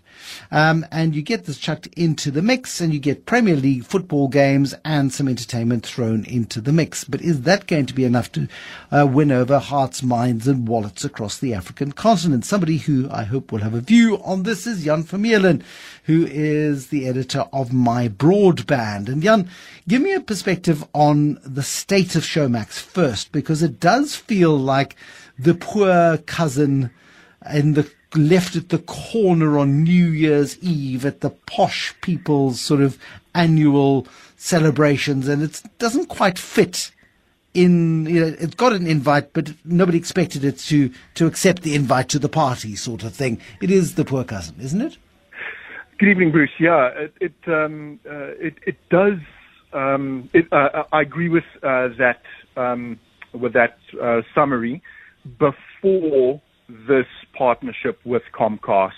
Um, 0.51 0.85
and 0.91 1.15
you 1.15 1.21
get 1.21 1.45
this 1.45 1.57
chucked 1.57 1.87
into 1.87 2.31
the 2.31 2.41
mix 2.41 2.81
and 2.81 2.93
you 2.93 2.99
get 2.99 3.25
Premier 3.25 3.55
League 3.55 3.85
football 3.85 4.27
games 4.27 4.73
and 4.83 5.13
some 5.13 5.27
entertainment 5.27 5.85
thrown 5.85 6.25
into 6.25 6.61
the 6.61 6.71
mix. 6.71 7.03
But 7.03 7.21
is 7.21 7.41
that 7.41 7.67
going 7.67 7.85
to 7.87 7.93
be 7.93 8.05
enough 8.05 8.31
to 8.33 8.47
uh, 8.91 9.07
win 9.07 9.31
over 9.31 9.59
hearts, 9.59 10.03
minds 10.03 10.47
and 10.47 10.67
wallets 10.67 11.03
across 11.03 11.37
the 11.37 11.53
African 11.53 11.91
continent? 11.91 12.45
Somebody 12.45 12.77
who 12.77 13.09
I 13.09 13.23
hope 13.23 13.51
will 13.51 13.59
have 13.59 13.73
a 13.73 13.81
view 13.81 14.21
on 14.23 14.43
this 14.43 14.67
is 14.67 14.83
Jan 14.83 15.03
Vermeulen, 15.03 15.63
who 16.05 16.25
is 16.25 16.87
the 16.87 17.07
editor 17.07 17.45
of 17.53 17.73
My 17.73 18.07
Broadband. 18.07 19.07
And 19.07 19.21
Jan, 19.23 19.49
give 19.87 20.01
me 20.01 20.13
a 20.13 20.19
perspective 20.19 20.83
on 20.93 21.39
the 21.43 21.63
state 21.63 22.15
of 22.15 22.23
Showmax 22.23 22.79
first, 22.79 23.31
because 23.31 23.63
it 23.63 23.79
does 23.79 24.15
feel 24.15 24.57
like 24.57 24.95
the 25.37 25.53
poor 25.53 26.17
cousin 26.17 26.91
in 27.51 27.73
the 27.73 27.89
left 28.15 28.55
at 28.55 28.69
the 28.69 28.79
corner 28.79 29.57
on 29.57 29.83
New 29.83 30.07
Year's 30.07 30.57
Eve 30.59 31.05
at 31.05 31.21
the 31.21 31.29
posh 31.29 31.93
people's 32.01 32.61
sort 32.61 32.81
of 32.81 32.97
annual 33.35 34.07
celebrations, 34.37 35.27
and 35.27 35.41
it 35.41 35.61
doesn't 35.79 36.07
quite 36.07 36.37
fit 36.37 36.91
in. 37.53 38.05
You 38.05 38.19
know, 38.21 38.35
it's 38.39 38.55
got 38.55 38.73
an 38.73 38.87
invite, 38.87 39.33
but 39.33 39.53
nobody 39.65 39.97
expected 39.97 40.43
it 40.43 40.59
to 40.59 40.91
to 41.15 41.25
accept 41.25 41.63
the 41.63 41.75
invite 41.75 42.09
to 42.09 42.19
the 42.19 42.29
party, 42.29 42.75
sort 42.75 43.03
of 43.03 43.13
thing. 43.13 43.39
It 43.61 43.71
is 43.71 43.95
the 43.95 44.05
poor 44.05 44.23
cousin, 44.23 44.55
isn't 44.59 44.81
it? 44.81 44.97
Good 45.99 46.09
evening, 46.09 46.31
Bruce. 46.31 46.51
Yeah, 46.59 46.89
it 46.95 47.13
it 47.21 47.35
um, 47.47 47.99
uh, 48.09 48.31
it, 48.39 48.55
it 48.65 48.77
does. 48.89 49.19
Um, 49.73 50.29
it, 50.33 50.45
uh, 50.51 50.83
I 50.91 51.01
agree 51.01 51.29
with 51.29 51.45
uh, 51.63 51.89
that 51.97 52.21
um, 52.57 52.99
with 53.33 53.53
that 53.53 53.77
uh, 54.01 54.21
summary. 54.35 54.81
Before 55.39 56.41
this 56.69 57.07
partnership 57.37 57.99
with 58.05 58.23
Comcast 58.33 58.91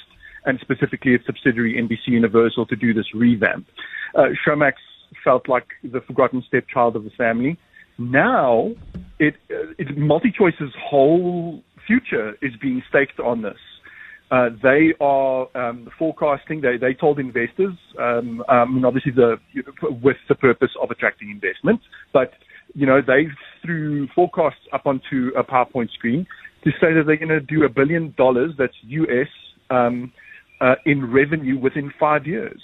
and 0.45 0.59
specifically 0.59 1.13
its 1.13 1.25
subsidiary 1.25 1.73
NBC 1.73 2.07
Universal 2.07 2.67
to 2.67 2.75
do 2.75 2.93
this 2.93 3.13
revamp, 3.13 3.65
uh, 4.15 4.27
Showmax 4.45 4.73
felt 5.23 5.49
like 5.49 5.67
the 5.83 6.01
forgotten 6.01 6.43
stepchild 6.47 6.95
of 6.95 7.03
the 7.03 7.09
family. 7.11 7.57
Now, 7.97 8.71
it, 9.19 9.35
uh, 9.49 9.71
it 9.77 9.97
MultiChoice's 9.97 10.73
whole 10.79 11.63
future 11.87 12.35
is 12.41 12.51
being 12.61 12.83
staked 12.89 13.19
on 13.19 13.41
this. 13.41 13.57
Uh, 14.31 14.49
they 14.61 14.93
are 14.99 15.47
um, 15.55 15.87
forecasting. 15.99 16.61
They 16.61 16.77
they 16.77 16.95
told 16.95 17.19
investors, 17.19 17.75
um, 17.99 18.43
um, 18.49 18.77
and 18.77 18.85
obviously 18.85 19.11
the 19.11 19.37
with 20.01 20.17
the 20.27 20.33
purpose 20.33 20.71
of 20.81 20.89
attracting 20.89 21.29
investment, 21.29 21.79
but 22.11 22.33
you 22.73 22.87
know 22.87 23.01
they 23.05 23.27
threw 23.63 24.07
forecasts 24.15 24.67
up 24.73 24.87
onto 24.87 25.31
a 25.37 25.43
PowerPoint 25.43 25.91
screen 25.91 26.25
to 26.65 26.71
say 26.81 26.93
that 26.93 27.03
they're 27.05 27.17
going 27.17 27.29
to 27.29 27.39
do 27.39 27.63
a 27.63 27.69
billion 27.69 28.13
dollars. 28.17 28.53
That's 28.57 28.73
US 28.83 29.27
um, 29.69 30.11
uh, 30.59 30.75
in 30.85 31.11
revenue 31.11 31.57
within 31.57 31.91
five 31.99 32.27
years. 32.27 32.61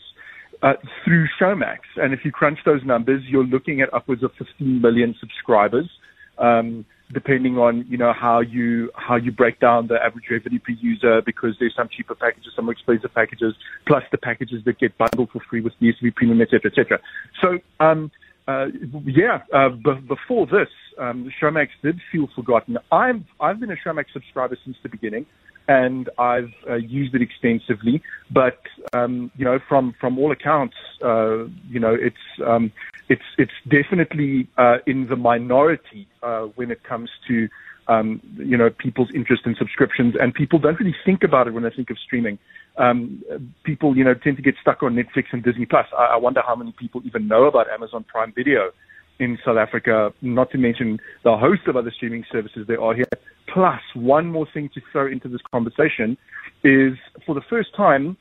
Uh, 0.64 0.74
through 1.04 1.26
Showmax, 1.40 1.80
and 1.96 2.14
if 2.14 2.20
you 2.24 2.32
crunch 2.32 2.60
those 2.66 2.84
numbers, 2.86 3.24
you're 3.28 3.44
looking 3.44 3.82
at 3.82 3.92
upwards 3.96 4.22
of 4.22 4.32
15 4.38 4.80
million 4.80 5.16
subscribers. 5.20 5.90
Um, 6.38 6.86
depending 7.14 7.58
on 7.58 7.86
you 7.90 7.98
know 7.98 8.14
how 8.14 8.40
you 8.40 8.90
how 8.96 9.16
you 9.16 9.32
break 9.32 9.60
down 9.60 9.88
the 9.88 9.96
average 9.96 10.26
revenue 10.30 10.60
per 10.60 10.72
user 10.74 11.22
because 11.26 11.56
there's 11.60 11.76
some 11.76 11.90
cheaper 11.96 12.16
packages, 12.16 12.54
some 12.56 12.66
more 12.66 12.74
expensive 12.74 13.14
packages, 13.14 13.54
plus 13.88 14.04
the 14.12 14.18
packages 14.18 14.64
that 14.66 14.80
get 14.80 14.98
bundled 14.98 15.30
for 15.32 15.42
free 15.50 15.62
with 15.62 15.74
DSTV 15.82 16.16
Premium, 16.16 16.42
etc., 16.42 16.72
etc. 16.72 17.00
So 17.42 17.60
um, 17.84 18.12
uh, 18.52 18.68
yeah, 19.06 19.42
uh, 19.54 19.70
b- 19.70 20.02
before 20.08 20.46
this, 20.46 20.70
um, 20.98 21.32
Showmax 21.42 21.70
did 21.84 22.00
feel 22.12 22.28
forgotten. 22.36 22.78
I'm 22.92 23.26
I've 23.40 23.60
been 23.60 23.72
a 23.72 23.76
Showmax 23.76 24.06
subscriber 24.14 24.58
since 24.64 24.78
the 24.84 24.90
beginning, 24.90 25.26
and 25.68 26.10
I've 26.18 26.54
uh, 26.70 26.76
used 26.76 27.16
it 27.16 27.22
extensively. 27.22 28.02
But 28.30 28.60
um, 28.94 29.32
you 29.38 29.46
know, 29.46 29.60
from 29.70 29.96
from 30.00 30.20
all 30.20 30.32
accounts, 30.32 30.76
uh, 31.04 31.46
you 31.70 31.80
know, 31.80 31.96
it's 32.08 32.26
um, 32.46 32.72
it's 33.10 33.22
it's 33.38 33.52
definitely 33.70 34.48
uh, 34.58 34.78
in 34.86 35.08
the 35.08 35.16
minority 35.16 36.08
uh, 36.24 36.44
when 36.56 36.72
it 36.72 36.84
comes 36.84 37.10
to 37.28 37.48
um, 37.88 38.22
you 38.38 38.58
know, 38.58 38.70
people's 38.70 39.10
interest 39.14 39.44
in 39.46 39.56
subscriptions, 39.56 40.16
and 40.20 40.34
people 40.34 40.60
don't 40.60 40.80
really 40.80 40.96
think 41.06 41.24
about 41.24 41.48
it 41.48 41.54
when 41.54 41.64
they 41.64 41.70
think 41.70 41.90
of 41.90 41.98
streaming. 42.00 42.38
Um, 42.78 43.22
people, 43.64 43.98
you 43.98 44.04
know, 44.04 44.14
tend 44.14 44.38
to 44.38 44.44
get 44.44 44.56
stuck 44.62 44.82
on 44.84 44.96
Netflix 44.96 45.26
and 45.32 45.44
Disney 45.44 45.66
Plus. 45.66 45.88
I, 45.98 46.06
I 46.06 46.16
wonder 46.18 46.42
how 46.46 46.56
many 46.56 46.74
people 46.78 47.02
even 47.06 47.28
know 47.28 47.46
about 47.46 47.70
Amazon 47.70 48.06
Prime 48.08 48.34
Video 48.36 48.72
in 49.20 49.38
South 49.46 49.58
Africa, 49.58 50.12
not 50.22 50.50
to 50.52 50.58
mention 50.58 51.00
the 51.24 51.38
host 51.38 51.62
of 51.68 51.76
other 51.76 51.92
streaming 51.92 52.26
services 52.32 52.66
there 52.68 52.82
are 52.82 52.96
here. 52.96 53.06
Plus, 53.54 53.82
one 53.94 54.28
more 54.28 54.48
thing 54.54 54.70
to 54.74 54.82
throw 54.92 55.08
into 55.08 55.28
this 55.28 55.42
conversation 55.52 56.18
is 56.64 56.94
for 57.26 57.36
the 57.36 57.42
first 57.50 57.76
time, 57.76 58.18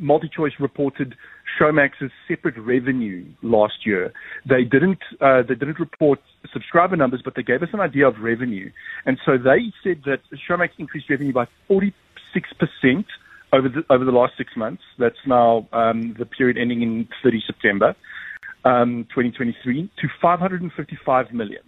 MultiChoice 0.00 0.58
reported 0.60 1.14
Showmax's 1.58 2.10
separate 2.28 2.58
revenue 2.58 3.24
last 3.42 3.86
year. 3.86 4.12
They 4.48 4.64
didn't 4.64 4.98
uh, 5.20 5.42
they 5.42 5.54
didn't 5.54 5.78
report 5.78 6.20
subscriber 6.52 6.96
numbers, 6.96 7.22
but 7.24 7.34
they 7.36 7.42
gave 7.42 7.62
us 7.62 7.68
an 7.72 7.80
idea 7.80 8.08
of 8.08 8.14
revenue. 8.20 8.70
And 9.06 9.18
so 9.24 9.38
they 9.38 9.72
said 9.82 10.02
that 10.06 10.20
Showmax 10.48 10.70
increased 10.78 11.08
revenue 11.10 11.32
by 11.32 11.46
46 11.68 12.48
percent 12.58 13.06
over 13.52 13.68
the 13.68 13.82
over 13.90 14.04
the 14.04 14.12
last 14.12 14.34
six 14.36 14.52
months. 14.56 14.82
That's 14.98 15.22
now 15.26 15.68
um, 15.72 16.14
the 16.18 16.26
period 16.26 16.58
ending 16.58 16.82
in 16.82 17.08
30 17.22 17.42
September 17.46 17.94
um, 18.64 19.06
2023 19.10 19.90
to 20.00 20.08
555 20.20 21.32
million. 21.32 21.62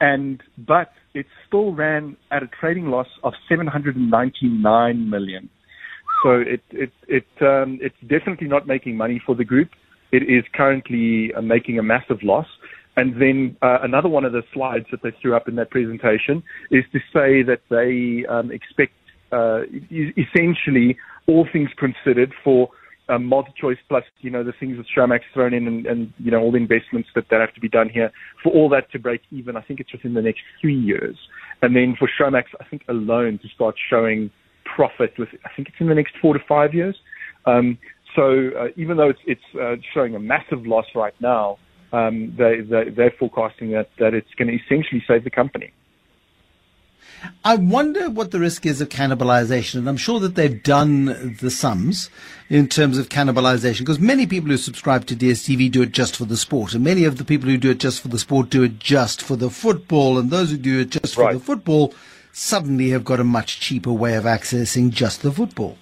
And 0.00 0.42
but 0.56 0.92
it 1.14 1.26
still 1.46 1.74
ran 1.74 2.16
at 2.30 2.42
a 2.42 2.48
trading 2.60 2.86
loss 2.86 3.08
of 3.24 3.32
799 3.48 5.10
million. 5.10 5.48
So 6.22 6.30
it 6.40 6.62
it 6.70 6.92
it 7.06 7.26
um, 7.40 7.78
it's 7.80 8.00
definitely 8.06 8.48
not 8.48 8.66
making 8.66 8.96
money 8.96 9.22
for 9.24 9.34
the 9.34 9.44
group. 9.44 9.70
It 10.10 10.22
is 10.22 10.44
currently 10.54 11.32
uh, 11.34 11.42
making 11.42 11.78
a 11.78 11.82
massive 11.82 12.22
loss. 12.22 12.46
And 12.96 13.22
then 13.22 13.56
uh, 13.62 13.78
another 13.82 14.08
one 14.08 14.24
of 14.24 14.32
the 14.32 14.42
slides 14.52 14.86
that 14.90 15.02
they 15.04 15.12
threw 15.22 15.36
up 15.36 15.46
in 15.46 15.54
that 15.54 15.70
presentation 15.70 16.42
is 16.72 16.84
to 16.92 16.98
say 17.12 17.42
that 17.44 17.60
they 17.70 18.26
um, 18.26 18.50
expect, 18.50 18.92
uh, 19.30 19.60
essentially, 20.16 20.96
all 21.28 21.46
things 21.52 21.70
considered, 21.78 22.32
for 22.42 22.70
um, 23.08 23.24
multi-choice 23.24 23.78
plus, 23.88 24.02
you 24.20 24.30
know, 24.30 24.42
the 24.42 24.52
things 24.58 24.78
that 24.78 24.86
Showmax 24.96 25.20
thrown 25.32 25.54
in 25.54 25.68
and, 25.68 25.86
and, 25.86 26.12
you 26.18 26.32
know, 26.32 26.40
all 26.40 26.50
the 26.50 26.58
investments 26.58 27.08
that, 27.14 27.26
that 27.30 27.40
have 27.40 27.54
to 27.54 27.60
be 27.60 27.68
done 27.68 27.88
here, 27.88 28.10
for 28.42 28.52
all 28.52 28.68
that 28.70 28.90
to 28.90 28.98
break 28.98 29.20
even, 29.30 29.56
I 29.56 29.60
think 29.60 29.78
it's 29.78 29.92
within 29.92 30.14
the 30.14 30.22
next 30.22 30.40
three 30.60 30.76
years. 30.76 31.16
And 31.62 31.76
then 31.76 31.94
for 31.96 32.08
Showmax, 32.20 32.46
I 32.60 32.64
think 32.64 32.82
alone 32.88 33.38
to 33.42 33.48
start 33.54 33.76
showing 33.88 34.30
profit 34.74 35.14
with, 35.18 35.28
I 35.44 35.50
think 35.54 35.68
it's 35.68 35.76
in 35.80 35.88
the 35.88 35.94
next 35.94 36.14
four 36.20 36.34
to 36.34 36.40
five 36.48 36.74
years. 36.74 36.96
Um, 37.46 37.78
so 38.14 38.50
uh, 38.58 38.68
even 38.76 38.96
though 38.96 39.10
it's, 39.10 39.20
it's 39.26 39.40
uh, 39.60 39.76
showing 39.94 40.14
a 40.14 40.18
massive 40.18 40.66
loss 40.66 40.86
right 40.94 41.14
now, 41.20 41.58
um, 41.92 42.34
they, 42.36 42.60
they, 42.60 42.90
they're 42.90 43.14
forecasting 43.18 43.70
that, 43.72 43.90
that 43.98 44.14
it's 44.14 44.32
going 44.36 44.48
to 44.48 44.54
essentially 44.54 45.02
save 45.06 45.24
the 45.24 45.30
company. 45.30 45.72
I 47.44 47.56
wonder 47.56 48.10
what 48.10 48.30
the 48.30 48.38
risk 48.38 48.66
is 48.66 48.80
of 48.80 48.90
cannibalization, 48.90 49.76
and 49.76 49.88
I'm 49.88 49.96
sure 49.96 50.20
that 50.20 50.34
they've 50.34 50.62
done 50.62 51.36
the 51.40 51.50
sums 51.50 52.10
in 52.48 52.68
terms 52.68 52.98
of 52.98 53.08
cannibalization, 53.08 53.80
because 53.80 53.98
many 53.98 54.26
people 54.26 54.50
who 54.50 54.56
subscribe 54.56 55.06
to 55.06 55.16
DSTV 55.16 55.70
do 55.70 55.82
it 55.82 55.92
just 55.92 56.16
for 56.16 56.26
the 56.26 56.36
sport, 56.36 56.74
and 56.74 56.84
many 56.84 57.04
of 57.04 57.18
the 57.18 57.24
people 57.24 57.48
who 57.48 57.58
do 57.58 57.70
it 57.70 57.78
just 57.78 58.00
for 58.00 58.08
the 58.08 58.18
sport 58.18 58.50
do 58.50 58.62
it 58.62 58.78
just 58.78 59.22
for 59.22 59.36
the 59.36 59.50
football, 59.50 60.18
and 60.18 60.30
those 60.30 60.50
who 60.50 60.58
do 60.58 60.80
it 60.80 60.90
just 60.90 61.14
for 61.14 61.32
the 61.32 61.40
football 61.40 61.92
suddenly 62.32 62.90
have 62.90 63.04
got 63.04 63.20
a 63.20 63.24
much 63.24 63.60
cheaper 63.60 63.92
way 63.92 64.14
of 64.14 64.24
accessing 64.24 64.90
just 64.90 65.22
the 65.22 65.32
football. 65.32 65.78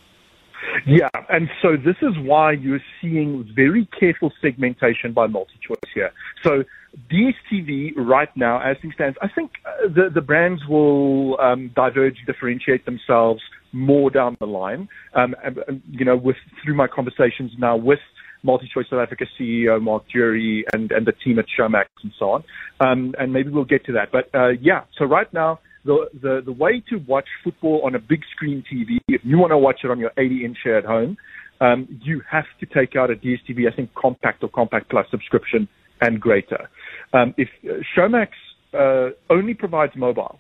Yeah, 0.87 1.09
and 1.29 1.49
so 1.63 1.77
this 1.77 1.97
is 2.03 2.13
why 2.19 2.53
you're 2.53 2.81
seeing 3.01 3.49
very 3.55 3.89
careful 3.99 4.33
segmentation 4.41 5.13
by 5.13 5.27
multi-choice 5.27 5.79
here. 5.95 6.13
So 6.43 6.65
DSTV 7.11 7.93
right 7.97 8.35
now, 8.37 8.61
as 8.61 8.77
things 8.81 8.95
stand, 8.95 9.17
I 9.21 9.29
think 9.29 9.53
uh, 9.65 9.89
the 9.89 10.11
the 10.13 10.21
brands 10.21 10.63
will 10.69 11.41
um, 11.41 11.71
diverge, 11.75 12.17
differentiate 12.27 12.85
themselves 12.85 13.43
more 13.73 14.11
down 14.11 14.37
the 14.41 14.47
line. 14.47 14.89
Um, 15.15 15.35
and, 15.45 15.83
you 15.91 16.05
know, 16.05 16.17
with 16.17 16.37
through 16.65 16.75
my 16.75 16.87
conversations 16.87 17.53
now 17.59 17.77
with 17.77 17.99
MultiChoice 18.45 18.91
South 18.91 19.01
Africa 19.01 19.27
CEO 19.39 19.81
Marc 19.83 20.09
Jury 20.09 20.65
and 20.73 20.91
and 20.93 21.07
the 21.07 21.13
team 21.13 21.39
at 21.39 21.47
Showmax 21.59 21.87
and 22.03 22.13
so 22.19 22.31
on, 22.31 22.45
um, 22.81 23.15
and 23.19 23.33
maybe 23.33 23.51
we'll 23.51 23.65
get 23.65 23.85
to 23.87 23.93
that. 23.93 24.11
But 24.13 24.35
uh, 24.35 24.51
yeah, 24.61 24.85
so 24.99 25.05
right 25.05 25.33
now 25.33 25.61
the, 25.87 26.09
the, 26.21 26.43
the 26.45 26.53
way 26.53 26.83
to 26.91 26.97
watch 27.07 27.29
football 27.43 27.83
on 27.85 27.95
a 27.95 27.99
big 27.99 28.21
screen 28.35 28.63
TV, 28.71 28.99
if 29.09 29.23
you 29.25 29.39
want 29.39 29.53
to 29.53 29.59
watch 29.59 29.81
it 29.85 29.91
on 29.91 29.99
your 29.99 30.13
80 30.19 30.45
inch 30.45 30.59
at 30.67 30.85
home, 30.85 31.17
um, 31.61 31.87
you 32.03 32.23
have 32.31 32.45
to 32.61 32.67
take 32.67 32.97
out 32.97 33.11
a 33.11 33.15
DSTV, 33.15 33.71
I 33.71 33.75
think, 33.75 33.95
compact 33.95 34.43
or 34.43 34.49
compact 34.49 34.91
plus 34.91 35.07
subscription 35.11 35.69
and 36.01 36.21
greater. 36.21 36.69
Um, 37.15 37.35
if 37.39 37.49
uh, 37.65 37.81
Showmax 37.97 38.29
uh, 38.75 39.11
only 39.31 39.55
provides 39.55 39.93
mobile, 39.97 40.39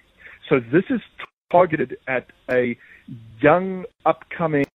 so 0.49 0.61
this 0.61 0.85
is 0.91 1.01
targeted 1.51 1.97
at 2.09 2.27
a 2.51 2.77
young, 3.41 3.85
upcoming, 4.05 4.67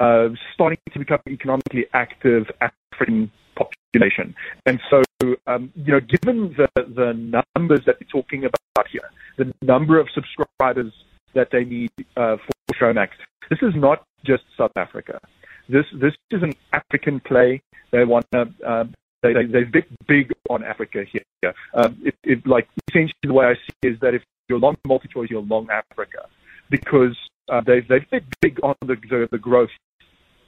uh, 0.00 0.28
starting 0.52 0.78
to 0.92 0.98
become 0.98 1.20
economically 1.28 1.86
active 1.94 2.46
African 2.60 3.30
population. 3.56 4.34
And 4.66 4.80
so, 4.90 5.02
um, 5.46 5.72
you 5.74 5.92
know, 5.92 6.00
given 6.00 6.54
the, 6.56 6.68
the 6.76 7.42
numbers 7.56 7.80
that 7.86 7.96
we're 8.00 8.20
talking 8.20 8.44
about 8.44 8.86
here, 8.90 9.08
the 9.36 9.52
number 9.62 9.98
of 9.98 10.08
subscribers 10.14 10.92
that 11.34 11.48
they 11.50 11.64
need 11.64 11.90
uh, 12.16 12.36
for 12.36 12.74
Showmax, 12.74 13.10
this 13.50 13.58
is 13.62 13.74
not 13.74 14.04
just 14.24 14.44
South 14.56 14.72
Africa. 14.76 15.20
This 15.68 15.86
this 15.94 16.12
is 16.30 16.42
an 16.42 16.52
African 16.72 17.20
play. 17.20 17.62
They 17.90 18.04
want 18.04 18.26
to. 18.32 18.48
Uh, 18.66 18.84
they, 19.22 19.32
they, 19.32 19.46
they're 19.46 19.64
big, 19.64 19.86
big 20.06 20.32
on 20.50 20.62
Africa 20.62 21.02
here. 21.10 21.54
Um, 21.72 21.96
it, 22.04 22.14
it, 22.24 22.46
like 22.46 22.68
essentially 22.88 23.14
the 23.22 23.32
way 23.32 23.46
I 23.46 23.54
see 23.54 23.88
it 23.88 23.92
is 23.94 24.00
that 24.00 24.12
if 24.14 24.22
you're 24.48 24.58
long 24.58 24.76
multi-choice, 24.86 25.30
you're 25.30 25.40
long 25.40 25.68
Africa, 25.70 26.26
because 26.68 27.16
uh, 27.50 27.62
they've 27.66 27.86
they've 27.88 28.04
big 28.42 28.60
on 28.62 28.74
the, 28.82 28.96
the 29.08 29.28
the 29.30 29.38
growth 29.38 29.70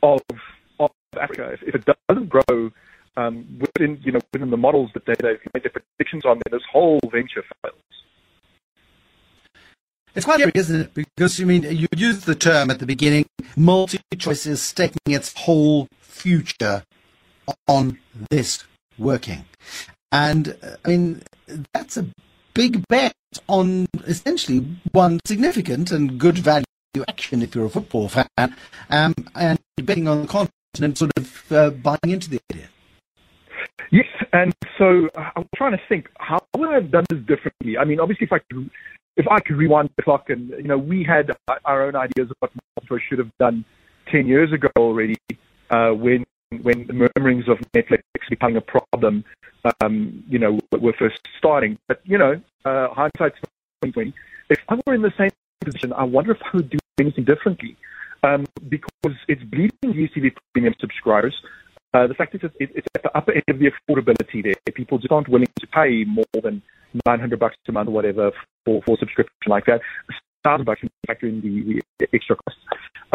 of 0.02 0.20
of 0.78 0.90
Africa. 1.18 1.52
If, 1.52 1.62
if 1.62 1.74
it 1.74 1.96
doesn't 2.08 2.28
grow 2.28 2.70
um, 3.16 3.46
within 3.58 3.98
you 4.02 4.12
know 4.12 4.20
within 4.32 4.50
the 4.50 4.56
models 4.56 4.90
that 4.94 5.06
they, 5.06 5.14
they've 5.14 5.40
made 5.54 5.64
their 5.64 5.72
predictions 5.72 6.26
on, 6.26 6.40
then 6.44 6.58
this 6.58 6.66
whole 6.70 7.00
venture 7.10 7.44
fails. 7.62 7.80
It's 10.16 10.24
quite 10.24 10.40
scary, 10.40 10.52
isn't 10.54 10.80
it? 10.80 10.94
Because 10.94 11.38
you 11.38 11.44
mean 11.44 11.62
you 11.62 11.86
used 11.94 12.24
the 12.24 12.34
term 12.34 12.70
at 12.70 12.78
the 12.78 12.86
beginning, 12.86 13.26
multi-choice 13.54 14.46
is 14.46 14.62
staking 14.62 14.98
its 15.08 15.34
whole 15.36 15.88
future 16.00 16.82
on 17.68 17.98
this 18.30 18.64
working, 18.98 19.44
and 20.10 20.56
I 20.84 20.88
mean 20.88 21.22
that's 21.74 21.98
a 21.98 22.06
big 22.54 22.82
bet 22.88 23.12
on 23.46 23.86
essentially 24.06 24.64
one 24.92 25.20
significant 25.26 25.90
and 25.90 26.18
good 26.18 26.38
value 26.38 26.64
action 27.06 27.42
if 27.42 27.54
you're 27.54 27.66
a 27.66 27.70
football 27.70 28.08
fan, 28.08 28.26
um, 28.88 29.14
and 29.34 29.58
betting 29.82 30.08
on 30.08 30.22
the 30.22 30.28
continent, 30.28 30.96
sort 30.96 31.12
of 31.18 31.52
uh, 31.52 31.70
buying 31.70 31.98
into 32.04 32.30
the 32.30 32.40
idea. 32.50 32.68
Yes, 33.92 34.06
and 34.32 34.54
so 34.78 35.08
uh, 35.14 35.30
I'm 35.36 35.46
trying 35.54 35.72
to 35.72 35.80
think 35.90 36.08
how 36.18 36.40
would 36.56 36.70
I 36.70 36.74
have 36.74 36.90
done 36.90 37.04
this 37.10 37.20
differently. 37.20 37.76
I 37.76 37.84
mean, 37.84 38.00
obviously, 38.00 38.24
if 38.24 38.32
I 38.32 38.38
could, 38.50 38.70
if 39.16 39.26
I 39.28 39.40
could 39.40 39.56
rewind 39.56 39.90
the 39.96 40.02
clock, 40.02 40.30
and 40.30 40.50
you 40.50 40.64
know, 40.64 40.78
we 40.78 41.02
had 41.02 41.30
our 41.64 41.86
own 41.86 41.96
ideas 41.96 42.30
of 42.30 42.36
what 42.40 42.52
Multichoice 42.80 43.00
should 43.08 43.18
have 43.18 43.30
done 43.38 43.64
ten 44.10 44.26
years 44.26 44.52
ago 44.52 44.68
already, 44.76 45.16
uh, 45.70 45.90
when 45.90 46.24
when 46.62 46.86
the 46.86 46.92
murmurings 46.92 47.48
of 47.48 47.58
Netflix 47.74 48.02
becoming 48.30 48.56
a 48.56 48.60
problem, 48.60 49.24
um, 49.80 50.22
you 50.28 50.38
know, 50.38 50.58
were 50.72 50.92
first 50.92 51.20
starting. 51.38 51.78
But 51.88 52.00
you 52.04 52.18
know, 52.18 52.40
uh, 52.64 52.88
hindsight's 52.88 53.38
2020. 53.82 54.14
If 54.50 54.60
I 54.68 54.78
were 54.86 54.94
in 54.94 55.02
the 55.02 55.12
same 55.18 55.30
position, 55.60 55.92
I 55.92 56.04
wonder 56.04 56.32
if 56.32 56.42
I 56.42 56.56
would 56.56 56.70
do 56.70 56.78
anything 56.98 57.24
differently. 57.24 57.76
Um, 58.22 58.46
because 58.68 59.16
it's 59.28 59.42
bleeding 59.44 59.70
DSTV 59.84 60.34
premium 60.52 60.74
subscribers. 60.80 61.34
Uh, 61.94 62.06
the 62.06 62.14
fact 62.14 62.34
is, 62.34 62.40
it, 62.42 62.70
it's 62.74 62.86
at 62.94 63.02
the 63.02 63.16
upper 63.16 63.32
end 63.32 63.44
of 63.48 63.58
the 63.58 63.70
affordability 63.70 64.42
there. 64.42 64.54
People 64.74 64.98
just 64.98 65.12
aren't 65.12 65.28
willing 65.28 65.48
to 65.60 65.66
pay 65.68 66.04
more 66.04 66.24
than 66.42 66.60
900 67.06 67.38
bucks 67.38 67.56
a 67.68 67.72
month 67.72 67.88
or 67.88 67.92
whatever 67.92 68.30
for, 68.64 68.82
for 68.86 68.96
subscription 68.98 69.34
like 69.48 69.66
that. 69.66 69.80
1,000 70.42 70.64
bucks 70.64 70.82
when 70.82 70.90
you 70.92 71.06
factor 71.06 71.26
in 71.26 71.40
the, 71.40 71.82
the 71.98 72.06
extra 72.14 72.36
costs. 72.36 72.60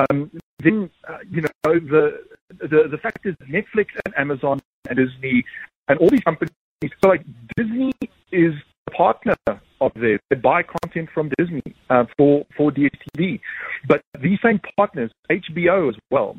Um, 0.10 0.32
then, 0.60 0.90
uh, 1.08 1.18
you 1.30 1.42
know, 1.42 1.50
the, 1.64 2.24
the, 2.50 2.88
the 2.90 2.98
fact 2.98 3.26
is 3.26 3.36
Netflix 3.50 3.88
and 4.06 4.14
Amazon 4.18 4.60
and 4.90 4.98
Disney 4.98 5.44
and 5.88 6.00
all 6.00 6.10
these 6.10 6.22
companies, 6.22 6.52
so 6.84 7.10
like 7.10 7.24
Disney 7.58 7.94
is 8.32 8.54
a 8.88 8.92
partner 8.92 9.36
of 9.82 9.92
theirs. 9.96 10.20
They 10.30 10.36
buy 10.36 10.64
content 10.64 11.10
from 11.14 11.32
Disney 11.38 11.64
uh, 11.90 12.06
for, 12.18 12.46
for 12.56 12.72
DSTV. 12.72 13.40
But 13.88 14.02
these 14.22 14.40
same 14.44 14.60
partners, 14.78 15.12
HBO 15.30 15.90
as 15.90 15.96
well, 16.10 16.38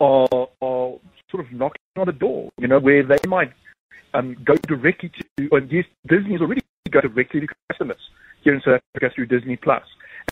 are, 0.00 0.48
are 0.62 0.94
sort 1.30 1.44
of 1.44 1.52
knocking 1.52 1.80
on 1.96 2.06
the 2.06 2.12
door, 2.12 2.50
you 2.58 2.68
know, 2.68 2.78
where 2.78 3.02
they 3.02 3.18
might 3.26 3.52
um, 4.14 4.36
go 4.44 4.54
directly 4.54 5.10
to, 5.10 5.48
or 5.50 5.60
yes, 5.60 5.84
Disney 6.08 6.32
has 6.32 6.40
already 6.40 6.62
go 6.90 7.00
directly 7.00 7.40
to 7.40 7.46
customers 7.70 7.98
here 8.42 8.54
in 8.54 8.60
South 8.60 8.80
Africa 8.94 9.14
through 9.14 9.26
Disney 9.26 9.56
Plus. 9.56 9.82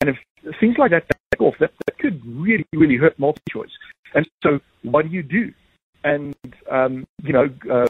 And 0.00 0.10
if 0.10 0.16
things 0.60 0.76
like 0.78 0.90
that 0.90 1.04
take 1.08 1.40
off, 1.40 1.54
that, 1.60 1.72
that 1.86 1.98
could 1.98 2.20
really, 2.24 2.64
really 2.74 2.96
hurt 2.96 3.18
multi-choice. 3.18 3.70
And 4.14 4.26
so 4.42 4.60
what 4.82 5.06
do 5.06 5.10
you 5.10 5.22
do? 5.22 5.52
And, 6.04 6.34
um, 6.70 7.04
you 7.22 7.32
know, 7.32 7.48
uh, 7.70 7.86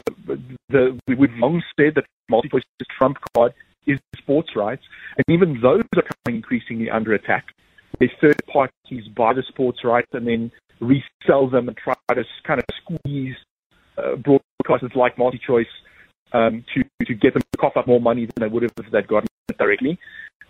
the, 0.69 0.99
we've 1.07 1.29
long 1.37 1.61
said 1.79 1.95
that 1.95 2.05
multi-choice 2.29 2.63
is 2.79 2.87
trump 2.97 3.17
card. 3.35 3.53
is 3.87 3.99
sports 4.17 4.55
rights, 4.55 4.83
and 5.17 5.25
even 5.29 5.61
those 5.61 5.83
are 5.95 6.03
coming 6.25 6.37
increasingly 6.37 6.89
under 6.89 7.13
attack. 7.13 7.45
Where 7.97 8.09
third 8.19 8.41
parties 8.51 9.07
buy 9.15 9.33
the 9.33 9.43
sports 9.47 9.83
rights 9.83 10.09
and 10.13 10.27
then 10.27 10.51
resell 10.79 11.49
them 11.49 11.67
and 11.67 11.77
try 11.77 11.93
to 12.09 12.23
kind 12.43 12.59
of 12.59 12.65
squeeze 12.81 13.35
uh, 13.97 14.15
broadcasters 14.15 14.95
like 14.95 15.15
MultiChoice 15.17 15.65
um, 16.35 16.65
to 16.73 16.83
to 17.05 17.13
get 17.13 17.33
them 17.33 17.43
to 17.51 17.57
cough 17.57 17.77
up 17.77 17.87
more 17.87 18.01
money 18.01 18.25
than 18.25 18.35
they 18.39 18.51
would 18.51 18.63
have 18.63 18.71
if 18.77 18.91
they'd 18.91 19.07
gotten 19.07 19.27
it 19.49 19.57
directly. 19.57 19.97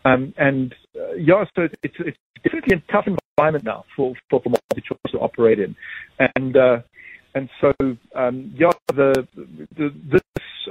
Um, 0.03 0.33
and 0.37 0.73
uh, 0.95 1.13
yeah, 1.13 1.45
so 1.55 1.67
it's 1.83 1.95
it's 1.99 2.17
definitely 2.43 2.77
a 2.77 2.91
tough 2.91 3.05
environment 3.07 3.63
now 3.63 3.85
for 3.95 4.13
for, 4.29 4.41
for 4.41 4.49
MultiChoice 4.49 5.11
to 5.11 5.19
operate 5.19 5.59
in, 5.59 5.75
and 6.35 6.57
uh, 6.57 6.77
and 7.35 7.49
so 7.61 7.71
um, 8.15 8.53
yeah, 8.57 8.71
the, 8.87 9.27
the 9.77 9.93
this 10.11 10.21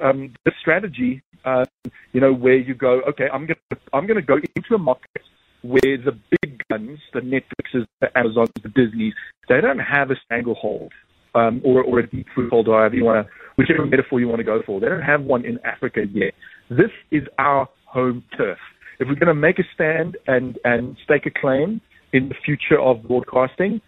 um, 0.03 0.35
this 0.45 0.55
strategy, 0.61 1.23
uh, 1.45 1.65
you 2.13 2.21
know, 2.21 2.33
where 2.33 2.57
you 2.57 2.75
go, 2.75 3.01
okay, 3.09 3.29
I'm 3.33 3.47
gonna 3.47 3.81
I'm 3.93 4.07
gonna 4.07 4.23
go 4.23 4.37
into 4.57 4.75
a 4.75 4.79
market 4.79 5.23
where 5.63 5.97
the 5.97 6.19
big 6.43 6.63
guns, 6.71 6.99
the 7.13 7.21
Netflixes, 7.21 7.87
the 8.01 8.17
Amazons, 8.19 8.51
the 8.63 8.69
Disneys, 8.69 9.15
they 9.49 9.61
don't 9.61 9.79
have 9.79 10.11
a 10.11 10.17
stranglehold 10.25 10.93
um, 11.35 11.61
or, 11.65 11.83
or 11.83 12.01
a 12.01 12.07
deep 12.07 12.27
foothold, 12.35 12.67
however 12.67 12.95
you 12.95 13.05
want 13.05 13.27
to, 13.27 13.33
whichever 13.57 13.85
metaphor 13.87 14.21
you 14.21 14.29
want 14.29 14.39
to 14.39 14.45
go 14.45 14.61
for. 14.65 14.81
They 14.81 14.89
don't 14.89 15.03
have 15.03 15.23
one 15.23 15.45
in 15.45 15.59
Africa 15.65 16.01
yet. 16.13 16.33
This 16.71 16.91
is 17.11 17.23
our 17.39 17.69
home 17.87 18.25
turf. 18.37 18.59
If 19.01 19.09
we're 19.09 19.15
going 19.15 19.27
to 19.29 19.35
make 19.35 19.59
a 19.59 19.65
stand 19.75 20.17
and, 20.27 20.59
and 20.65 20.97
stake 21.05 21.27
a 21.27 21.31
claim 21.31 21.81
in 22.13 22.29
the 22.29 22.35
future 22.45 22.81
of 22.81 23.03
broadcasting, 23.03 23.81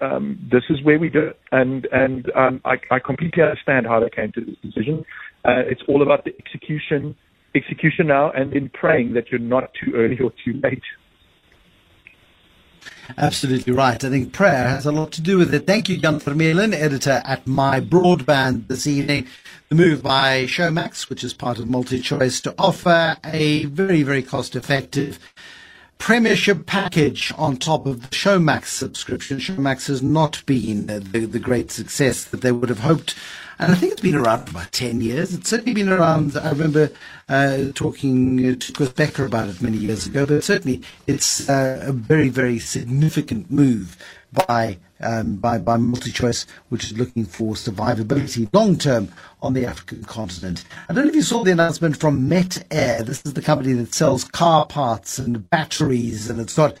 um, 0.00 0.38
this 0.50 0.62
is 0.70 0.82
where 0.82 0.98
we 0.98 1.08
do 1.08 1.20
it. 1.20 1.38
And, 1.52 1.86
and 1.92 2.30
um, 2.36 2.60
I, 2.64 2.74
I 2.90 2.98
completely 2.98 3.42
understand 3.42 3.86
how 3.86 4.00
they 4.00 4.10
came 4.10 4.32
to 4.32 4.40
this 4.40 4.56
decision. 4.62 5.04
Uh, 5.44 5.62
it's 5.70 5.82
all 5.88 6.02
about 6.02 6.24
the 6.24 6.32
execution, 6.38 7.14
execution 7.54 8.06
now, 8.06 8.30
and 8.32 8.52
in 8.54 8.70
praying 8.70 9.14
that 9.14 9.24
you're 9.30 9.40
not 9.40 9.70
too 9.82 9.92
early 9.94 10.18
or 10.22 10.32
too 10.44 10.60
late. 10.62 10.82
Absolutely 13.18 13.72
right. 13.72 14.02
I 14.02 14.10
think 14.10 14.32
prayer 14.32 14.68
has 14.68 14.86
a 14.86 14.92
lot 14.92 15.12
to 15.12 15.20
do 15.20 15.38
with 15.38 15.52
it. 15.54 15.66
Thank 15.66 15.88
you, 15.88 15.96
Jan 15.96 16.20
Vermeulen, 16.20 16.74
editor 16.74 17.22
at 17.24 17.46
My 17.46 17.80
Broadband 17.80 18.68
this 18.68 18.86
evening. 18.86 19.26
The 19.68 19.74
move 19.74 20.02
by 20.02 20.44
Showmax, 20.44 21.08
which 21.08 21.24
is 21.24 21.32
part 21.32 21.58
of 21.58 21.66
MultiChoice, 21.66 22.42
to 22.42 22.54
offer 22.58 23.16
a 23.24 23.64
very, 23.66 24.02
very 24.02 24.22
cost 24.22 24.56
effective 24.56 25.18
premiership 25.98 26.66
package 26.66 27.32
on 27.38 27.56
top 27.56 27.86
of 27.86 28.02
the 28.02 28.08
Showmax 28.08 28.66
subscription. 28.66 29.38
Showmax 29.38 29.86
has 29.86 30.02
not 30.02 30.44
been 30.44 30.86
the, 30.86 31.00
the 31.00 31.38
great 31.38 31.70
success 31.70 32.24
that 32.24 32.42
they 32.42 32.52
would 32.52 32.68
have 32.68 32.80
hoped 32.80 33.14
and 33.58 33.72
I 33.72 33.74
think 33.74 33.92
it's 33.92 34.00
been 34.00 34.14
around 34.14 34.44
for 34.44 34.50
about 34.50 34.72
10 34.72 35.00
years. 35.00 35.34
It's 35.34 35.48
certainly 35.48 35.74
been 35.74 35.88
around. 35.88 36.36
I 36.36 36.50
remember 36.50 36.90
uh, 37.28 37.64
talking 37.74 38.58
to 38.58 38.72
Chris 38.72 38.90
Becker 38.90 39.24
about 39.24 39.48
it 39.48 39.62
many 39.62 39.76
years 39.76 40.06
ago, 40.06 40.26
but 40.26 40.42
certainly 40.44 40.82
it's 41.06 41.48
uh, 41.48 41.80
a 41.82 41.92
very, 41.92 42.28
very 42.28 42.58
significant 42.58 43.50
move 43.50 43.96
by 44.32 44.78
um, 45.00 45.36
by, 45.36 45.58
by 45.58 45.76
MultiChoice, 45.76 46.46
which 46.70 46.84
is 46.84 46.98
looking 46.98 47.24
for 47.24 47.54
survivability 47.54 48.48
long 48.54 48.78
term 48.78 49.08
on 49.42 49.52
the 49.52 49.66
African 49.66 50.04
continent. 50.04 50.64
I 50.88 50.94
don't 50.94 51.04
know 51.04 51.10
if 51.10 51.16
you 51.16 51.22
saw 51.22 51.44
the 51.44 51.52
announcement 51.52 51.96
from 51.98 52.28
Metair. 52.28 53.04
This 53.04 53.22
is 53.24 53.34
the 53.34 53.42
company 53.42 53.74
that 53.74 53.94
sells 53.94 54.24
car 54.24 54.66
parts 54.66 55.18
and 55.18 55.48
batteries, 55.50 56.30
and 56.30 56.40
it's 56.40 56.56
got 56.56 56.78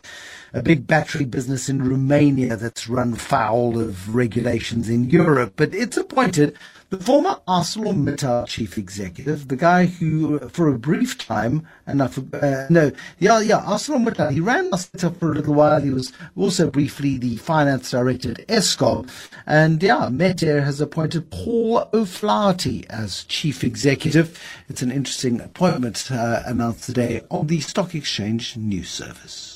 a 0.54 0.62
big 0.62 0.86
battery 0.86 1.24
business 1.24 1.68
in 1.68 1.88
Romania 1.88 2.56
that's 2.56 2.88
run 2.88 3.14
foul 3.16 3.78
of 3.78 4.14
regulations 4.14 4.88
in 4.88 5.10
Europe. 5.10 5.54
But 5.56 5.74
it's 5.74 5.96
appointed 5.96 6.56
the 6.90 7.04
former 7.04 7.40
ArcelorMittal 7.48 8.46
chief 8.46 8.78
executive, 8.78 9.48
the 9.48 9.56
guy 9.56 9.86
who, 9.86 10.38
for 10.50 10.68
a 10.68 10.78
brief 10.78 11.18
time, 11.18 11.66
and 11.88 12.00
I, 12.00 12.06
uh, 12.06 12.66
no, 12.70 12.92
yeah, 13.18 13.40
yeah, 13.40 13.62
ArcelorMittal, 13.62 14.30
he 14.30 14.38
ran 14.38 14.70
ArcelorMittal 14.70 15.18
for 15.18 15.32
a 15.32 15.34
little 15.34 15.54
while. 15.54 15.80
He 15.80 15.90
was 15.90 16.12
also 16.36 16.70
briefly 16.70 17.18
the 17.18 17.36
finance 17.36 17.90
director 17.90 18.30
at 18.30 18.46
Eskom. 18.46 19.10
And 19.46 19.82
yeah, 19.82 20.08
Metair 20.08 20.62
has 20.62 20.80
appointed 20.80 21.32
Paul 21.32 21.88
O'Flaherty 21.92 22.86
as 22.88 23.24
chief 23.24 23.64
executive. 23.64 24.40
It's 24.68 24.82
an 24.82 24.92
interesting 24.92 25.40
appointment 25.40 26.12
uh, 26.12 26.42
announced 26.46 26.84
today 26.84 27.22
on 27.28 27.48
the 27.48 27.58
Stock 27.58 27.96
Exchange 27.96 28.56
News 28.56 28.88
Service. 28.88 29.53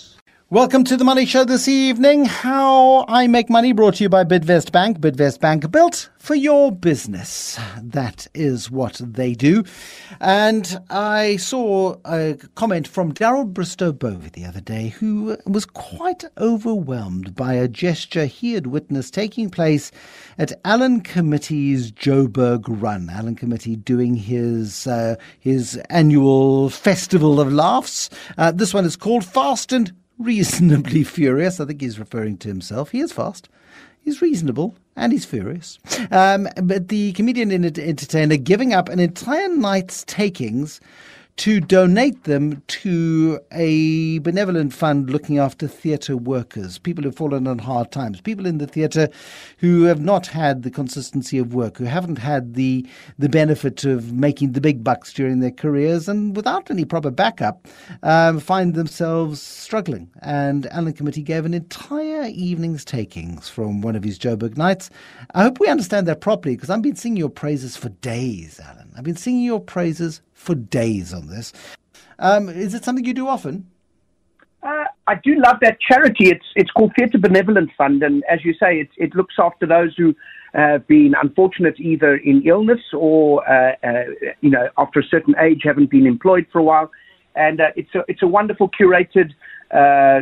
Welcome 0.51 0.85
to 0.85 0.97
the 0.97 1.05
Money 1.05 1.27
Show 1.27 1.45
this 1.45 1.69
evening. 1.69 2.25
How 2.25 3.05
I 3.07 3.27
make 3.27 3.51
money 3.51 3.75
brought 3.75 3.97
to 3.97 4.05
you 4.05 4.09
by 4.09 4.25
Bidvest 4.25 4.73
Bank. 4.73 4.99
Bidvest 4.99 5.41
Bank 5.41 5.71
built 5.71 6.09
for 6.17 6.35
your 6.35 6.73
business. 6.73 7.61
That 7.83 8.27
is 8.33 8.71
what 8.71 8.99
they 9.05 9.35
do. 9.35 9.63
And 10.23 10.81
I 10.89 11.37
saw 11.37 11.97
a 12.07 12.39
comment 12.55 12.89
from 12.89 13.13
Darrel 13.13 13.45
Bristow-Bovey 13.45 14.31
the 14.31 14.47
other 14.47 14.63
day 14.63 14.89
who 14.89 15.37
was 15.45 15.67
quite 15.67 16.25
overwhelmed 16.39 17.35
by 17.35 17.53
a 17.53 17.69
gesture 17.69 18.25
he 18.25 18.55
had 18.55 18.69
witnessed 18.69 19.13
taking 19.13 19.51
place 19.51 19.93
at 20.39 20.59
Alan 20.65 21.03
Committie's 21.03 21.93
Joburg 21.93 22.65
Run. 22.69 23.11
Alan 23.11 23.37
Committie 23.37 23.85
doing 23.85 24.15
his 24.15 24.87
uh, 24.87 25.17
his 25.39 25.77
annual 25.91 26.71
festival 26.71 27.39
of 27.39 27.53
laughs. 27.53 28.09
Uh, 28.39 28.51
this 28.51 28.73
one 28.73 28.87
is 28.87 28.97
called 28.97 29.27
Fast 29.27 29.73
and 29.73 29.93
reasonably 30.19 31.05
furious. 31.05 31.61
I 31.61 31.67
think 31.67 31.81
he's 31.81 31.99
referring 31.99 32.39
to 32.39 32.49
himself. 32.49 32.91
He 32.91 33.01
is 33.01 33.13
fast. 33.13 33.49
He's 34.01 34.23
reasonable 34.23 34.75
and 34.97 35.13
he's 35.13 35.25
furious. 35.25 35.79
Um, 36.11 36.49
but 36.63 36.89
the 36.89 37.13
comedian 37.13 37.51
and 37.51 37.79
entertainer 37.79 38.37
giving 38.37 38.73
up 38.73 38.89
an 38.89 38.99
entire 38.99 39.49
night's 39.49 40.05
takings 40.05 40.81
to 41.39 41.61
donate 41.61 42.25
them 42.25 42.61
to 42.67 43.39
a 43.53 44.19
benevolent 44.19 44.75
fund 44.75 45.09
looking 45.09 45.39
after 45.39 45.69
theatre 45.69 46.17
workers, 46.17 46.79
people 46.79 47.05
who've 47.05 47.15
fallen 47.15 47.47
on 47.47 47.61
hard 47.61 47.93
times, 47.93 48.21
people 48.21 48.45
in 48.45 48.59
the 48.59 48.67
theatre 48.67 49.09
who 49.59 49.85
have 49.85 50.01
not 50.01 50.27
had 50.27 50.65
the 50.65 50.71
consistency 50.71 51.39
of 51.39 51.55
work, 51.55 51.77
who 51.79 51.85
haven't 51.85 52.19
had 52.19 52.55
the 52.55 52.85
the 53.19 53.29
benefit 53.29 53.85
of 53.85 54.13
making 54.13 54.51
the 54.53 54.61
big 54.61 54.83
bucks 54.83 55.13
during 55.13 55.39
their 55.39 55.53
careers, 55.53 56.09
and 56.09 56.35
without 56.35 56.73
any 56.73 56.85
proper 56.85 57.11
backup, 57.11 57.69
um, 58.03 58.41
find 58.41 58.75
themselves 58.75 59.41
struggling. 59.41 60.11
And 60.21 60.67
Alan 60.67 60.93
Committie 60.93 61.25
gave 61.25 61.45
an 61.45 61.55
entire 61.55 62.25
evening's 62.25 62.85
takings 62.85 63.49
from 63.49 63.81
one 63.81 63.95
of 63.95 64.03
his 64.03 64.19
Joburg 64.19 64.57
nights. 64.57 64.91
I 65.35 65.45
hope 65.45 65.61
we 65.61 65.69
understand 65.69 66.09
that 66.09 66.21
properly 66.21 66.57
because 66.57 66.69
I've 66.69 66.83
been 66.83 66.97
singing 66.97 67.17
your 67.17 67.31
praises 67.31 67.77
for 67.77 67.91
days, 67.91 68.59
Alan. 68.59 68.93
I've 68.97 69.05
been 69.05 69.15
singing 69.15 69.45
your 69.45 69.61
praises 69.61 70.21
for 70.49 70.55
days 70.55 71.13
on 71.13 71.27
this. 71.27 71.53
Um, 72.19 72.49
is 72.49 72.73
it 72.73 72.83
something 72.83 73.05
you 73.05 73.13
do 73.13 73.29
often? 73.29 73.67
Uh, 74.63 74.85
I 75.07 75.17
do 75.23 75.35
love 75.37 75.59
that 75.61 75.79
charity. 75.79 76.31
It's 76.31 76.47
it's 76.57 76.71
called 76.71 76.93
Theatre 76.99 77.19
Benevolent 77.19 77.71
Fund, 77.77 78.03
and 78.03 78.25
as 78.31 78.45
you 78.47 78.55
say, 78.55 78.81
it 78.81 78.89
it 78.97 79.15
looks 79.15 79.35
after 79.39 79.67
those 79.67 79.95
who 79.97 80.15
have 80.55 80.87
been 80.87 81.13
unfortunate 81.23 81.79
either 81.79 82.17
in 82.17 82.43
illness 82.47 82.81
or 82.95 83.47
uh, 83.49 83.75
uh, 83.85 84.05
you 84.41 84.51
know 84.51 84.69
after 84.79 85.01
a 85.01 85.05
certain 85.05 85.35
age 85.39 85.61
haven't 85.65 85.91
been 85.91 86.07
employed 86.07 86.47
for 86.51 86.61
a 86.61 86.63
while, 86.63 86.91
and 87.37 87.61
uh, 87.61 87.67
it's 87.77 87.95
a 87.95 88.03
it's 88.09 88.23
a 88.23 88.27
wonderful 88.27 88.71
curated 88.71 89.31
uh, 89.71 90.21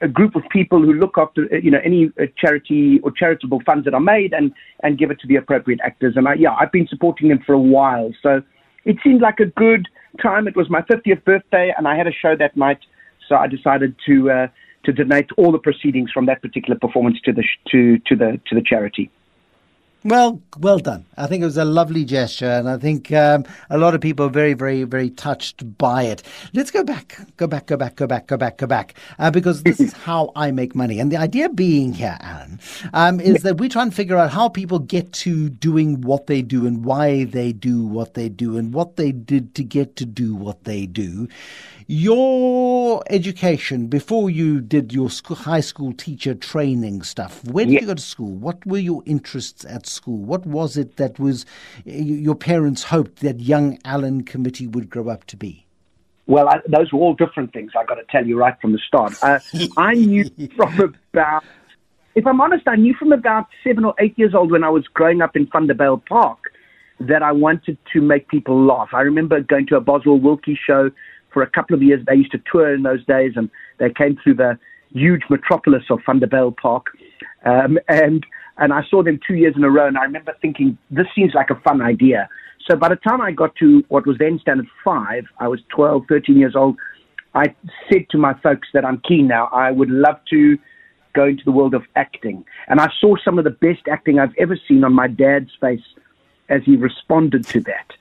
a 0.00 0.08
group 0.08 0.36
of 0.36 0.42
people 0.50 0.80
who 0.80 0.92
look 0.92 1.18
after 1.18 1.40
you 1.58 1.72
know 1.72 1.80
any 1.84 2.06
uh, 2.06 2.26
charity 2.38 3.00
or 3.02 3.10
charitable 3.10 3.60
funds 3.66 3.84
that 3.84 3.94
are 3.94 4.06
made 4.14 4.32
and 4.32 4.52
and 4.84 4.96
give 4.96 5.10
it 5.10 5.18
to 5.18 5.26
the 5.26 5.36
appropriate 5.36 5.80
actors. 5.82 6.14
And 6.16 6.28
I, 6.28 6.34
yeah, 6.34 6.54
I've 6.54 6.72
been 6.72 6.86
supporting 6.86 7.28
them 7.28 7.40
for 7.44 7.52
a 7.52 7.64
while, 7.76 8.12
so 8.22 8.42
it 8.86 8.96
seemed 9.04 9.20
like 9.20 9.40
a 9.40 9.46
good 9.46 9.88
time. 10.22 10.48
It 10.48 10.56
was 10.56 10.70
my 10.70 10.80
50th 10.82 11.24
birthday, 11.24 11.74
and 11.76 11.86
I 11.86 11.96
had 11.96 12.06
a 12.06 12.12
show 12.12 12.34
that 12.36 12.56
night, 12.56 12.78
so 13.28 13.34
I 13.34 13.48
decided 13.48 13.94
to 14.06 14.30
uh, 14.30 14.48
to 14.84 14.92
donate 14.92 15.28
all 15.36 15.52
the 15.52 15.58
proceedings 15.58 16.10
from 16.12 16.26
that 16.26 16.40
particular 16.40 16.78
performance 16.78 17.20
to 17.24 17.32
the 17.32 17.42
sh- 17.42 17.70
to 17.72 17.98
to 18.06 18.16
the 18.16 18.40
to 18.46 18.54
the 18.54 18.62
charity. 18.62 19.10
Well, 20.06 20.40
well 20.60 20.78
done. 20.78 21.04
I 21.16 21.26
think 21.26 21.42
it 21.42 21.46
was 21.46 21.56
a 21.56 21.64
lovely 21.64 22.04
gesture, 22.04 22.46
and 22.48 22.68
I 22.68 22.78
think 22.78 23.10
um, 23.10 23.44
a 23.70 23.76
lot 23.76 23.92
of 23.92 24.00
people 24.00 24.26
are 24.26 24.30
very, 24.30 24.54
very, 24.54 24.84
very 24.84 25.10
touched 25.10 25.76
by 25.78 26.04
it. 26.04 26.22
Let's 26.54 26.70
go 26.70 26.84
back, 26.84 27.18
go 27.38 27.48
back, 27.48 27.66
go 27.66 27.76
back, 27.76 27.96
go 27.96 28.06
back, 28.06 28.28
go 28.28 28.36
back, 28.36 28.58
go 28.58 28.68
back, 28.68 28.94
uh, 29.18 29.32
because 29.32 29.64
this 29.64 29.80
is 29.80 29.92
how 30.06 30.30
I 30.36 30.52
make 30.52 30.76
money. 30.76 31.00
And 31.00 31.10
the 31.10 31.16
idea 31.16 31.48
being 31.48 31.92
here, 31.92 32.16
Alan, 32.20 32.60
um, 32.94 33.18
is 33.18 33.42
that 33.42 33.58
we 33.58 33.68
try 33.68 33.82
and 33.82 33.92
figure 33.92 34.16
out 34.16 34.30
how 34.30 34.48
people 34.48 34.78
get 34.78 35.12
to 35.14 35.48
doing 35.48 36.02
what 36.02 36.28
they 36.28 36.40
do 36.40 36.68
and 36.68 36.84
why 36.84 37.24
they 37.24 37.52
do 37.52 37.84
what 37.84 38.14
they 38.14 38.28
do 38.28 38.56
and 38.56 38.72
what 38.72 38.94
they 38.94 39.10
did 39.10 39.56
to 39.56 39.64
get 39.64 39.96
to 39.96 40.04
do 40.04 40.36
what 40.36 40.62
they 40.62 40.86
do. 40.86 41.26
Your 41.88 43.04
education 43.10 43.86
before 43.86 44.28
you 44.28 44.60
did 44.60 44.92
your 44.92 45.08
school, 45.08 45.36
high 45.36 45.60
school 45.60 45.92
teacher 45.92 46.34
training 46.34 47.02
stuff. 47.02 47.44
Where 47.44 47.64
did 47.64 47.74
yeah. 47.74 47.80
you 47.82 47.86
go 47.86 47.94
to 47.94 48.02
school? 48.02 48.32
What 48.32 48.66
were 48.66 48.78
your 48.78 49.04
interests 49.06 49.64
at 49.64 49.86
school? 49.96 50.18
What 50.18 50.46
was 50.46 50.76
it 50.76 50.96
that 50.96 51.18
was 51.18 51.44
your 51.84 52.34
parents 52.34 52.84
hoped 52.84 53.20
that 53.20 53.40
young 53.40 53.78
Alan 53.84 54.24
Committie 54.24 54.70
would 54.70 54.88
grow 54.88 55.08
up 55.08 55.24
to 55.26 55.36
be? 55.36 55.66
Well, 56.26 56.48
I, 56.48 56.60
those 56.68 56.92
were 56.92 56.98
all 56.98 57.14
different 57.14 57.52
things. 57.52 57.72
I 57.78 57.84
got 57.84 57.94
to 57.94 58.04
tell 58.10 58.26
you 58.26 58.38
right 58.38 58.54
from 58.60 58.72
the 58.72 58.80
start. 58.86 59.14
Uh, 59.22 59.38
I 59.76 59.94
knew 59.94 60.28
from 60.56 60.94
about, 61.12 61.44
if 62.14 62.26
I'm 62.26 62.40
honest, 62.40 62.66
I 62.66 62.76
knew 62.76 62.94
from 62.94 63.12
about 63.12 63.46
seven 63.62 63.84
or 63.84 63.94
eight 64.00 64.18
years 64.18 64.34
old 64.34 64.50
when 64.50 64.64
I 64.64 64.70
was 64.70 64.84
growing 64.92 65.22
up 65.22 65.36
in 65.36 65.46
Vanderbijl 65.46 66.04
Park 66.06 66.38
that 66.98 67.22
I 67.22 67.32
wanted 67.32 67.78
to 67.92 68.00
make 68.00 68.28
people 68.28 68.64
laugh. 68.64 68.88
I 68.92 69.02
remember 69.02 69.40
going 69.40 69.66
to 69.68 69.76
a 69.76 69.80
Boswell 69.80 70.18
Wilkie 70.18 70.58
show 70.66 70.90
for 71.32 71.42
a 71.42 71.50
couple 71.50 71.76
of 71.76 71.82
years. 71.82 72.04
They 72.06 72.14
used 72.16 72.32
to 72.32 72.42
tour 72.50 72.74
in 72.74 72.82
those 72.82 73.04
days, 73.04 73.32
and 73.36 73.50
they 73.78 73.90
came 73.90 74.18
through 74.22 74.34
the 74.34 74.58
huge 74.92 75.22
metropolis 75.28 75.84
of 75.90 76.00
Vanderbijl 76.00 76.56
Park. 76.56 76.86
Um, 77.44 77.78
and 77.88 78.24
and 78.58 78.72
I 78.72 78.82
saw 78.90 79.02
them 79.02 79.20
two 79.26 79.34
years 79.34 79.54
in 79.56 79.64
a 79.64 79.70
row, 79.70 79.86
and 79.86 79.98
I 79.98 80.02
remember 80.02 80.34
thinking, 80.40 80.78
this 80.90 81.06
seems 81.14 81.34
like 81.34 81.50
a 81.50 81.56
fun 81.56 81.80
idea. 81.82 82.28
So 82.68 82.76
by 82.76 82.88
the 82.88 82.96
time 82.96 83.20
I 83.20 83.32
got 83.32 83.54
to 83.56 83.84
what 83.88 84.06
was 84.06 84.18
then 84.18 84.38
standard 84.40 84.66
five, 84.84 85.24
I 85.38 85.48
was 85.48 85.60
12, 85.68 86.04
13 86.08 86.36
years 86.36 86.56
old. 86.56 86.76
I 87.34 87.54
said 87.90 88.08
to 88.10 88.18
my 88.18 88.34
folks 88.34 88.68
that 88.72 88.84
I'm 88.84 89.00
keen 89.06 89.28
now. 89.28 89.48
I 89.52 89.70
would 89.70 89.90
love 89.90 90.16
to 90.30 90.58
go 91.12 91.26
into 91.26 91.44
the 91.44 91.52
world 91.52 91.74
of 91.74 91.84
acting. 91.94 92.44
And 92.68 92.80
I 92.80 92.90
saw 93.00 93.16
some 93.24 93.38
of 93.38 93.44
the 93.44 93.50
best 93.50 93.88
acting 93.90 94.18
I've 94.18 94.34
ever 94.38 94.58
seen 94.68 94.84
on 94.84 94.92
my 94.92 95.06
dad's 95.06 95.50
face 95.60 95.86
as 96.48 96.62
he 96.64 96.76
responded 96.76 97.44
to 97.46 97.60
that. 97.60 97.92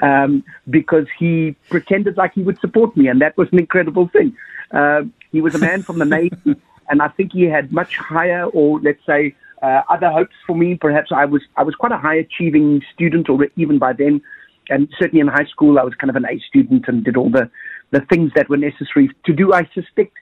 Um, 0.00 0.44
because 0.68 1.06
he 1.16 1.54
pretended 1.70 2.16
like 2.16 2.32
he 2.34 2.42
would 2.42 2.58
support 2.58 2.96
me, 2.96 3.06
and 3.06 3.20
that 3.20 3.36
was 3.36 3.48
an 3.52 3.60
incredible 3.60 4.08
thing. 4.08 4.36
Uh, 4.72 5.02
he 5.30 5.40
was 5.40 5.54
a 5.54 5.58
man 5.58 5.82
from 5.82 5.98
the 5.98 6.04
Navy, 6.16 6.56
and 6.88 7.00
I 7.00 7.08
think 7.08 7.32
he 7.32 7.44
had 7.44 7.72
much 7.72 7.96
higher, 7.96 8.46
or 8.46 8.80
let's 8.80 9.04
say, 9.06 9.36
uh, 9.62 9.82
other 9.88 10.10
hopes 10.10 10.34
for 10.46 10.56
me. 10.56 10.74
Perhaps 10.74 11.10
I 11.14 11.24
was 11.24 11.42
I 11.56 11.62
was 11.62 11.74
quite 11.74 11.92
a 11.92 11.98
high 11.98 12.16
achieving 12.16 12.82
student, 12.92 13.28
or 13.28 13.46
even 13.56 13.78
by 13.78 13.92
then, 13.92 14.20
and 14.68 14.88
certainly 14.98 15.20
in 15.20 15.28
high 15.28 15.46
school 15.46 15.78
I 15.78 15.84
was 15.84 15.94
kind 15.94 16.10
of 16.10 16.16
an 16.16 16.26
A 16.26 16.38
student 16.48 16.84
and 16.88 17.04
did 17.04 17.16
all 17.16 17.30
the 17.30 17.50
the 17.92 18.00
things 18.10 18.32
that 18.34 18.48
were 18.48 18.56
necessary 18.56 19.10
to 19.24 19.32
do. 19.32 19.52
I 19.52 19.68
suspect 19.74 20.12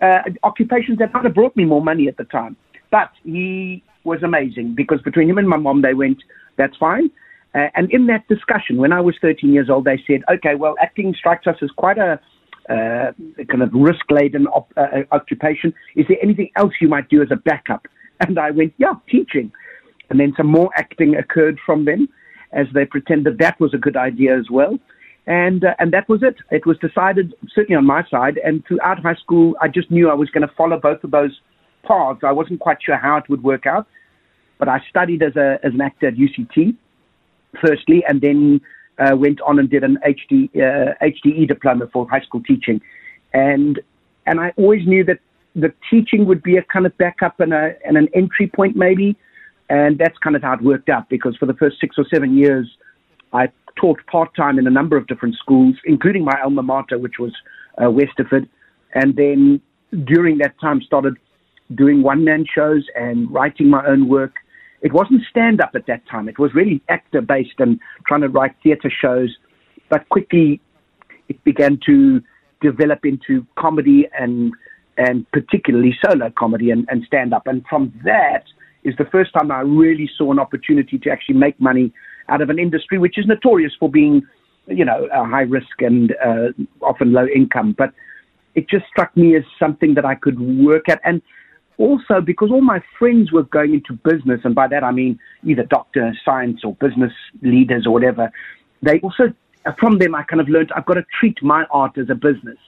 uh, 0.00 0.22
occupations 0.42 0.98
that 0.98 1.14
might 1.14 1.24
have 1.24 1.34
brought 1.34 1.56
me 1.56 1.64
more 1.64 1.82
money 1.82 2.08
at 2.08 2.16
the 2.16 2.24
time. 2.24 2.56
But 2.90 3.10
he 3.24 3.82
was 4.04 4.22
amazing 4.22 4.74
because 4.74 5.00
between 5.02 5.28
him 5.30 5.38
and 5.38 5.48
my 5.48 5.56
mom, 5.56 5.82
they 5.82 5.94
went, 5.94 6.18
"That's 6.56 6.76
fine." 6.76 7.10
Uh, 7.54 7.68
and 7.74 7.90
in 7.92 8.06
that 8.06 8.26
discussion, 8.28 8.78
when 8.78 8.92
I 8.92 9.00
was 9.00 9.14
13 9.20 9.52
years 9.52 9.70
old, 9.70 9.84
they 9.84 10.02
said, 10.06 10.22
"Okay, 10.28 10.56
well, 10.56 10.74
acting 10.80 11.14
strikes 11.14 11.46
us 11.46 11.56
as 11.62 11.70
quite 11.70 11.98
a 11.98 12.18
uh, 12.68 13.12
kind 13.50 13.62
of 13.62 13.70
risk-laden 13.72 14.46
op- 14.46 14.72
uh, 14.76 15.02
occupation. 15.10 15.74
Is 15.96 16.06
there 16.08 16.18
anything 16.22 16.50
else 16.56 16.72
you 16.80 16.88
might 16.88 17.08
do 17.08 17.22
as 17.22 17.30
a 17.30 17.36
backup?" 17.36 17.86
And 18.20 18.38
I 18.38 18.50
went, 18.50 18.74
yeah, 18.78 18.94
teaching. 19.08 19.52
And 20.10 20.20
then 20.20 20.34
some 20.36 20.46
more 20.46 20.70
acting 20.76 21.16
occurred 21.16 21.58
from 21.64 21.84
them 21.84 22.08
as 22.52 22.66
they 22.74 22.84
pretended 22.84 23.38
that 23.38 23.58
was 23.58 23.72
a 23.74 23.78
good 23.78 23.96
idea 23.96 24.38
as 24.38 24.50
well. 24.50 24.78
And, 25.26 25.64
uh, 25.64 25.74
and 25.78 25.92
that 25.92 26.08
was 26.08 26.22
it. 26.22 26.36
It 26.50 26.66
was 26.66 26.76
decided, 26.78 27.34
certainly 27.54 27.76
on 27.76 27.86
my 27.86 28.04
side. 28.10 28.38
And 28.44 28.64
throughout 28.66 29.00
high 29.00 29.14
school, 29.14 29.56
I 29.60 29.68
just 29.68 29.90
knew 29.90 30.10
I 30.10 30.14
was 30.14 30.30
going 30.30 30.46
to 30.46 30.54
follow 30.54 30.78
both 30.78 31.02
of 31.04 31.12
those 31.12 31.40
paths. 31.86 32.20
I 32.22 32.32
wasn't 32.32 32.60
quite 32.60 32.78
sure 32.82 32.96
how 32.96 33.16
it 33.16 33.28
would 33.28 33.42
work 33.42 33.66
out. 33.66 33.86
But 34.58 34.68
I 34.68 34.80
studied 34.88 35.22
as, 35.22 35.36
a, 35.36 35.58
as 35.62 35.72
an 35.72 35.80
actor 35.80 36.08
at 36.08 36.14
UCT, 36.14 36.76
firstly, 37.60 38.04
and 38.08 38.20
then 38.20 38.60
uh, 38.98 39.16
went 39.16 39.40
on 39.40 39.58
and 39.58 39.70
did 39.70 39.84
an 39.84 39.98
HD, 40.06 40.50
uh, 40.56 40.94
HDE 41.02 41.48
diploma 41.48 41.88
for 41.92 42.08
high 42.08 42.20
school 42.20 42.42
teaching. 42.42 42.80
And, 43.32 43.80
and 44.26 44.40
I 44.40 44.52
always 44.56 44.86
knew 44.86 45.04
that 45.04 45.18
the 45.54 45.72
teaching 45.90 46.26
would 46.26 46.42
be 46.42 46.56
a 46.56 46.62
kind 46.62 46.86
of 46.86 46.96
backup 46.98 47.40
and, 47.40 47.52
a, 47.52 47.74
and 47.84 47.96
an 47.96 48.08
entry 48.14 48.46
point 48.46 48.76
maybe. 48.76 49.16
And 49.68 49.98
that's 49.98 50.16
kind 50.18 50.36
of 50.36 50.42
how 50.42 50.54
it 50.54 50.62
worked 50.62 50.88
out 50.88 51.08
because 51.08 51.36
for 51.36 51.46
the 51.46 51.54
first 51.54 51.76
six 51.80 51.96
or 51.98 52.04
seven 52.12 52.36
years, 52.36 52.68
I 53.32 53.48
taught 53.76 54.00
part 54.06 54.34
time 54.34 54.58
in 54.58 54.66
a 54.66 54.70
number 54.70 54.96
of 54.96 55.06
different 55.06 55.36
schools, 55.36 55.76
including 55.84 56.24
my 56.24 56.38
alma 56.42 56.62
mater, 56.62 56.98
which 56.98 57.18
was 57.18 57.32
uh, 57.78 57.84
Westerford. 57.84 58.48
And 58.94 59.16
then 59.16 59.60
during 60.04 60.38
that 60.38 60.58
time, 60.60 60.82
started 60.82 61.16
doing 61.74 62.02
one 62.02 62.24
man 62.24 62.44
shows 62.54 62.84
and 62.94 63.30
writing 63.30 63.70
my 63.70 63.84
own 63.86 64.08
work. 64.08 64.34
It 64.82 64.92
wasn't 64.92 65.22
stand 65.30 65.60
up 65.60 65.70
at 65.74 65.86
that 65.86 66.06
time, 66.06 66.28
it 66.28 66.38
was 66.38 66.54
really 66.54 66.82
actor 66.88 67.20
based 67.20 67.58
and 67.58 67.78
trying 68.06 68.22
to 68.22 68.28
write 68.28 68.54
theater 68.62 68.90
shows. 68.90 69.34
But 69.88 70.08
quickly, 70.08 70.60
it 71.28 71.42
began 71.44 71.78
to 71.86 72.20
develop 72.60 73.04
into 73.04 73.46
comedy 73.56 74.08
and 74.18 74.52
and 74.96 75.30
particularly 75.32 75.96
solo 76.04 76.30
comedy 76.36 76.70
and, 76.70 76.86
and 76.90 77.04
stand 77.04 77.32
up. 77.32 77.46
And 77.46 77.64
from 77.68 77.92
that 78.04 78.44
is 78.84 78.94
the 78.98 79.04
first 79.06 79.32
time 79.32 79.50
I 79.50 79.60
really 79.60 80.10
saw 80.16 80.32
an 80.32 80.38
opportunity 80.38 80.98
to 80.98 81.10
actually 81.10 81.36
make 81.36 81.60
money 81.60 81.92
out 82.28 82.40
of 82.40 82.50
an 82.50 82.58
industry 82.58 82.98
which 82.98 83.18
is 83.18 83.26
notorious 83.26 83.72
for 83.78 83.90
being, 83.90 84.22
you 84.66 84.84
know, 84.84 85.08
high 85.12 85.42
risk 85.42 85.80
and 85.80 86.14
uh, 86.24 86.48
often 86.82 87.12
low 87.12 87.26
income. 87.26 87.74
But 87.76 87.92
it 88.54 88.68
just 88.68 88.86
struck 88.86 89.16
me 89.16 89.36
as 89.36 89.44
something 89.58 89.94
that 89.94 90.04
I 90.04 90.14
could 90.14 90.38
work 90.40 90.88
at. 90.88 91.00
And 91.04 91.22
also 91.78 92.20
because 92.20 92.50
all 92.50 92.60
my 92.60 92.82
friends 92.98 93.32
were 93.32 93.44
going 93.44 93.74
into 93.74 93.94
business, 93.94 94.40
and 94.44 94.54
by 94.54 94.68
that 94.68 94.84
I 94.84 94.92
mean 94.92 95.18
either 95.44 95.64
doctor, 95.64 96.12
science, 96.24 96.60
or 96.64 96.74
business 96.74 97.12
leaders 97.40 97.86
or 97.86 97.92
whatever, 97.92 98.30
they 98.82 99.00
also, 99.00 99.32
from 99.78 99.98
them, 99.98 100.14
I 100.14 100.24
kind 100.24 100.40
of 100.40 100.48
learned 100.48 100.70
I've 100.76 100.86
got 100.86 100.94
to 100.94 101.04
treat 101.18 101.42
my 101.42 101.64
art 101.70 101.96
as 101.98 102.10
a 102.10 102.14
business. 102.14 102.58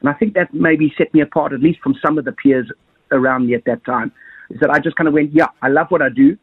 And 0.00 0.08
I 0.08 0.12
think 0.12 0.34
that 0.34 0.52
maybe 0.52 0.92
set 0.96 1.12
me 1.14 1.20
apart, 1.20 1.52
at 1.52 1.60
least 1.60 1.80
from 1.82 1.94
some 2.04 2.18
of 2.18 2.24
the 2.24 2.32
peers 2.32 2.70
around 3.10 3.46
me 3.46 3.54
at 3.54 3.64
that 3.64 3.84
time, 3.84 4.12
is 4.50 4.60
that 4.60 4.70
I 4.70 4.78
just 4.78 4.96
kind 4.96 5.08
of 5.08 5.14
went, 5.14 5.32
yeah, 5.32 5.48
I 5.62 5.68
love 5.68 5.86
what 5.90 6.02
I 6.02 6.08
do. 6.08 6.36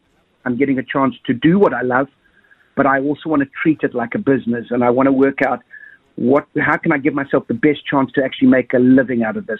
I'm 0.45 0.57
getting 0.57 0.79
a 0.79 0.83
chance 0.83 1.15
to 1.25 1.33
do 1.33 1.57
what 1.59 1.73
I 1.73 1.81
love, 1.81 2.07
but 2.75 2.85
I 2.85 2.99
also 2.99 3.29
want 3.29 3.41
to 3.41 3.49
treat 3.61 3.79
it 3.83 3.93
like 3.93 4.15
a 4.15 4.19
business, 4.19 4.65
and 4.71 4.83
I 4.83 4.89
want 4.89 5.07
to 5.07 5.13
work 5.13 5.41
out 5.41 5.61
what, 6.15 6.47
how 6.59 6.77
can 6.77 6.91
I 6.91 6.97
give 6.97 7.13
myself 7.13 7.47
the 7.47 7.53
best 7.53 7.85
chance 7.89 8.11
to 8.13 8.23
actually 8.23 8.49
make 8.49 8.73
a 8.73 8.79
living 8.79 9.23
out 9.23 9.37
of 9.37 9.47
this. 9.47 9.59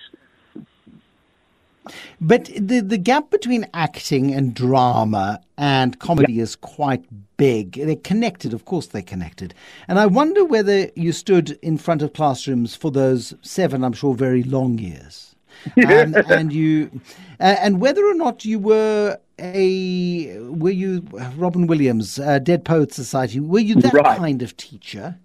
But 2.21 2.45
the 2.55 2.79
the 2.79 2.97
gap 2.97 3.29
between 3.29 3.67
acting 3.73 4.33
and 4.33 4.53
drama 4.53 5.41
and 5.57 5.99
comedy 5.99 6.39
is 6.39 6.55
quite 6.55 7.05
big. 7.37 7.73
They're 7.73 7.95
connected, 7.97 8.53
of 8.53 8.65
course, 8.65 8.87
they're 8.87 9.01
connected. 9.01 9.53
And 9.87 9.99
I 9.99 10.05
wonder 10.05 10.45
whether 10.45 10.89
you 10.95 11.11
stood 11.11 11.51
in 11.61 11.77
front 11.77 12.01
of 12.01 12.13
classrooms 12.13 12.75
for 12.75 12.91
those 12.91 13.33
seven, 13.41 13.83
I'm 13.83 13.93
sure, 13.93 14.13
very 14.15 14.43
long 14.43 14.77
years. 14.77 15.35
um, 15.85 16.15
and 16.29 16.51
you, 16.51 16.89
uh, 17.39 17.55
and 17.59 17.79
whether 17.79 18.05
or 18.05 18.13
not 18.13 18.45
you 18.45 18.59
were 18.59 19.17
a, 19.39 20.37
were 20.39 20.69
you 20.69 21.01
Robin 21.37 21.67
Williams, 21.67 22.19
uh, 22.19 22.39
Dead 22.39 22.65
Poets 22.65 22.95
Society? 22.95 23.39
Were 23.39 23.59
you 23.59 23.75
that 23.75 23.93
right. 23.93 24.17
kind 24.17 24.41
of 24.41 24.55
teacher? 24.57 25.17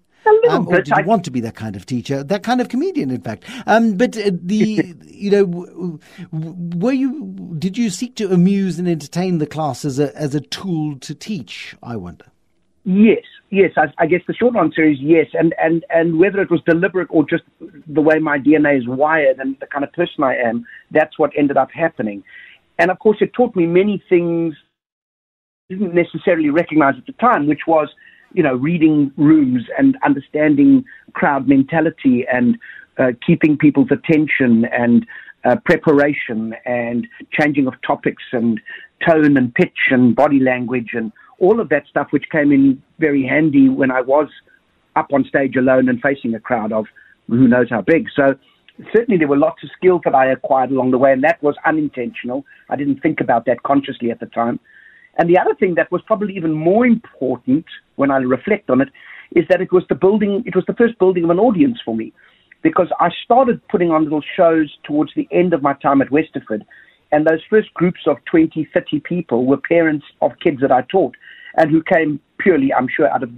Um, 0.49 0.67
or 0.67 0.81
did 0.81 0.95
you 0.95 1.03
want 1.05 1.23
to 1.25 1.31
be 1.31 1.39
that 1.41 1.55
kind 1.55 1.75
of 1.75 1.85
teacher, 1.85 2.23
that 2.23 2.43
kind 2.43 2.61
of 2.61 2.69
comedian, 2.69 3.11
in 3.11 3.21
fact? 3.21 3.45
Um, 3.67 3.97
but 3.97 4.17
uh, 4.17 4.31
the, 4.33 4.95
you 5.05 5.31
know, 5.31 5.99
were 6.31 6.91
you? 6.91 7.55
Did 7.57 7.77
you 7.77 7.89
seek 7.89 8.15
to 8.15 8.31
amuse 8.31 8.79
and 8.79 8.87
entertain 8.87 9.37
the 9.37 9.47
class 9.47 9.85
as 9.85 9.99
a 9.99 10.15
as 10.17 10.35
a 10.35 10.41
tool 10.41 10.97
to 10.99 11.15
teach? 11.15 11.75
I 11.83 11.95
wonder. 11.95 12.25
Yes, 12.85 13.23
yes. 13.49 13.71
I, 13.77 13.87
I 13.97 14.07
guess 14.07 14.21
the 14.27 14.33
short 14.33 14.55
answer 14.55 14.83
is 14.83 14.97
yes, 14.99 15.27
and 15.33 15.53
and 15.61 15.85
and 15.89 16.19
whether 16.19 16.41
it 16.41 16.49
was 16.49 16.61
deliberate 16.65 17.07
or 17.11 17.25
just 17.29 17.43
the 17.87 18.01
way 18.01 18.19
my 18.19 18.37
DNA 18.37 18.77
is 18.77 18.87
wired 18.87 19.39
and 19.39 19.57
the 19.59 19.67
kind 19.67 19.83
of 19.83 19.91
person 19.93 20.23
I 20.23 20.35
am, 20.35 20.65
that's 20.91 21.19
what 21.19 21.31
ended 21.37 21.57
up 21.57 21.69
happening. 21.71 22.23
And 22.77 22.89
of 22.89 22.99
course, 22.99 23.17
it 23.19 23.33
taught 23.33 23.55
me 23.55 23.65
many 23.65 24.01
things 24.09 24.55
I 25.69 25.75
didn't 25.75 25.93
necessarily 25.93 26.49
recognize 26.49 26.95
at 26.97 27.05
the 27.05 27.13
time, 27.13 27.45
which 27.45 27.67
was 27.67 27.89
you 28.33 28.43
know, 28.43 28.55
reading 28.55 29.11
rooms 29.17 29.63
and 29.77 29.97
understanding 30.03 30.85
crowd 31.13 31.47
mentality 31.47 32.25
and 32.31 32.57
uh, 32.97 33.11
keeping 33.25 33.57
people's 33.57 33.89
attention 33.91 34.65
and 34.65 35.05
uh, 35.45 35.55
preparation 35.65 36.53
and 36.65 37.07
changing 37.31 37.67
of 37.67 37.73
topics 37.85 38.23
and 38.31 38.59
tone 39.07 39.37
and 39.37 39.53
pitch 39.55 39.87
and 39.89 40.15
body 40.15 40.39
language 40.39 40.89
and 40.93 41.11
all 41.39 41.59
of 41.59 41.69
that 41.69 41.87
stuff, 41.87 42.07
which 42.11 42.25
came 42.29 42.51
in 42.51 42.81
very 42.99 43.25
handy 43.25 43.69
when 43.69 43.91
I 43.91 44.01
was 44.01 44.27
up 44.95 45.13
on 45.13 45.23
stage 45.23 45.55
alone 45.55 45.87
and 45.87 46.01
facing 46.01 46.35
a 46.35 46.39
crowd 46.39 46.73
of 46.73 46.85
who 47.27 47.47
knows 47.47 47.69
how 47.69 47.81
big. 47.81 48.07
So 48.13 48.35
certainly 48.93 49.17
there 49.17 49.27
were 49.27 49.37
lots 49.37 49.63
of 49.63 49.69
skills 49.77 50.01
that 50.03 50.15
I 50.15 50.31
acquired 50.31 50.71
along 50.71 50.91
the 50.91 50.97
way, 50.97 51.13
and 51.13 51.23
that 51.23 51.41
was 51.41 51.55
unintentional. 51.65 52.45
I 52.69 52.75
didn't 52.75 53.01
think 53.01 53.21
about 53.21 53.45
that 53.45 53.63
consciously 53.63 54.11
at 54.11 54.19
the 54.19 54.25
time. 54.25 54.59
And 55.19 55.29
the 55.29 55.37
other 55.37 55.53
thing 55.53 55.75
that 55.75 55.91
was 55.91 56.01
probably 56.03 56.35
even 56.37 56.53
more 56.53 56.85
important 56.85 57.65
when 57.97 58.09
I 58.09 58.17
reflect 58.19 58.69
on 58.69 58.79
it 58.79 58.87
is 59.35 59.45
that 59.49 59.61
it 59.61 59.71
was 59.71 59.83
the 59.89 59.95
building, 59.95 60.43
it 60.45 60.55
was 60.55 60.63
the 60.65 60.73
first 60.73 60.97
building 60.97 61.25
of 61.25 61.29
an 61.29 61.39
audience 61.39 61.77
for 61.83 61.93
me. 61.93 62.13
Because 62.61 62.87
I 63.01 63.09
started 63.25 63.65
putting 63.67 63.91
on 63.91 64.05
little 64.05 64.23
shows 64.35 64.75
towards 64.85 65.13
the 65.15 65.27
end 65.29 65.53
of 65.53 65.61
my 65.61 65.73
time 65.73 66.01
at 66.01 66.07
Westerford. 66.09 66.65
And 67.11 67.27
those 67.27 67.41
first 67.49 67.73
groups 67.73 68.01
of 68.07 68.17
20, 68.31 68.69
30 68.73 69.01
people 69.01 69.45
were 69.45 69.57
parents 69.57 70.05
of 70.21 70.31
kids 70.39 70.61
that 70.61 70.71
I 70.71 70.83
taught 70.83 71.15
and 71.55 71.69
who 71.69 71.83
came 71.83 72.21
purely, 72.37 72.73
I'm 72.73 72.87
sure, 72.87 73.11
out 73.11 73.23
of, 73.23 73.31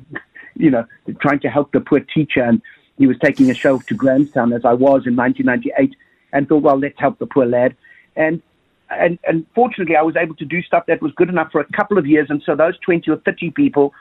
you 0.55 0.69
know, 0.69 0.85
trying 1.19 1.39
to 1.39 1.49
help 1.49 1.71
the 1.71 1.81
poor 1.81 1.99
teacher. 1.99 2.43
And 2.43 2.61
he 2.99 3.07
was 3.07 3.17
taking 3.23 3.49
a 3.49 3.55
show 3.55 3.79
to 3.79 3.95
Grahamstown 3.95 4.53
as 4.53 4.65
I 4.65 4.73
was 4.73 5.07
in 5.07 5.15
1998 5.15 5.95
and 6.31 6.47
thought, 6.47 6.61
well, 6.61 6.77
let's 6.77 6.99
help 6.99 7.17
the 7.17 7.25
poor 7.25 7.47
lad. 7.47 7.75
And 8.15 8.43
and, 8.91 9.19
and 9.25 9.45
fortunately, 9.55 9.95
I 9.95 10.01
was 10.01 10.15
able 10.15 10.35
to 10.35 10.45
do 10.45 10.61
stuff 10.61 10.85
that 10.87 11.01
was 11.01 11.11
good 11.15 11.29
enough 11.29 11.51
for 11.51 11.61
a 11.61 11.71
couple 11.75 11.97
of 11.97 12.05
years. 12.05 12.27
And 12.29 12.41
so 12.45 12.55
those 12.55 12.77
20 12.79 13.09
or 13.11 13.17
30 13.17 13.51
people 13.51 13.93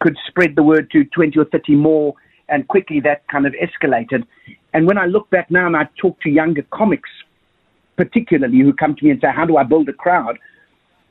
could 0.00 0.16
spread 0.26 0.56
the 0.56 0.62
word 0.62 0.90
to 0.92 1.04
20 1.04 1.38
or 1.38 1.44
30 1.46 1.74
more. 1.76 2.14
And 2.48 2.66
quickly 2.66 3.00
that 3.00 3.26
kind 3.28 3.46
of 3.46 3.54
escalated. 3.54 4.24
And 4.72 4.86
when 4.86 4.98
I 4.98 5.06
look 5.06 5.30
back 5.30 5.50
now 5.50 5.66
and 5.66 5.76
I 5.76 5.88
talk 6.00 6.20
to 6.22 6.30
younger 6.30 6.62
comics, 6.72 7.08
particularly 7.96 8.58
who 8.58 8.72
come 8.72 8.96
to 8.96 9.04
me 9.04 9.10
and 9.10 9.20
say, 9.20 9.28
How 9.34 9.44
do 9.44 9.56
I 9.56 9.62
build 9.62 9.88
a 9.88 9.92
crowd? 9.92 10.38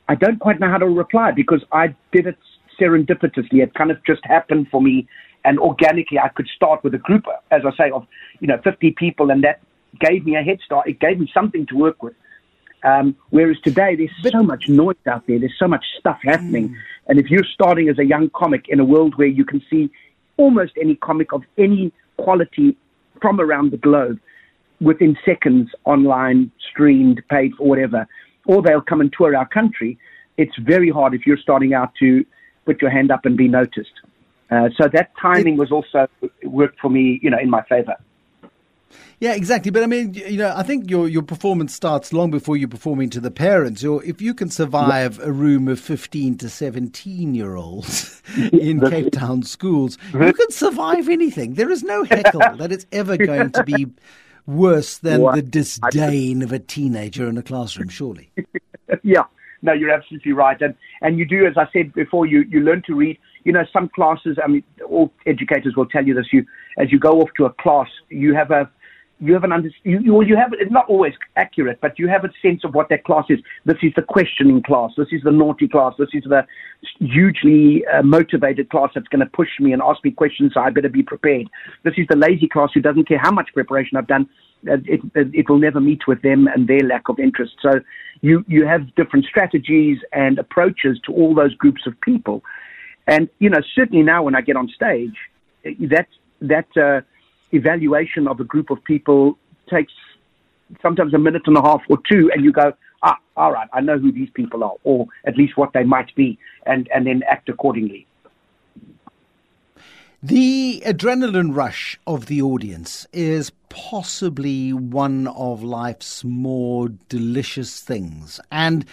I 0.08 0.16
don't 0.16 0.38
quite 0.38 0.60
know 0.60 0.68
how 0.68 0.78
to 0.78 0.86
reply 0.86 1.30
because 1.30 1.64
I 1.72 1.94
did 2.12 2.26
it 2.26 2.36
serendipitously. 2.80 3.62
It 3.62 3.72
kind 3.74 3.90
of 3.90 4.04
just 4.04 4.24
happened 4.24 4.66
for 4.70 4.82
me, 4.82 5.06
and 5.44 5.58
organically, 5.58 6.18
I 6.18 6.28
could 6.28 6.48
start 6.54 6.82
with 6.82 6.94
a 6.94 6.98
group, 6.98 7.24
as 7.50 7.62
I 7.64 7.76
say, 7.76 7.90
of 7.90 8.06
you 8.40 8.48
know 8.48 8.58
50 8.64 8.90
people, 8.98 9.30
and 9.30 9.44
that 9.44 9.60
gave 10.00 10.24
me 10.24 10.36
a 10.36 10.42
head 10.42 10.58
start. 10.64 10.88
It 10.88 10.98
gave 11.00 11.20
me 11.20 11.30
something 11.32 11.66
to 11.66 11.76
work 11.76 12.02
with. 12.02 12.14
Um, 12.82 13.16
whereas 13.30 13.58
today, 13.62 13.94
there's 13.94 14.32
so 14.32 14.42
much 14.42 14.68
noise 14.68 14.96
out 15.06 15.26
there. 15.26 15.38
There's 15.38 15.58
so 15.58 15.68
much 15.68 15.84
stuff 15.98 16.18
happening, 16.22 16.70
mm. 16.70 16.74
and 17.08 17.18
if 17.18 17.30
you're 17.30 17.44
starting 17.44 17.88
as 17.88 17.98
a 17.98 18.04
young 18.04 18.30
comic 18.30 18.66
in 18.68 18.80
a 18.80 18.84
world 18.84 19.16
where 19.16 19.28
you 19.28 19.44
can 19.44 19.62
see 19.68 19.90
almost 20.36 20.72
any 20.80 20.96
comic 20.96 21.32
of 21.32 21.42
any 21.58 21.92
quality 22.16 22.76
from 23.20 23.40
around 23.40 23.70
the 23.70 23.76
globe 23.76 24.18
within 24.80 25.16
seconds, 25.24 25.70
online, 25.84 26.50
streamed, 26.70 27.22
paid 27.30 27.54
for 27.56 27.68
whatever, 27.68 28.06
or 28.46 28.62
they'll 28.62 28.80
come 28.80 29.00
and 29.00 29.12
tour 29.12 29.36
our 29.36 29.46
country. 29.46 29.98
It's 30.38 30.56
very 30.58 30.90
hard 30.90 31.12
if 31.14 31.26
you're 31.26 31.36
starting 31.36 31.74
out 31.74 31.94
to 31.96 32.24
put 32.64 32.80
your 32.80 32.90
hand 32.90 33.10
up 33.10 33.26
and 33.26 33.36
be 33.36 33.48
noticed. 33.48 33.92
Uh, 34.50 34.70
so 34.76 34.88
that 34.88 35.12
timing 35.20 35.56
was 35.56 35.70
also 35.70 36.08
worked 36.44 36.80
for 36.80 36.88
me, 36.88 37.20
you 37.22 37.30
know, 37.30 37.38
in 37.38 37.50
my 37.50 37.62
favor. 37.64 37.96
Yeah, 39.20 39.34
exactly. 39.34 39.70
But 39.70 39.82
I 39.82 39.86
mean, 39.86 40.14
you 40.14 40.38
know, 40.38 40.52
I 40.56 40.62
think 40.62 40.90
your 40.90 41.08
your 41.08 41.22
performance 41.22 41.74
starts 41.74 42.12
long 42.12 42.30
before 42.30 42.56
you're 42.56 42.68
performing 42.68 43.10
to 43.10 43.20
the 43.20 43.30
parents. 43.30 43.84
Or 43.84 44.02
if 44.04 44.20
you 44.20 44.34
can 44.34 44.48
survive 44.48 45.18
a 45.20 45.30
room 45.30 45.68
of 45.68 45.78
15 45.78 46.38
to 46.38 46.48
17 46.48 47.34
year 47.34 47.56
olds 47.56 48.22
in 48.52 48.80
Cape 48.80 49.12
Town 49.12 49.42
schools, 49.42 49.98
you 50.12 50.32
can 50.32 50.50
survive 50.50 51.08
anything. 51.08 51.54
There 51.54 51.70
is 51.70 51.82
no 51.82 52.04
heckle 52.04 52.40
that 52.56 52.72
is 52.72 52.86
ever 52.92 53.16
going 53.16 53.50
to 53.52 53.62
be 53.62 53.86
worse 54.46 54.98
than 54.98 55.20
what? 55.20 55.34
the 55.34 55.42
disdain 55.42 56.42
of 56.42 56.52
a 56.52 56.58
teenager 56.58 57.28
in 57.28 57.36
a 57.36 57.42
classroom, 57.42 57.88
surely. 57.88 58.30
yeah. 59.02 59.24
No, 59.62 59.74
you're 59.74 59.90
absolutely 59.90 60.32
right. 60.32 60.60
And 60.62 60.74
and 61.02 61.18
you 61.18 61.26
do, 61.26 61.46
as 61.46 61.56
I 61.56 61.66
said 61.72 61.92
before, 61.92 62.26
you, 62.26 62.42
you 62.48 62.60
learn 62.60 62.82
to 62.86 62.94
read. 62.94 63.18
You 63.44 63.52
know, 63.52 63.64
some 63.72 63.88
classes, 63.88 64.38
I 64.42 64.48
mean, 64.48 64.62
all 64.86 65.12
educators 65.26 65.74
will 65.74 65.86
tell 65.86 66.06
you 66.06 66.14
this. 66.14 66.26
You, 66.30 66.44
as 66.78 66.92
you 66.92 66.98
go 66.98 67.20
off 67.20 67.30
to 67.38 67.46
a 67.46 67.52
class, 67.54 67.88
you 68.08 68.34
have 68.34 68.50
a 68.50 68.70
you 69.20 69.34
have 69.34 69.44
an 69.44 69.52
under, 69.52 69.70
you, 69.84 70.22
you, 70.22 70.36
have 70.36 70.52
it's 70.54 70.70
not 70.70 70.88
always 70.88 71.12
accurate, 71.36 71.78
but 71.82 71.98
you 71.98 72.08
have 72.08 72.24
a 72.24 72.30
sense 72.40 72.64
of 72.64 72.74
what 72.74 72.88
that 72.88 73.04
class 73.04 73.26
is. 73.28 73.38
This 73.66 73.76
is 73.82 73.92
the 73.94 74.02
questioning 74.02 74.62
class. 74.62 74.92
This 74.96 75.08
is 75.12 75.22
the 75.22 75.30
naughty 75.30 75.68
class. 75.68 75.94
This 75.98 76.08
is 76.14 76.24
the 76.24 76.46
hugely 76.98 77.84
uh, 77.86 78.02
motivated 78.02 78.70
class 78.70 78.90
that's 78.94 79.08
going 79.08 79.20
to 79.20 79.30
push 79.30 79.50
me 79.60 79.72
and 79.72 79.82
ask 79.82 80.02
me 80.02 80.10
questions. 80.10 80.52
So 80.54 80.60
I 80.60 80.70
better 80.70 80.88
be 80.88 81.02
prepared. 81.02 81.48
This 81.82 81.94
is 81.98 82.06
the 82.08 82.16
lazy 82.16 82.48
class 82.48 82.70
who 82.72 82.80
doesn't 82.80 83.06
care 83.08 83.18
how 83.18 83.30
much 83.30 83.50
preparation 83.52 83.98
I've 83.98 84.06
done. 84.06 84.28
Uh, 84.66 84.74
it, 84.84 85.00
it, 85.14 85.34
it 85.34 85.50
will 85.50 85.58
never 85.58 85.80
meet 85.80 86.06
with 86.06 86.22
them 86.22 86.46
and 86.46 86.66
their 86.66 86.80
lack 86.80 87.08
of 87.10 87.18
interest. 87.18 87.56
So 87.60 87.80
you 88.22 88.44
you 88.48 88.66
have 88.66 88.94
different 88.94 89.26
strategies 89.26 89.98
and 90.12 90.38
approaches 90.38 90.98
to 91.06 91.12
all 91.12 91.34
those 91.34 91.54
groups 91.54 91.86
of 91.86 91.98
people. 92.00 92.42
And 93.06 93.28
you 93.38 93.50
know, 93.50 93.60
certainly 93.74 94.02
now 94.02 94.22
when 94.22 94.34
I 94.34 94.40
get 94.40 94.56
on 94.56 94.68
stage, 94.68 95.16
that 95.64 96.08
that 96.40 96.68
uh, 96.76 97.02
evaluation 97.52 98.28
of 98.28 98.40
a 98.40 98.44
group 98.44 98.70
of 98.70 98.82
people 98.84 99.38
takes 99.68 99.92
sometimes 100.82 101.14
a 101.14 101.18
minute 101.18 101.42
and 101.46 101.56
a 101.56 101.62
half 101.62 101.82
or 101.88 101.98
two, 102.08 102.30
and 102.32 102.44
you 102.44 102.52
go, 102.52 102.72
ah, 103.02 103.16
all 103.36 103.52
right, 103.52 103.68
I 103.72 103.80
know 103.80 103.98
who 103.98 104.12
these 104.12 104.30
people 104.30 104.62
are, 104.64 104.74
or 104.84 105.06
at 105.24 105.36
least 105.36 105.56
what 105.56 105.72
they 105.72 105.82
might 105.82 106.14
be, 106.14 106.38
and, 106.66 106.88
and 106.94 107.06
then 107.06 107.22
act 107.28 107.48
accordingly. 107.48 108.06
The 110.22 110.82
adrenaline 110.84 111.56
rush 111.56 111.98
of 112.06 112.26
the 112.26 112.42
audience 112.42 113.06
is 113.10 113.52
possibly 113.70 114.70
one 114.70 115.26
of 115.28 115.62
life's 115.62 116.22
more 116.24 116.90
delicious 117.08 117.80
things. 117.80 118.38
And 118.52 118.84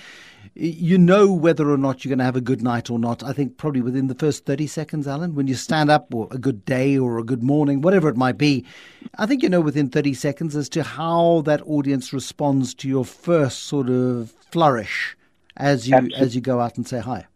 you 0.60 0.98
know 0.98 1.32
whether 1.32 1.70
or 1.70 1.78
not 1.78 2.04
you're 2.04 2.10
going 2.10 2.20
to 2.20 2.26
have 2.26 2.36
a 2.36 2.42
good 2.42 2.64
night 2.64 2.90
or 2.90 2.98
not. 2.98 3.24
I 3.24 3.32
think 3.32 3.58
probably 3.58 3.82
within 3.82 4.08
the 4.08 4.16
first 4.16 4.46
30 4.46 4.66
seconds, 4.68 5.08
Alan, 5.08 5.36
when 5.36 5.48
you 5.48 5.54
stand 5.54 5.92
up, 5.92 6.14
or 6.14 6.28
a 6.32 6.38
good 6.38 6.66
day 6.66 6.98
or 6.98 7.20
a 7.20 7.24
good 7.24 7.44
morning, 7.44 7.82
whatever 7.82 8.10
it 8.10 8.18
might 8.18 8.38
be. 8.38 8.66
I 9.18 9.26
think 9.26 9.44
you 9.44 9.50
know 9.50 9.62
within 9.62 9.90
30 9.90 10.14
seconds 10.16 10.56
as 10.56 10.68
to 10.70 10.84
how 10.84 11.42
that 11.46 11.62
audience 11.68 12.12
responds 12.12 12.74
to 12.76 12.88
your 12.88 13.06
first 13.06 13.64
sort 13.64 13.90
of 13.90 14.32
flourish 14.52 15.16
as 15.58 15.88
you 15.88 15.96
Absolutely. 15.96 16.20
as 16.20 16.36
you 16.36 16.42
go 16.42 16.60
out 16.60 16.78
and 16.78 16.88
say 16.88 17.00
hi. 17.00 17.28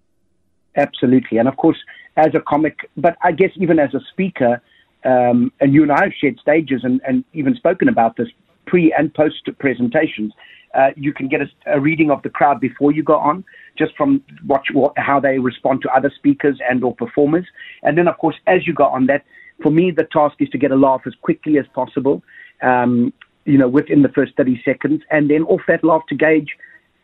Absolutely, 0.76 1.38
and 1.38 1.48
of 1.48 1.58
course, 1.58 1.78
as 2.18 2.34
a 2.34 2.40
comic, 2.40 2.90
but 2.98 3.18
I 3.22 3.34
guess 3.34 3.52
even 3.56 3.78
as 3.78 3.94
a 3.94 4.00
speaker, 4.12 4.62
um, 5.06 5.52
and 5.60 5.74
you 5.74 5.84
and 5.84 5.92
I 5.92 6.06
have 6.06 6.14
shared 6.14 6.40
stages 6.40 6.82
and, 6.84 7.02
and 7.08 7.24
even 7.34 7.56
spoken 7.56 7.88
about 7.88 8.16
this 8.18 8.30
pre 8.66 8.94
and 8.98 9.14
post 9.14 9.50
presentations 9.60 10.34
uh, 10.74 10.90
you 10.96 11.14
can 11.14 11.28
get 11.28 11.42
a, 11.42 11.48
a, 11.66 11.80
reading 11.80 12.12
of 12.12 12.22
the 12.22 12.30
crowd 12.30 12.60
before 12.60 12.92
you 12.92 13.04
go 13.04 13.18
on, 13.18 13.44
just 13.78 13.96
from 13.98 14.24
what, 14.46 14.62
how 14.98 15.20
they 15.20 15.38
respond 15.40 15.82
to 15.82 15.90
other 15.90 16.12
speakers 16.16 16.60
and 16.70 16.84
or 16.84 16.96
performers. 16.96 17.46
And 17.84 17.98
then, 17.98 18.08
of 18.08 18.18
course, 18.18 18.36
as 18.48 18.66
you 18.66 18.74
go 18.74 18.86
on, 18.86 19.08
that 19.08 19.24
for 19.62 19.72
me 19.72 19.92
the 19.92 20.08
task 20.12 20.36
is 20.40 20.50
to 20.50 20.58
get 20.58 20.72
a 20.72 20.76
laugh 20.76 21.02
as 21.06 21.14
quickly 21.22 21.58
as 21.58 21.66
possible. 21.74 22.24
Um, 22.62 23.14
you 23.46 23.58
know, 23.58 23.68
within 23.68 24.04
the 24.04 24.10
first 24.10 24.34
30 24.38 24.62
seconds, 24.64 25.02
and 25.10 25.30
then 25.30 25.42
off 25.44 25.62
that 25.68 25.84
laugh 25.84 26.04
to 26.10 26.16
gauge 26.16 26.56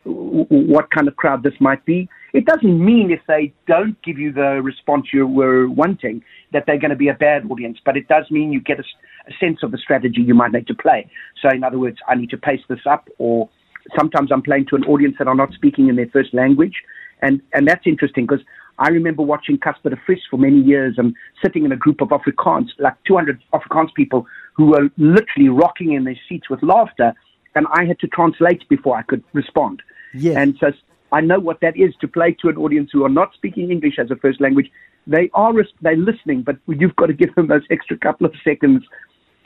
what 0.04 0.90
kind 0.90 1.08
of 1.08 1.16
crowd 1.16 1.42
this 1.42 1.54
might 1.60 1.84
be. 1.84 2.08
It 2.32 2.44
doesn't 2.44 2.84
mean 2.84 3.10
if 3.10 3.20
they 3.26 3.52
don't 3.66 4.00
give 4.02 4.18
you 4.18 4.32
the 4.32 4.60
response 4.62 5.06
you 5.12 5.26
were 5.26 5.68
wanting 5.68 6.22
that 6.52 6.64
they're 6.66 6.78
going 6.78 6.90
to 6.90 6.96
be 6.96 7.08
a 7.08 7.14
bad 7.14 7.50
audience, 7.50 7.78
but 7.84 7.96
it 7.96 8.08
does 8.08 8.30
mean 8.30 8.52
you 8.52 8.60
get 8.60 8.78
a, 8.78 8.84
a 9.28 9.32
sense 9.40 9.58
of 9.62 9.70
the 9.70 9.78
strategy 9.78 10.22
you 10.22 10.34
might 10.34 10.52
need 10.52 10.66
to 10.68 10.74
play. 10.74 11.10
So, 11.42 11.48
in 11.50 11.64
other 11.64 11.78
words, 11.78 11.98
I 12.06 12.14
need 12.14 12.30
to 12.30 12.38
pace 12.38 12.60
this 12.68 12.80
up, 12.88 13.08
or 13.18 13.48
sometimes 13.96 14.30
I'm 14.32 14.42
playing 14.42 14.66
to 14.66 14.76
an 14.76 14.84
audience 14.84 15.16
that 15.18 15.28
are 15.28 15.34
not 15.34 15.52
speaking 15.52 15.88
in 15.88 15.96
their 15.96 16.08
first 16.08 16.34
language. 16.34 16.82
And, 17.22 17.40
and 17.52 17.66
that's 17.66 17.86
interesting 17.86 18.26
because 18.26 18.44
I 18.78 18.88
remember 18.88 19.22
watching 19.22 19.58
Casper 19.58 19.90
de 19.90 19.96
Vries 20.06 20.20
for 20.30 20.36
many 20.36 20.60
years 20.60 20.94
and 20.98 21.14
sitting 21.42 21.64
in 21.64 21.72
a 21.72 21.76
group 21.76 22.00
of 22.00 22.08
Afrikaans, 22.08 22.68
like 22.78 22.94
200 23.04 23.42
Afrikaans 23.52 23.92
people 23.94 24.26
who 24.54 24.66
were 24.66 24.88
literally 24.96 25.48
rocking 25.48 25.92
in 25.92 26.04
their 26.04 26.18
seats 26.28 26.48
with 26.48 26.62
laughter. 26.62 27.12
And 27.54 27.66
I 27.72 27.84
had 27.84 27.98
to 28.00 28.06
translate 28.08 28.68
before 28.68 28.96
I 28.96 29.02
could 29.02 29.24
respond. 29.32 29.82
Yes. 30.14 30.36
And 30.36 30.56
so 30.60 30.72
I 31.10 31.20
know 31.20 31.40
what 31.40 31.60
that 31.60 31.76
is 31.76 31.94
to 32.00 32.08
play 32.08 32.36
to 32.40 32.48
an 32.48 32.56
audience 32.56 32.90
who 32.92 33.04
are 33.04 33.10
not 33.10 33.34
speaking 33.34 33.70
English 33.70 33.98
as 33.98 34.10
a 34.10 34.16
first 34.16 34.40
language. 34.40 34.70
They 35.06 35.30
are 35.34 35.54
they're 35.80 35.96
listening, 35.96 36.42
but 36.42 36.56
you've 36.66 36.94
got 36.96 37.06
to 37.06 37.14
give 37.14 37.34
them 37.34 37.48
those 37.48 37.62
extra 37.70 37.96
couple 37.96 38.26
of 38.26 38.34
seconds 38.44 38.84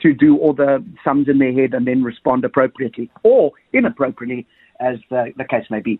to 0.03 0.13
do 0.13 0.37
all 0.37 0.53
the 0.53 0.83
sums 1.03 1.27
in 1.27 1.39
their 1.39 1.53
head 1.53 1.73
and 1.73 1.87
then 1.87 2.03
respond 2.03 2.45
appropriately 2.45 3.09
or 3.23 3.51
inappropriately, 3.73 4.45
as 4.79 4.97
the, 5.09 5.33
the 5.37 5.45
case 5.45 5.65
may 5.69 5.79
be. 5.79 5.99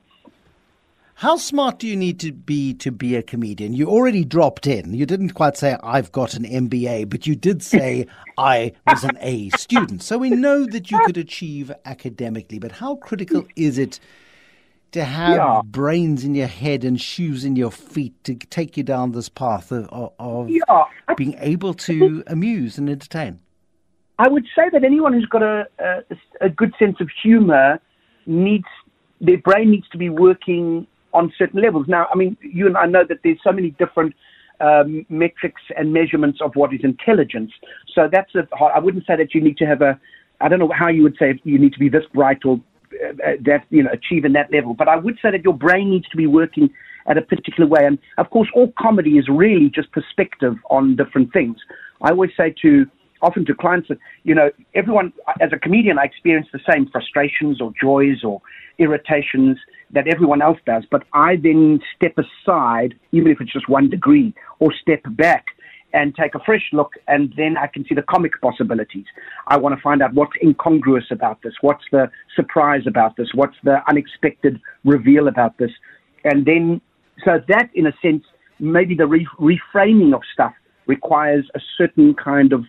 How 1.15 1.37
smart 1.37 1.79
do 1.79 1.87
you 1.87 1.95
need 1.95 2.19
to 2.21 2.31
be 2.31 2.73
to 2.75 2.91
be 2.91 3.15
a 3.15 3.21
comedian? 3.21 3.73
You 3.73 3.87
already 3.87 4.25
dropped 4.25 4.65
in. 4.65 4.93
You 4.93 5.05
didn't 5.05 5.29
quite 5.29 5.55
say, 5.55 5.77
I've 5.83 6.11
got 6.11 6.33
an 6.33 6.43
MBA, 6.43 7.09
but 7.09 7.27
you 7.27 7.35
did 7.35 7.61
say, 7.61 8.07
I 8.37 8.73
was 8.87 9.03
an 9.03 9.17
A 9.21 9.49
student. 9.51 10.01
So 10.01 10.17
we 10.17 10.31
know 10.31 10.65
that 10.65 10.89
you 10.89 10.99
could 11.05 11.17
achieve 11.17 11.71
academically. 11.85 12.59
But 12.59 12.73
how 12.73 12.95
critical 12.95 13.45
is 13.55 13.77
it 13.77 13.99
to 14.91 15.03
have 15.03 15.37
yeah. 15.37 15.61
brains 15.63 16.23
in 16.23 16.35
your 16.35 16.47
head 16.47 16.83
and 16.83 16.99
shoes 16.99 17.45
in 17.45 17.55
your 17.55 17.71
feet 17.71 18.21
to 18.23 18.35
take 18.35 18.75
you 18.75 18.83
down 18.83 19.11
this 19.11 19.29
path 19.29 19.71
of, 19.71 20.11
of 20.19 20.49
yeah. 20.49 20.85
being 21.15 21.35
able 21.39 21.75
to 21.75 22.23
amuse 22.27 22.77
and 22.79 22.89
entertain? 22.89 23.39
I 24.19 24.27
would 24.27 24.45
say 24.55 24.63
that 24.71 24.83
anyone 24.83 25.13
who's 25.13 25.25
got 25.25 25.41
a, 25.41 25.67
a, 25.79 26.01
a 26.41 26.49
good 26.49 26.73
sense 26.77 26.97
of 26.99 27.09
humor 27.23 27.79
needs 28.25 28.67
their 29.19 29.37
brain 29.37 29.71
needs 29.71 29.87
to 29.89 29.97
be 29.97 30.09
working 30.09 30.85
on 31.13 31.31
certain 31.37 31.61
levels. 31.61 31.87
Now, 31.87 32.07
I 32.13 32.17
mean, 32.17 32.35
you 32.41 32.67
and 32.67 32.75
I 32.75 32.85
know 32.85 33.03
that 33.07 33.19
there's 33.23 33.37
so 33.43 33.51
many 33.51 33.71
different 33.71 34.13
um, 34.59 35.05
metrics 35.09 35.61
and 35.77 35.93
measurements 35.93 36.39
of 36.41 36.55
what 36.55 36.73
is 36.73 36.81
intelligence. 36.83 37.51
So 37.93 38.09
that's 38.11 38.33
a, 38.35 38.47
I 38.61 38.79
wouldn't 38.79 39.05
say 39.05 39.15
that 39.15 39.33
you 39.33 39.41
need 39.41 39.57
to 39.57 39.65
have 39.65 39.81
a, 39.81 39.99
I 40.41 40.49
don't 40.49 40.59
know 40.59 40.71
how 40.75 40.89
you 40.89 41.03
would 41.03 41.15
say 41.17 41.39
you 41.43 41.57
need 41.57 41.73
to 41.73 41.79
be 41.79 41.89
this 41.89 42.03
bright 42.13 42.43
or 42.45 42.59
uh, 43.03 43.09
uh, 43.09 43.31
that 43.45 43.65
you 43.69 43.83
know 43.83 43.91
achieving 43.91 44.33
that 44.33 44.51
level. 44.51 44.73
But 44.73 44.87
I 44.87 44.97
would 44.97 45.17
say 45.21 45.31
that 45.31 45.43
your 45.43 45.53
brain 45.53 45.89
needs 45.89 46.07
to 46.09 46.17
be 46.17 46.27
working 46.27 46.69
at 47.07 47.17
a 47.17 47.21
particular 47.21 47.67
way. 47.67 47.85
And 47.85 47.97
of 48.17 48.29
course, 48.29 48.49
all 48.53 48.73
comedy 48.77 49.17
is 49.17 49.27
really 49.29 49.69
just 49.69 49.91
perspective 49.91 50.55
on 50.69 50.95
different 50.95 51.31
things. 51.33 51.57
I 52.01 52.09
always 52.09 52.31
say 52.35 52.53
to 52.61 52.85
often 53.23 53.45
to 53.45 53.55
clients 53.55 53.87
that, 53.87 53.97
you 54.23 54.35
know, 54.35 54.51
everyone, 54.75 55.13
as 55.41 55.51
a 55.51 55.57
comedian, 55.57 55.97
I 55.97 56.03
experience 56.03 56.47
the 56.53 56.59
same 56.69 56.87
frustrations 56.91 57.59
or 57.61 57.71
joys 57.81 58.23
or 58.23 58.41
irritations 58.77 59.57
that 59.91 60.07
everyone 60.07 60.41
else 60.41 60.59
does. 60.65 60.83
But 60.91 61.03
I 61.13 61.37
then 61.37 61.79
step 61.95 62.15
aside, 62.17 62.93
even 63.11 63.31
if 63.31 63.41
it's 63.41 63.53
just 63.53 63.69
one 63.69 63.89
degree, 63.89 64.35
or 64.59 64.71
step 64.79 65.01
back 65.11 65.45
and 65.93 66.15
take 66.15 66.35
a 66.35 66.39
fresh 66.39 66.67
look, 66.73 66.93
and 67.07 67.33
then 67.37 67.55
I 67.55 67.67
can 67.67 67.85
see 67.85 67.95
the 67.95 68.01
comic 68.01 68.33
possibilities. 68.41 69.05
I 69.47 69.57
want 69.57 69.75
to 69.75 69.81
find 69.81 70.01
out 70.01 70.13
what's 70.13 70.33
incongruous 70.41 71.05
about 71.11 71.41
this, 71.43 71.53
what's 71.61 71.83
the 71.91 72.09
surprise 72.35 72.81
about 72.87 73.15
this, 73.15 73.29
what's 73.33 73.55
the 73.63 73.77
unexpected 73.87 74.59
reveal 74.83 75.27
about 75.27 75.57
this. 75.59 75.71
And 76.23 76.45
then, 76.45 76.81
so 77.23 77.39
that 77.47 77.69
in 77.75 77.85
a 77.87 77.93
sense, 78.01 78.23
maybe 78.59 78.95
the 78.95 79.05
re- 79.05 79.27
reframing 79.39 80.15
of 80.15 80.21
stuff 80.33 80.53
requires 80.87 81.45
a 81.55 81.59
certain 81.77 82.15
kind 82.15 82.53
of 82.53 82.65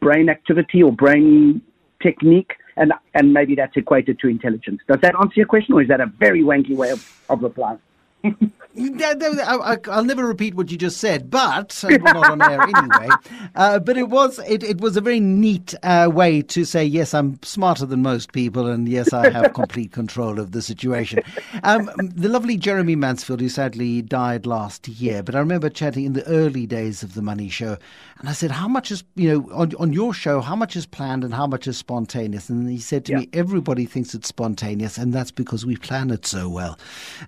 brain 0.00 0.28
activity 0.28 0.82
or 0.82 0.92
brain 0.92 1.60
technique, 2.02 2.52
and 2.76 2.92
and 3.14 3.32
maybe 3.32 3.54
that's 3.54 3.76
equated 3.76 4.18
to 4.20 4.28
intelligence. 4.28 4.80
Does 4.88 5.00
that 5.02 5.14
answer 5.20 5.34
your 5.36 5.46
question, 5.46 5.74
or 5.74 5.82
is 5.82 5.88
that 5.88 6.00
a 6.00 6.06
very 6.06 6.42
wanky 6.42 6.76
way 6.76 6.90
of, 6.90 7.24
of 7.28 7.42
replying? 7.42 7.78
I, 8.74 9.78
will 9.86 10.04
never 10.04 10.26
repeat 10.26 10.54
what 10.54 10.70
you 10.70 10.78
just 10.78 10.98
said, 10.98 11.30
but 11.30 11.78
we're 11.82 11.98
not 11.98 12.30
on 12.30 12.42
air 12.42 12.62
anyway. 12.62 13.08
Uh, 13.54 13.78
but 13.78 13.98
it 13.98 14.08
was 14.08 14.38
it, 14.48 14.62
it 14.62 14.80
was 14.80 14.96
a 14.96 15.00
very 15.00 15.20
neat 15.20 15.74
uh, 15.82 16.08
way 16.10 16.40
to 16.40 16.64
say 16.64 16.82
yes, 16.82 17.12
I'm 17.12 17.38
smarter 17.42 17.84
than 17.84 18.00
most 18.00 18.32
people, 18.32 18.66
and 18.66 18.88
yes, 18.88 19.12
I 19.12 19.28
have 19.28 19.52
complete 19.54 19.92
control 19.92 20.38
of 20.38 20.52
the 20.52 20.62
situation. 20.62 21.22
Um, 21.62 21.90
the 21.98 22.30
lovely 22.30 22.56
Jeremy 22.56 22.96
Mansfield, 22.96 23.40
who 23.40 23.50
sadly 23.50 24.00
died 24.00 24.46
last 24.46 24.88
year, 24.88 25.22
but 25.22 25.34
I 25.34 25.38
remember 25.38 25.68
chatting 25.68 26.04
in 26.06 26.14
the 26.14 26.26
early 26.26 26.66
days 26.66 27.02
of 27.02 27.12
the 27.14 27.20
Money 27.20 27.50
Show, 27.50 27.76
and 28.20 28.28
I 28.28 28.32
said, 28.32 28.50
"How 28.50 28.68
much 28.68 28.90
is 28.90 29.04
you 29.16 29.28
know 29.28 29.54
on 29.54 29.74
on 29.78 29.92
your 29.92 30.14
show? 30.14 30.40
How 30.40 30.56
much 30.56 30.74
is 30.74 30.86
planned 30.86 31.22
and 31.22 31.34
how 31.34 31.46
much 31.46 31.66
is 31.66 31.76
spontaneous?" 31.76 32.48
And 32.48 32.70
he 32.70 32.78
said 32.78 33.04
to 33.06 33.12
yeah. 33.12 33.18
me, 33.18 33.28
"Everybody 33.34 33.84
thinks 33.84 34.14
it's 34.14 34.28
spontaneous, 34.28 34.96
and 34.96 35.12
that's 35.12 35.30
because 35.30 35.66
we 35.66 35.76
plan 35.76 36.10
it 36.10 36.24
so 36.24 36.48
well." 36.48 36.78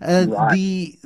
Uh, 0.00 0.26
right. 0.28 0.54
The 0.54 0.98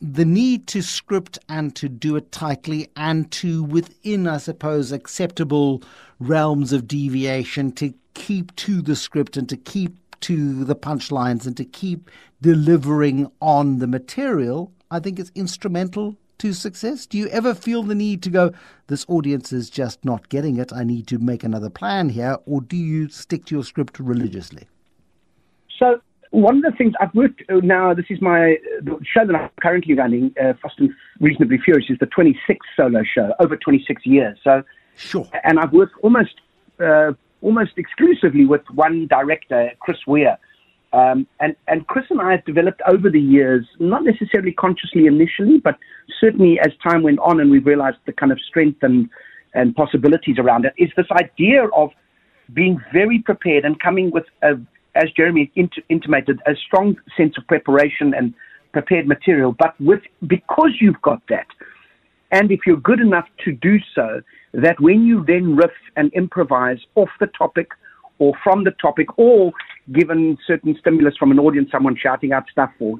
the 0.00 0.24
need 0.24 0.66
to 0.68 0.82
script 0.82 1.38
and 1.48 1.74
to 1.76 1.88
do 1.88 2.16
it 2.16 2.32
tightly 2.32 2.88
and 2.96 3.30
to 3.32 3.62
within, 3.62 4.26
I 4.26 4.38
suppose, 4.38 4.92
acceptable 4.92 5.82
realms 6.18 6.72
of 6.72 6.88
deviation 6.88 7.72
to 7.72 7.94
keep 8.14 8.54
to 8.56 8.82
the 8.82 8.96
script 8.96 9.36
and 9.36 9.48
to 9.48 9.56
keep 9.56 9.96
to 10.20 10.64
the 10.64 10.76
punchlines 10.76 11.46
and 11.46 11.56
to 11.56 11.64
keep 11.64 12.10
delivering 12.40 13.30
on 13.40 13.78
the 13.78 13.86
material, 13.86 14.72
I 14.90 15.00
think 15.00 15.18
is 15.18 15.32
instrumental 15.34 16.16
to 16.38 16.52
success? 16.52 17.06
Do 17.06 17.18
you 17.18 17.28
ever 17.28 17.54
feel 17.54 17.82
the 17.82 17.94
need 17.94 18.22
to 18.24 18.30
go, 18.30 18.52
this 18.88 19.06
audience 19.08 19.52
is 19.52 19.70
just 19.70 20.04
not 20.04 20.28
getting 20.28 20.58
it, 20.58 20.72
I 20.72 20.84
need 20.84 21.06
to 21.08 21.18
make 21.18 21.44
another 21.44 21.70
plan 21.70 22.08
here, 22.08 22.36
or 22.46 22.60
do 22.60 22.76
you 22.76 23.08
stick 23.08 23.44
to 23.46 23.54
your 23.54 23.64
script 23.64 23.98
religiously? 24.00 24.66
So 25.78 26.00
one 26.32 26.56
of 26.56 26.62
the 26.62 26.76
things 26.76 26.94
I've 26.98 27.14
worked 27.14 27.42
uh, 27.50 27.56
now, 27.62 27.94
this 27.94 28.06
is 28.08 28.20
my 28.20 28.56
the 28.80 28.98
show 29.04 29.26
that 29.26 29.36
I'm 29.36 29.50
currently 29.60 29.94
running, 29.94 30.34
uh, 30.42 30.54
Fast 30.60 30.78
and 30.78 30.90
Reasonably 31.20 31.58
Furious, 31.58 31.90
is 31.90 31.98
the 31.98 32.06
26th 32.06 32.56
solo 32.76 33.02
show, 33.04 33.32
over 33.38 33.56
26 33.56 34.04
years. 34.06 34.38
So, 34.42 34.62
sure. 34.96 35.28
And 35.44 35.60
I've 35.60 35.72
worked 35.72 35.94
almost 36.02 36.34
uh, 36.80 37.12
almost 37.42 37.72
exclusively 37.76 38.46
with 38.46 38.62
one 38.74 39.06
director, 39.08 39.70
Chris 39.80 39.98
Weare. 40.06 40.38
Um, 40.94 41.26
and, 41.40 41.56
and 41.68 41.86
Chris 41.86 42.04
and 42.10 42.20
I 42.20 42.32
have 42.32 42.44
developed 42.44 42.82
over 42.86 43.08
the 43.08 43.20
years, 43.20 43.66
not 43.78 44.04
necessarily 44.04 44.52
consciously 44.52 45.06
initially, 45.06 45.58
but 45.58 45.78
certainly 46.20 46.60
as 46.60 46.72
time 46.82 47.02
went 47.02 47.18
on 47.20 47.40
and 47.40 47.50
we 47.50 47.58
realized 47.58 47.96
the 48.04 48.12
kind 48.12 48.30
of 48.30 48.38
strength 48.40 48.82
and, 48.82 49.08
and 49.54 49.74
possibilities 49.74 50.38
around 50.38 50.66
it, 50.66 50.74
is 50.76 50.90
this 50.96 51.06
idea 51.12 51.66
of 51.74 51.90
being 52.52 52.78
very 52.92 53.20
prepared 53.20 53.64
and 53.64 53.80
coming 53.80 54.10
with 54.10 54.24
a 54.42 54.54
as 54.94 55.10
Jeremy 55.16 55.50
int- 55.54 55.84
intimated, 55.88 56.40
a 56.46 56.54
strong 56.54 56.96
sense 57.16 57.36
of 57.38 57.46
preparation 57.46 58.14
and 58.14 58.34
prepared 58.72 59.06
material. 59.06 59.54
But 59.58 59.78
with 59.80 60.00
because 60.26 60.72
you've 60.80 61.00
got 61.02 61.22
that, 61.28 61.46
and 62.30 62.50
if 62.50 62.60
you're 62.66 62.78
good 62.78 63.00
enough 63.00 63.26
to 63.44 63.52
do 63.52 63.78
so, 63.94 64.22
that 64.54 64.80
when 64.80 65.04
you 65.04 65.24
then 65.26 65.56
riff 65.56 65.72
and 65.96 66.12
improvise 66.14 66.78
off 66.94 67.10
the 67.20 67.26
topic 67.26 67.68
or 68.18 68.32
from 68.44 68.64
the 68.64 68.70
topic, 68.72 69.18
or 69.18 69.52
given 69.92 70.38
certain 70.46 70.76
stimulus 70.78 71.16
from 71.16 71.32
an 71.32 71.40
audience, 71.40 71.68
someone 71.72 71.96
shouting 72.00 72.32
out 72.32 72.44
stuff 72.50 72.70
or 72.78 72.98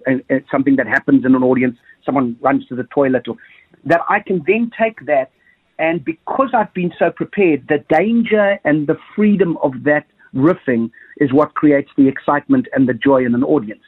something 0.51 0.77
that 0.77 0.87
happens 0.87 1.25
in 1.25 1.35
an 1.35 1.43
audience, 1.43 1.77
someone 2.05 2.37
runs 2.41 2.67
to 2.67 2.75
the 2.75 2.85
toilet, 2.85 3.29
or 3.29 3.37
that 3.85 4.01
I 4.09 4.21
can 4.21 4.43
then 4.47 4.71
take 4.77 5.07
that. 5.07 5.31
And 5.79 6.05
because 6.05 6.51
I've 6.55 6.73
been 6.75 6.93
so 6.99 7.11
prepared, 7.11 7.69
the 7.69 7.85
danger 7.89 8.59
and 8.65 8.87
the 8.87 8.97
freedom 9.15 9.57
of 9.63 9.85
that 9.85 10.07
riffing 10.35 10.91
is 11.19 11.33
what 11.33 11.55
creates 11.55 11.91
the 11.97 12.09
excitement 12.09 12.67
and 12.73 12.89
the 12.89 12.95
joy 12.95 13.25
in 13.25 13.35
an 13.35 13.45
audience. 13.45 13.83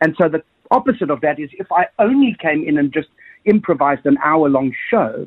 And 0.00 0.14
so 0.20 0.28
the 0.28 0.42
opposite 0.70 1.10
of 1.10 1.20
that 1.22 1.38
is 1.38 1.50
if 1.58 1.70
I 1.72 1.86
only 1.98 2.36
came 2.40 2.64
in 2.66 2.78
and 2.78 2.92
just 2.92 3.08
improvised 3.44 4.06
an 4.06 4.18
hour 4.24 4.48
long 4.48 4.72
show, 4.90 5.26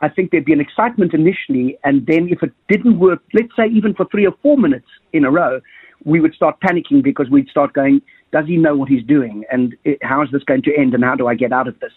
I 0.00 0.08
think 0.08 0.30
there'd 0.30 0.44
be 0.44 0.52
an 0.52 0.60
excitement 0.60 1.12
initially, 1.12 1.76
and 1.82 2.06
then 2.06 2.28
if 2.28 2.42
it 2.42 2.52
didn't 2.68 2.98
work, 3.00 3.20
let's 3.34 3.54
say 3.56 3.66
even 3.66 3.94
for 3.94 4.06
three 4.10 4.26
or 4.26 4.34
four 4.42 4.56
minutes 4.56 4.86
in 5.12 5.24
a 5.24 5.30
row, 5.30 5.60
we 6.04 6.20
would 6.20 6.34
start 6.34 6.60
panicking 6.60 7.02
because 7.02 7.28
we'd 7.30 7.48
start 7.48 7.72
going, 7.72 8.00
does 8.30 8.46
he 8.46 8.56
know 8.56 8.76
what 8.76 8.88
he's 8.88 9.04
doing? 9.04 9.44
And 9.50 9.74
it, 9.84 9.98
how 10.02 10.22
is 10.22 10.28
this 10.30 10.44
going 10.44 10.62
to 10.62 10.76
end? 10.76 10.94
And 10.94 11.02
how 11.02 11.16
do 11.16 11.26
I 11.26 11.34
get 11.34 11.52
out 11.52 11.66
of 11.66 11.78
this? 11.80 11.92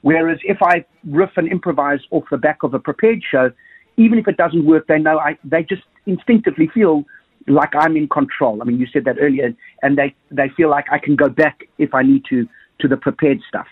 Whereas 0.00 0.38
if 0.44 0.58
I 0.62 0.84
riff 1.06 1.30
and 1.36 1.50
improvise 1.50 2.00
off 2.10 2.24
the 2.30 2.38
back 2.38 2.62
of 2.62 2.72
a 2.72 2.78
prepared 2.78 3.22
show, 3.28 3.50
even 3.96 4.18
if 4.18 4.26
it 4.26 4.36
doesn't 4.36 4.64
work, 4.64 4.86
they 4.86 4.98
know 4.98 5.18
I, 5.18 5.36
they 5.44 5.62
just 5.62 5.82
instinctively 6.06 6.68
feel 6.72 7.04
like 7.48 7.74
I'm 7.74 7.96
in 7.96 8.08
control. 8.08 8.60
I 8.60 8.64
mean, 8.64 8.78
you 8.78 8.86
said 8.92 9.04
that 9.04 9.16
earlier, 9.20 9.54
and 9.82 9.98
they, 9.98 10.14
they 10.30 10.48
feel 10.56 10.70
like 10.70 10.86
I 10.90 10.98
can 10.98 11.16
go 11.16 11.28
back 11.28 11.64
if 11.78 11.94
I 11.94 12.02
need 12.02 12.24
to 12.30 12.48
to 12.80 12.88
the 12.88 12.96
prepared 12.96 13.40
stuff. 13.48 13.66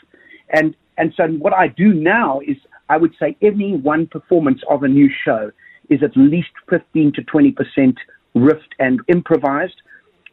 And 0.50 0.74
and 0.98 1.12
so 1.16 1.26
what 1.28 1.54
I 1.54 1.68
do 1.68 1.92
now 1.92 2.40
is 2.40 2.56
I 2.88 2.96
would 2.96 3.14
say 3.18 3.36
every 3.42 3.72
one 3.72 4.06
performance 4.06 4.60
of 4.68 4.82
a 4.82 4.88
new 4.88 5.10
show 5.24 5.50
is 5.88 6.02
at 6.02 6.16
least 6.16 6.50
15 6.68 7.12
to 7.14 7.22
20 7.22 7.52
percent 7.52 7.96
riffed 8.36 8.74
and 8.78 9.00
improvised, 9.08 9.82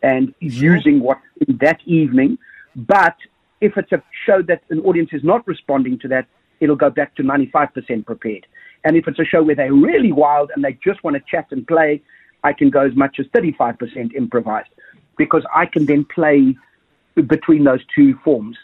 and 0.04 0.30
mm-hmm. 0.30 0.48
using 0.48 1.00
what 1.00 1.20
that 1.48 1.80
evening. 1.86 2.38
But 2.76 3.16
if 3.62 3.78
it's 3.78 3.92
a 3.92 4.04
show 4.26 4.42
that 4.44 4.62
an 4.70 4.80
audience 4.82 5.10
is 5.14 5.24
not 5.24 5.48
responding 5.48 5.98
to 6.00 6.08
that, 6.10 6.28
it'll 6.60 6.76
go 6.76 6.90
back 6.90 7.16
to 7.16 7.24
95% 7.24 8.06
prepared. 8.06 8.46
And 8.84 8.96
if 8.96 9.08
it's 9.08 9.20
a 9.20 9.26
show 9.26 9.44
where 9.44 9.56
they're 9.56 9.74
really 9.74 10.12
wild 10.12 10.52
and 10.56 10.64
they 10.64 10.78
just 10.84 11.04
want 11.04 11.16
to 11.16 11.24
chat 11.30 11.48
and 11.52 11.68
play, 11.68 12.02
I 12.44 12.54
can 12.54 12.70
go 12.70 12.82
as 12.82 12.96
much 12.96 13.18
as 13.20 13.26
35% 13.28 14.14
improvised 14.16 14.70
because 15.18 15.44
I 15.54 15.66
can 15.66 15.86
then 15.86 16.06
play 16.06 16.56
between 17.16 17.64
those 17.64 17.82
two 17.96 18.16
forms. 18.24 18.58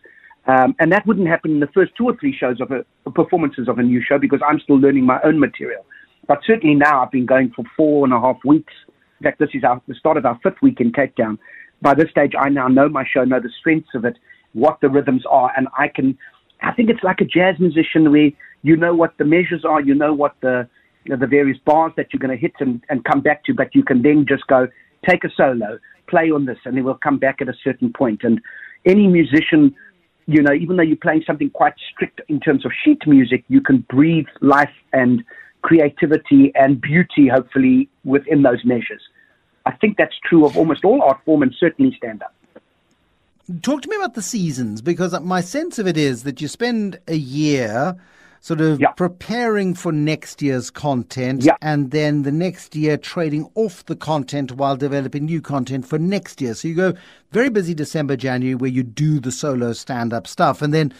Um, 0.46 0.76
and 0.80 0.92
that 0.92 1.06
wouldn't 1.08 1.28
happen 1.28 1.52
in 1.52 1.60
the 1.60 1.68
first 1.68 1.94
two 1.98 2.06
or 2.06 2.16
three 2.18 2.36
shows 2.36 2.60
of 2.60 2.72
a, 2.72 2.86
performances 3.12 3.68
of 3.68 3.80
a 3.80 3.84
new 3.84 4.02
show 4.02 4.18
because 4.18 4.42
I'm 4.46 4.60
still 4.60 4.78
learning 4.78 5.06
my 5.06 5.20
own 5.24 5.40
material. 5.40 5.86
But 6.28 6.40
certainly 6.46 6.76
now 6.76 7.04
I've 7.04 7.12
been 7.12 7.26
going 7.26 7.52
for 7.56 7.64
four 7.76 8.06
and 8.06 8.14
a 8.14 8.20
half 8.20 8.38
weeks. 8.46 8.74
In 9.20 9.24
fact, 9.24 9.40
this 9.40 9.50
is 9.54 9.64
our, 9.64 9.82
the 9.88 9.96
start 9.96 10.18
of 10.18 10.26
our 10.26 10.38
fifth 10.44 10.62
week 10.62 10.82
in 10.82 10.92
Cape 10.92 11.16
Town. 11.16 11.40
By 11.82 11.94
this 11.94 12.10
stage, 12.10 12.34
I 12.38 12.50
now 12.50 12.68
know 12.68 12.90
my 12.90 13.06
show, 13.06 13.24
know 13.24 13.40
the 13.40 13.52
strengths 13.60 13.96
of 13.96 14.06
it, 14.06 14.18
what 14.54 14.80
the 14.82 14.90
rhythms 14.90 15.24
are, 15.30 15.52
and 15.58 15.68
I 15.78 15.88
can. 15.88 16.18
I 16.62 16.72
think 16.72 16.90
it's 16.90 17.04
like 17.04 17.20
a 17.20 17.26
jazz 17.26 17.60
musician 17.60 18.10
where 18.10 18.32
you 18.62 18.78
know 18.78 18.94
what 18.94 19.18
the 19.18 19.26
measures 19.26 19.66
are, 19.66 19.82
you 19.82 19.94
know 19.94 20.14
what 20.14 20.36
the 20.42 20.68
you 21.06 21.12
know, 21.12 21.20
the 21.20 21.28
various 21.28 21.58
bars 21.66 21.91
that 21.97 22.08
you're 22.12 22.20
going 22.20 22.36
to 22.36 22.41
hit 22.41 22.54
and, 22.60 22.84
and 22.89 23.04
come 23.06 23.22
back 23.22 23.43
to, 23.45 23.54
but 23.54 23.74
you 23.76 23.84
can 23.84 24.01
then 24.01 24.26
just 24.28 24.47
go 24.47 24.68
take 25.08 25.24
a 25.24 25.30
solo, 25.36 25.80
play 26.08 26.32
on 26.32 26.45
this, 26.45 26.58
and 26.66 26.78
then 26.78 26.84
we'll 26.84 26.95
come 26.95 27.18
back 27.18 27.41
at 27.41 27.49
a 27.49 27.54
certain 27.64 27.91
point. 27.91 28.22
And 28.24 28.41
any 28.86 29.08
musician, 29.08 29.76
you 30.28 30.41
know, 30.41 30.54
even 30.54 30.78
though 30.78 30.84
you're 30.84 30.97
playing 30.97 31.24
something 31.26 31.49
quite 31.49 31.74
strict 31.93 32.22
in 32.30 32.39
terms 32.39 32.66
of 32.66 32.72
sheet 32.84 33.06
music, 33.06 33.43
you 33.47 33.62
can 33.62 33.86
breathe 33.89 34.28
life 34.41 34.74
and 34.93 35.24
creativity 35.62 36.51
and 36.56 36.80
beauty, 36.80 37.28
hopefully, 37.28 37.89
within 38.04 38.43
those 38.43 38.64
measures. 38.64 39.01
I 39.66 39.72
think 39.72 39.97
that's 39.97 40.16
true 40.26 40.45
of 40.45 40.58
almost 40.58 40.84
all 40.84 41.01
art 41.01 41.20
form 41.26 41.41
and 41.41 41.56
certainly 41.58 41.95
stand 41.97 42.22
up. 42.22 42.34
Talk 43.62 43.82
to 43.82 43.89
me 43.89 43.95
about 43.97 44.14
the 44.14 44.22
seasons 44.22 44.82
because 44.82 45.20
my 45.20 45.41
sense 45.41 45.78
of 45.78 45.88
it 45.88 45.97
is 45.97 46.24
that 46.24 46.41
you 46.41 46.47
spend 46.47 46.99
a 47.08 47.16
year 47.16 47.97
sort 48.44 48.60
of 48.60 48.78
yeah. 48.82 48.91
preparing 48.91 49.74
for 49.74 49.94
next 49.94 50.41
year's 50.41 50.70
content 50.70 51.46
yeah. 51.46 51.56
and 51.62 51.91
then 51.91 52.24
the 52.24 52.32
next 52.32 52.76
year 52.76 52.98
trading 52.98 53.50
off 53.56 53.86
the 53.86 53.96
content 53.96 54.52
while 54.52 54.76
developing 54.76 55.24
new 55.24 55.41
content 55.41 55.88
for 55.88 55.98
next 55.98 56.41
year. 56.41 56.54
So 56.54 56.68
you 56.68 56.76
go 56.76 56.94
very 57.32 57.50
busy 57.50 57.74
December, 57.74 58.18
January 58.18 58.54
where 58.54 58.70
you 58.70 58.84
do 58.84 59.22
the 59.22 59.32
solo 59.32 59.72
stand 59.72 60.12
up 60.12 60.28
stuff. 60.28 60.62
And 60.62 60.74
then 60.74 60.94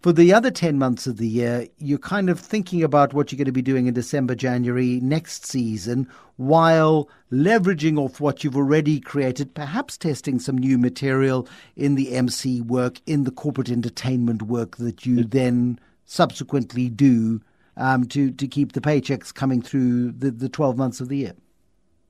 for 0.00 0.10
the 0.10 0.32
other 0.32 0.50
10 0.50 0.78
months 0.78 1.06
of 1.06 1.18
the 1.18 1.28
year, 1.28 1.66
you're 1.76 1.98
kind 1.98 2.30
of 2.30 2.40
thinking 2.40 2.82
about 2.82 3.12
what 3.12 3.30
you're 3.30 3.36
going 3.36 3.44
to 3.44 3.52
be 3.52 3.60
doing 3.60 3.88
in 3.88 3.92
December, 3.92 4.34
January 4.34 4.98
next 5.02 5.44
season 5.44 6.08
while 6.36 7.10
leveraging 7.30 7.98
off 7.98 8.20
what 8.20 8.42
you've 8.42 8.56
already 8.56 9.00
created, 9.00 9.52
perhaps 9.52 9.98
testing 9.98 10.38
some 10.38 10.56
new 10.56 10.78
material 10.78 11.46
in 11.76 11.94
the 11.94 12.14
MC 12.14 12.62
work, 12.62 13.02
in 13.04 13.24
the 13.24 13.30
corporate 13.30 13.68
entertainment 13.68 14.40
work 14.40 14.78
that 14.78 15.04
you 15.04 15.16
mm. 15.16 15.30
then 15.30 15.78
subsequently 16.06 16.88
do 16.88 17.42
um, 17.76 18.06
to 18.08 18.30
to 18.30 18.48
keep 18.48 18.72
the 18.72 18.80
paychecks 18.80 19.34
coming 19.34 19.60
through 19.60 20.12
the, 20.12 20.30
the 20.30 20.48
12 20.48 20.78
months 20.78 21.00
of 21.00 21.08
the 21.08 21.18
year. 21.18 21.34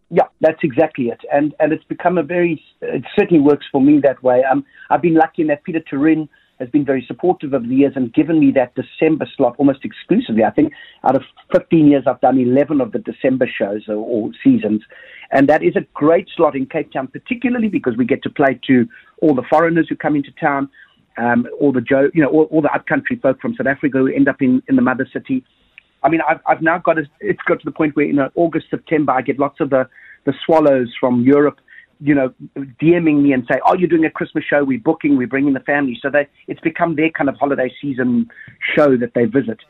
Yeah, 0.08 0.28
that's 0.40 0.60
exactly 0.62 1.06
it, 1.06 1.20
and 1.32 1.54
and 1.58 1.72
it's 1.72 1.82
become 1.84 2.16
a 2.16 2.22
very. 2.22 2.62
It 2.80 3.02
certainly 3.18 3.42
works 3.42 3.66
for 3.72 3.80
me 3.80 3.98
that 4.04 4.22
way. 4.22 4.44
Um, 4.44 4.64
I've 4.88 5.02
been 5.02 5.14
lucky 5.14 5.42
in 5.42 5.48
that 5.48 5.64
Pieter 5.64 5.80
Toerien 5.80 6.28
has 6.60 6.68
been 6.70 6.84
very 6.84 7.04
supportive 7.06 7.52
of 7.52 7.68
the 7.68 7.74
years 7.74 7.92
and 7.96 8.14
given 8.14 8.38
me 8.40 8.50
that 8.50 8.74
December 8.74 9.28
slot 9.36 9.54
almost 9.58 9.84
exclusively. 9.84 10.42
I 10.42 10.50
think 10.50 10.72
out 11.04 11.14
of 11.14 11.22
15 11.52 11.88
years, 11.88 12.04
I've 12.06 12.20
done 12.22 12.38
11 12.38 12.80
of 12.80 12.92
the 12.92 12.98
December 12.98 13.46
shows 13.46 13.82
or, 13.88 13.96
or 13.96 14.30
seasons, 14.42 14.82
and 15.32 15.48
that 15.48 15.62
is 15.62 15.76
a 15.76 15.84
great 15.92 16.28
slot 16.34 16.54
in 16.54 16.66
Cape 16.66 16.92
Town, 16.92 17.08
particularly 17.08 17.68
because 17.68 17.96
we 17.96 18.06
get 18.06 18.22
to 18.22 18.30
play 18.30 18.58
to 18.68 18.88
all 19.20 19.34
the 19.34 19.42
foreigners 19.50 19.86
who 19.88 19.96
come 19.96 20.16
into 20.16 20.30
town 20.40 20.70
um, 21.18 21.46
all 21.60 21.72
the 21.72 21.80
Joe, 21.80 22.10
you 22.14 22.22
know, 22.22 22.28
all, 22.28 22.44
all 22.44 22.62
the 22.62 22.72
upcountry 22.72 23.16
folk 23.16 23.40
from 23.40 23.54
South 23.54 23.66
Africa 23.66 23.98
who 23.98 24.08
end 24.08 24.28
up 24.28 24.40
in, 24.40 24.62
in 24.68 24.76
the 24.76 24.82
mother 24.82 25.06
city. 25.12 25.44
I 26.02 26.08
mean, 26.08 26.20
I've, 26.28 26.40
I've 26.46 26.62
now 26.62 26.78
got 26.78 26.98
a, 26.98 27.04
it's 27.20 27.42
got 27.46 27.60
to 27.60 27.64
the 27.64 27.72
point 27.72 27.96
where, 27.96 28.06
you 28.06 28.12
know, 28.12 28.30
August, 28.34 28.66
September, 28.70 29.12
I 29.12 29.22
get 29.22 29.38
lots 29.38 29.60
of 29.60 29.70
the, 29.70 29.88
the 30.24 30.34
swallows 30.44 30.94
from 31.00 31.22
Europe 31.22 31.58
you 32.00 32.14
know, 32.14 32.32
DMing 32.56 33.22
me 33.22 33.32
and 33.32 33.46
say, 33.50 33.58
"Oh, 33.66 33.74
you're 33.74 33.88
doing 33.88 34.04
a 34.04 34.10
Christmas 34.10 34.44
show? 34.44 34.64
We're 34.64 34.78
booking. 34.78 35.16
We're 35.16 35.26
bringing 35.26 35.54
the 35.54 35.60
family." 35.60 35.98
So 36.00 36.10
they, 36.10 36.28
it's 36.46 36.60
become 36.60 36.96
their 36.96 37.10
kind 37.10 37.28
of 37.28 37.36
holiday 37.36 37.72
season 37.80 38.28
show 38.74 38.96
that 38.96 39.14
they 39.14 39.24
visit. 39.24 39.60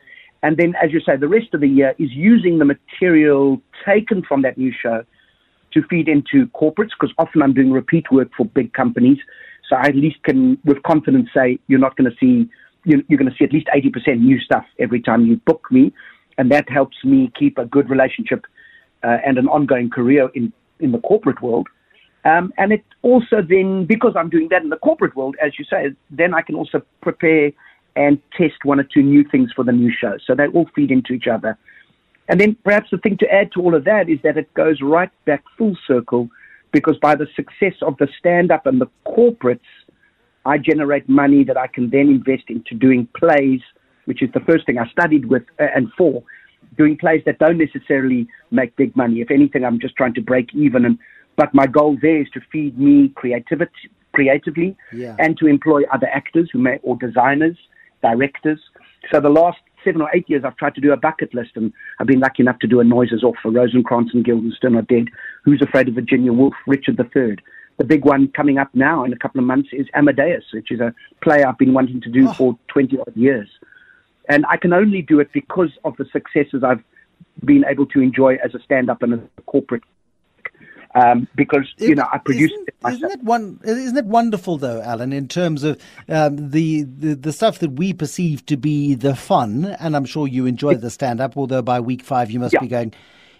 And 0.42 0.56
then, 0.56 0.74
as 0.82 0.92
you 0.92 1.00
say, 1.00 1.16
the 1.16 1.28
rest 1.28 1.54
of 1.54 1.60
the 1.60 1.68
year 1.68 1.94
is 1.98 2.10
using 2.12 2.58
the 2.58 2.64
material 2.64 3.60
taken 3.86 4.22
from 4.22 4.42
that 4.42 4.58
new 4.58 4.72
show 4.72 5.04
to 5.72 5.82
feed 5.88 6.08
into 6.08 6.46
corporates 6.48 6.90
because 6.98 7.12
often 7.18 7.42
I'm 7.42 7.52
doing 7.52 7.72
repeat 7.72 8.10
work 8.10 8.28
for 8.36 8.44
big 8.44 8.72
companies. 8.72 9.18
So 9.68 9.76
I 9.76 9.86
at 9.88 9.96
least 9.96 10.22
can, 10.22 10.58
with 10.64 10.82
confidence, 10.82 11.28
say 11.34 11.58
you're 11.66 11.80
not 11.80 11.96
going 11.96 12.10
to 12.10 12.16
see 12.18 12.48
you're, 12.84 13.18
going 13.18 13.28
to 13.28 13.36
see 13.36 13.44
at 13.44 13.52
least 13.52 13.66
80% 13.74 14.20
new 14.20 14.38
stuff 14.38 14.64
every 14.78 15.02
time 15.02 15.26
you 15.26 15.38
book 15.38 15.66
me, 15.72 15.92
and 16.38 16.52
that 16.52 16.70
helps 16.70 16.96
me 17.04 17.32
keep 17.36 17.58
a 17.58 17.64
good 17.64 17.90
relationship 17.90 18.46
uh, 19.02 19.16
and 19.26 19.38
an 19.38 19.48
ongoing 19.48 19.90
career 19.90 20.30
in 20.34 20.52
in 20.78 20.92
the 20.92 20.98
corporate 20.98 21.40
world. 21.42 21.66
Um, 22.24 22.52
and 22.58 22.72
it 22.72 22.84
also 23.02 23.40
then, 23.40 23.86
because 23.86 24.14
I'm 24.16 24.28
doing 24.28 24.48
that 24.50 24.62
in 24.62 24.68
the 24.68 24.76
corporate 24.76 25.16
world, 25.16 25.36
as 25.42 25.52
you 25.58 25.64
say, 25.64 25.92
then 26.10 26.34
I 26.34 26.42
can 26.42 26.54
also 26.54 26.82
prepare 27.00 27.52
and 27.94 28.20
test 28.36 28.64
one 28.64 28.80
or 28.80 28.82
two 28.82 29.02
new 29.02 29.24
things 29.24 29.52
for 29.54 29.64
the 29.64 29.72
new 29.72 29.92
show. 29.92 30.18
So 30.26 30.34
they 30.34 30.48
all 30.48 30.68
feed 30.74 30.90
into 30.90 31.12
each 31.12 31.28
other. 31.28 31.56
And 32.28 32.40
then 32.40 32.56
perhaps 32.64 32.90
the 32.90 32.98
thing 32.98 33.16
to 33.18 33.32
add 33.32 33.52
to 33.52 33.62
all 33.62 33.74
of 33.74 33.84
that 33.84 34.08
is 34.08 34.18
that 34.22 34.36
it 34.36 34.52
goes 34.54 34.82
right 34.82 35.10
back 35.24 35.44
full 35.56 35.76
circle 35.86 36.28
because 36.72 36.96
by 36.98 37.14
the 37.14 37.26
success 37.34 37.74
of 37.82 37.96
the 37.98 38.08
stand 38.18 38.50
up 38.50 38.66
and 38.66 38.80
the 38.80 38.88
corporates, 39.06 39.60
I 40.44 40.58
generate 40.58 41.08
money 41.08 41.42
that 41.44 41.56
I 41.56 41.66
can 41.66 41.90
then 41.90 42.08
invest 42.08 42.44
into 42.48 42.74
doing 42.74 43.08
plays, 43.18 43.60
which 44.04 44.22
is 44.22 44.30
the 44.32 44.40
first 44.40 44.66
thing 44.66 44.78
I 44.78 44.88
studied 44.90 45.26
with 45.26 45.42
uh, 45.58 45.66
and 45.74 45.90
for, 45.96 46.22
doing 46.76 46.96
plays 46.96 47.22
that 47.26 47.38
don't 47.38 47.58
necessarily 47.58 48.28
make 48.50 48.76
big 48.76 48.94
money. 48.96 49.20
If 49.20 49.30
anything, 49.30 49.64
I'm 49.64 49.80
just 49.80 49.96
trying 49.96 50.14
to 50.14 50.20
break 50.20 50.54
even 50.54 50.84
and 50.84 50.98
but 51.36 51.52
my 51.52 51.66
goal 51.66 51.98
there 52.00 52.20
is 52.22 52.28
to 52.32 52.40
feed 52.50 52.78
me 52.78 53.10
creativity, 53.10 53.90
creatively 54.12 54.74
Yeah. 54.92 55.16
and 55.18 55.36
to 55.38 55.46
employ 55.46 55.82
other 55.92 56.08
actors 56.08 56.48
who 56.50 56.58
may, 56.58 56.78
or 56.82 56.96
designers, 56.96 57.58
directors. 58.02 58.58
So 59.12 59.20
the 59.20 59.28
last 59.28 59.58
seven 59.86 60.02
or 60.02 60.10
eight 60.14 60.28
years, 60.28 60.42
I've 60.44 60.56
tried 60.56 60.74
to 60.74 60.80
do 60.80 60.92
a 60.92 60.96
bucket 60.96 61.32
list, 61.32 61.52
and 61.54 61.72
I've 62.00 62.06
been 62.06 62.20
lucky 62.20 62.42
enough 62.42 62.58
to 62.58 62.66
do 62.66 62.80
a 62.80 62.84
Noises 62.84 63.22
Off 63.22 63.36
for 63.42 63.50
Rosencrantz 63.50 64.12
and 64.12 64.24
Guildenstern 64.24 64.76
are 64.76 64.82
dead. 64.82 65.08
Who's 65.44 65.62
Afraid 65.62 65.88
of 65.88 65.94
Virginia 65.94 66.32
Woolf? 66.32 66.54
Richard 66.66 66.98
III. 66.98 67.36
The 67.78 67.84
big 67.84 68.04
one 68.04 68.28
coming 68.28 68.58
up 68.58 68.70
now 68.74 69.04
in 69.04 69.12
a 69.12 69.18
couple 69.18 69.38
of 69.38 69.46
months 69.46 69.68
is 69.72 69.86
Amadeus, 69.94 70.44
which 70.52 70.72
is 70.72 70.80
a 70.80 70.94
play 71.22 71.44
I've 71.44 71.58
been 71.58 71.74
wanting 71.74 72.00
to 72.02 72.10
do 72.10 72.28
oh. 72.28 72.32
for 72.32 72.58
20 72.68 72.98
odd 72.98 73.16
years. 73.16 73.48
And 74.28 74.44
I 74.50 74.56
can 74.56 74.72
only 74.72 75.02
do 75.02 75.20
it 75.20 75.30
because 75.32 75.70
of 75.84 75.96
the 75.98 76.06
successes 76.12 76.64
I've 76.64 76.82
been 77.44 77.64
able 77.68 77.86
to 77.86 78.00
enjoy 78.00 78.38
as 78.44 78.54
a 78.54 78.60
stand 78.60 78.90
up 78.90 79.02
and 79.02 79.14
a 79.14 79.42
corporate. 79.42 79.82
Um, 80.96 81.28
because, 81.36 81.66
you 81.78 81.94
know, 81.94 82.06
I 82.10 82.18
produce 82.18 82.50
Isn't, 82.52 82.68
it 82.68 82.74
myself. 82.82 82.98
isn't 83.12 83.20
it 83.20 83.24
one? 83.24 83.60
Isn't 83.64 83.96
it 83.98 84.06
wonderful 84.06 84.56
though, 84.56 84.80
Alan? 84.80 85.12
In 85.12 85.28
terms 85.28 85.62
of 85.62 85.78
um, 86.08 86.50
the, 86.50 86.84
the 86.84 87.14
the 87.14 87.32
stuff 87.32 87.58
that 87.58 87.72
we 87.72 87.92
perceive 87.92 88.46
to 88.46 88.56
be 88.56 88.94
the 88.94 89.14
fun, 89.14 89.76
and 89.78 89.94
I'm 89.94 90.06
sure 90.06 90.26
you 90.26 90.46
enjoy 90.46 90.74
the 90.76 90.90
stand 90.90 91.20
up. 91.20 91.36
Although 91.36 91.62
by 91.62 91.80
week 91.80 92.02
five 92.02 92.30
you 92.30 92.40
must 92.40 92.54
Yeah. 92.54 92.60
be 92.60 92.68
going. 92.68 92.94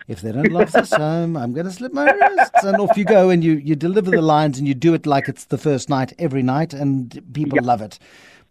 If 0.09 0.21
they 0.21 0.31
don't 0.31 0.53
love 0.53 0.71
this, 0.71 0.93
um, 0.93 1.37
I'm 1.37 1.53
going 1.53 1.67
to 1.67 1.73
slip 1.73 1.93
my 1.93 2.05
wrists, 2.05 2.63
and 2.63 2.77
off 2.79 2.97
you 2.97 3.05
go, 3.05 3.31
and 3.31 3.43
you 3.43 3.55
you 3.55 3.75
deliver 3.75 4.11
the 4.13 4.23
lines, 4.23 4.59
and 4.59 4.69
you 4.69 4.75
do 4.75 4.95
it 4.95 5.05
like 5.07 5.29
it's 5.29 5.47
the 5.47 5.59
first 5.59 5.89
night 5.89 6.13
every 6.19 6.43
night, 6.45 6.73
and 6.73 7.21
people 7.33 7.59
love 7.61 7.83
it. 7.83 7.99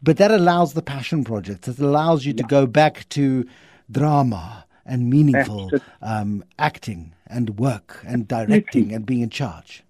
But 0.03 0.17
that 0.17 0.31
allows 0.31 0.73
the 0.73 0.81
passion 0.81 1.23
project. 1.23 1.67
It 1.69 1.79
allows 1.79 2.25
you 2.25 2.33
to 2.33 2.43
go 2.43 2.65
back 2.67 3.07
to 3.09 3.45
drama 3.89 4.64
and 4.85 5.09
meaningful 5.09 5.71
um, 6.01 6.43
acting 6.59 7.13
and 7.27 7.57
work 7.57 7.99
and 8.05 8.27
directing 8.27 8.93
and 8.93 9.05
being 9.05 9.21
in 9.21 9.29
charge. 9.29 9.83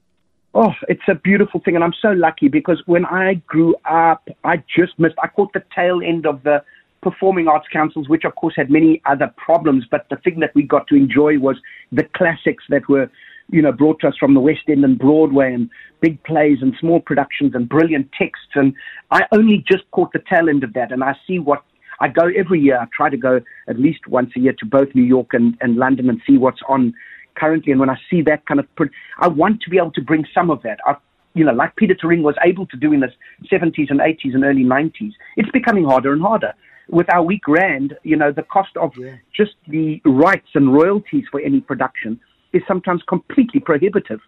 Oh, 0.57 0.71
it's 0.87 1.03
a 1.09 1.15
beautiful 1.15 1.59
thing, 1.59 1.75
and 1.75 1.83
I'm 1.83 1.93
so 2.01 2.11
lucky 2.11 2.47
because 2.47 2.81
when 2.85 3.05
I 3.05 3.33
grew 3.45 3.75
up, 3.83 4.25
I 4.45 4.63
just 4.73 4.97
missed. 4.97 5.15
I 5.21 5.27
caught 5.27 5.51
the 5.51 5.63
tail 5.75 5.99
end 6.01 6.25
of 6.25 6.43
the 6.43 6.63
performing 7.01 7.49
arts 7.49 7.67
councils, 7.73 8.07
which 8.07 8.23
of 8.23 8.35
course 8.35 8.53
had 8.55 8.71
many 8.71 9.01
other 9.05 9.33
problems. 9.35 9.83
But 9.91 10.07
the 10.09 10.15
thing 10.15 10.39
that 10.39 10.55
we 10.55 10.63
got 10.63 10.87
to 10.87 10.95
enjoy 10.95 11.39
was 11.39 11.57
the 11.91 12.07
classics 12.15 12.63
that 12.69 12.87
were, 12.87 13.11
you 13.49 13.61
know, 13.61 13.73
brought 13.73 13.99
to 13.99 14.07
us 14.07 14.15
from 14.17 14.33
the 14.33 14.39
West 14.39 14.61
End 14.69 14.85
and 14.85 14.97
Broadway, 14.97 15.53
and 15.53 15.69
big 15.99 16.23
plays 16.23 16.59
and 16.61 16.73
small 16.79 17.01
productions 17.01 17.53
and 17.53 17.67
brilliant 17.67 18.09
texts. 18.17 18.53
And 18.55 18.73
I 19.11 19.23
only 19.33 19.63
just 19.69 19.83
caught 19.91 20.13
the 20.13 20.23
tail 20.29 20.47
end 20.47 20.63
of 20.63 20.71
that, 20.71 20.93
and 20.93 21.03
I 21.03 21.17
see 21.27 21.37
what. 21.37 21.63
I 21.99 22.07
go 22.07 22.29
every 22.35 22.59
year. 22.59 22.79
I 22.79 22.85
try 22.95 23.09
to 23.09 23.17
go 23.17 23.41
at 23.67 23.79
least 23.79 24.07
once 24.07 24.31
a 24.35 24.39
year 24.39 24.53
to 24.59 24.65
both 24.65 24.93
New 24.93 25.03
York 25.03 25.33
and, 25.33 25.57
and 25.61 25.77
London 25.77 26.09
and 26.09 26.21
see 26.27 26.37
what's 26.37 26.61
on 26.67 26.93
currently. 27.35 27.71
And 27.71 27.79
when 27.79 27.89
I 27.89 27.97
see 28.09 28.21
that 28.23 28.45
kind 28.45 28.59
of, 28.59 28.75
pr- 28.75 28.85
I 29.19 29.27
want 29.27 29.61
to 29.61 29.69
be 29.69 29.77
able 29.77 29.91
to 29.91 30.01
bring 30.01 30.25
some 30.33 30.49
of 30.49 30.61
that. 30.63 30.79
I, 30.85 30.95
you 31.33 31.43
know, 31.45 31.53
like 31.53 31.75
Pieter 31.75 31.95
Toerien 31.95 32.23
was 32.23 32.35
able 32.43 32.65
to 32.67 32.77
do 32.77 32.93
in 32.93 33.01
the 33.01 33.11
70s 33.51 33.89
and 33.89 33.99
80s 33.99 34.33
and 34.33 34.43
early 34.43 34.63
90s. 34.63 35.11
It's 35.35 35.51
becoming 35.51 35.85
harder 35.85 36.13
and 36.13 36.21
harder. 36.21 36.53
With 36.87 37.11
our 37.11 37.23
weak 37.23 37.47
rand, 37.47 37.97
you 38.03 38.15
know, 38.15 38.31
the 38.31 38.43
cost 38.43 38.77
of 38.77 38.93
just 39.35 39.55
the 39.67 40.01
rights 40.05 40.49
and 40.53 40.73
royalties 40.73 41.25
for 41.31 41.41
any 41.41 41.59
production 41.59 42.19
is 42.53 42.61
sometimes 42.67 43.01
completely 43.07 43.59
prohibitive. 43.59 44.19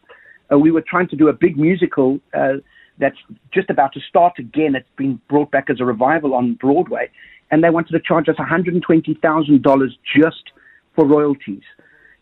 Uh, 0.51 0.57
we 0.57 0.72
were 0.72 0.84
trying 0.86 1.07
to 1.09 1.15
do 1.15 1.30
a 1.30 1.34
big 1.34 1.57
musical 1.57 2.20
uh, 2.34 2.53
that's 2.97 3.18
just 3.53 3.70
about 3.70 3.93
to 3.93 3.99
start 4.01 4.34
again. 4.39 4.76
It's 4.76 4.88
been 4.97 5.22
brought 5.30 5.51
back 5.51 5.70
as 5.70 5.80
a 5.80 5.86
revival 5.86 6.34
on 6.34 6.55
Broadway, 6.55 7.09
and 7.52 7.64
they 7.64 7.70
wanted 7.70 7.93
to 7.93 8.00
charge 8.00 8.30
us 8.30 8.36
$120,000 8.36 9.89
just 10.16 10.52
for 10.95 11.06
royalties 11.06 11.64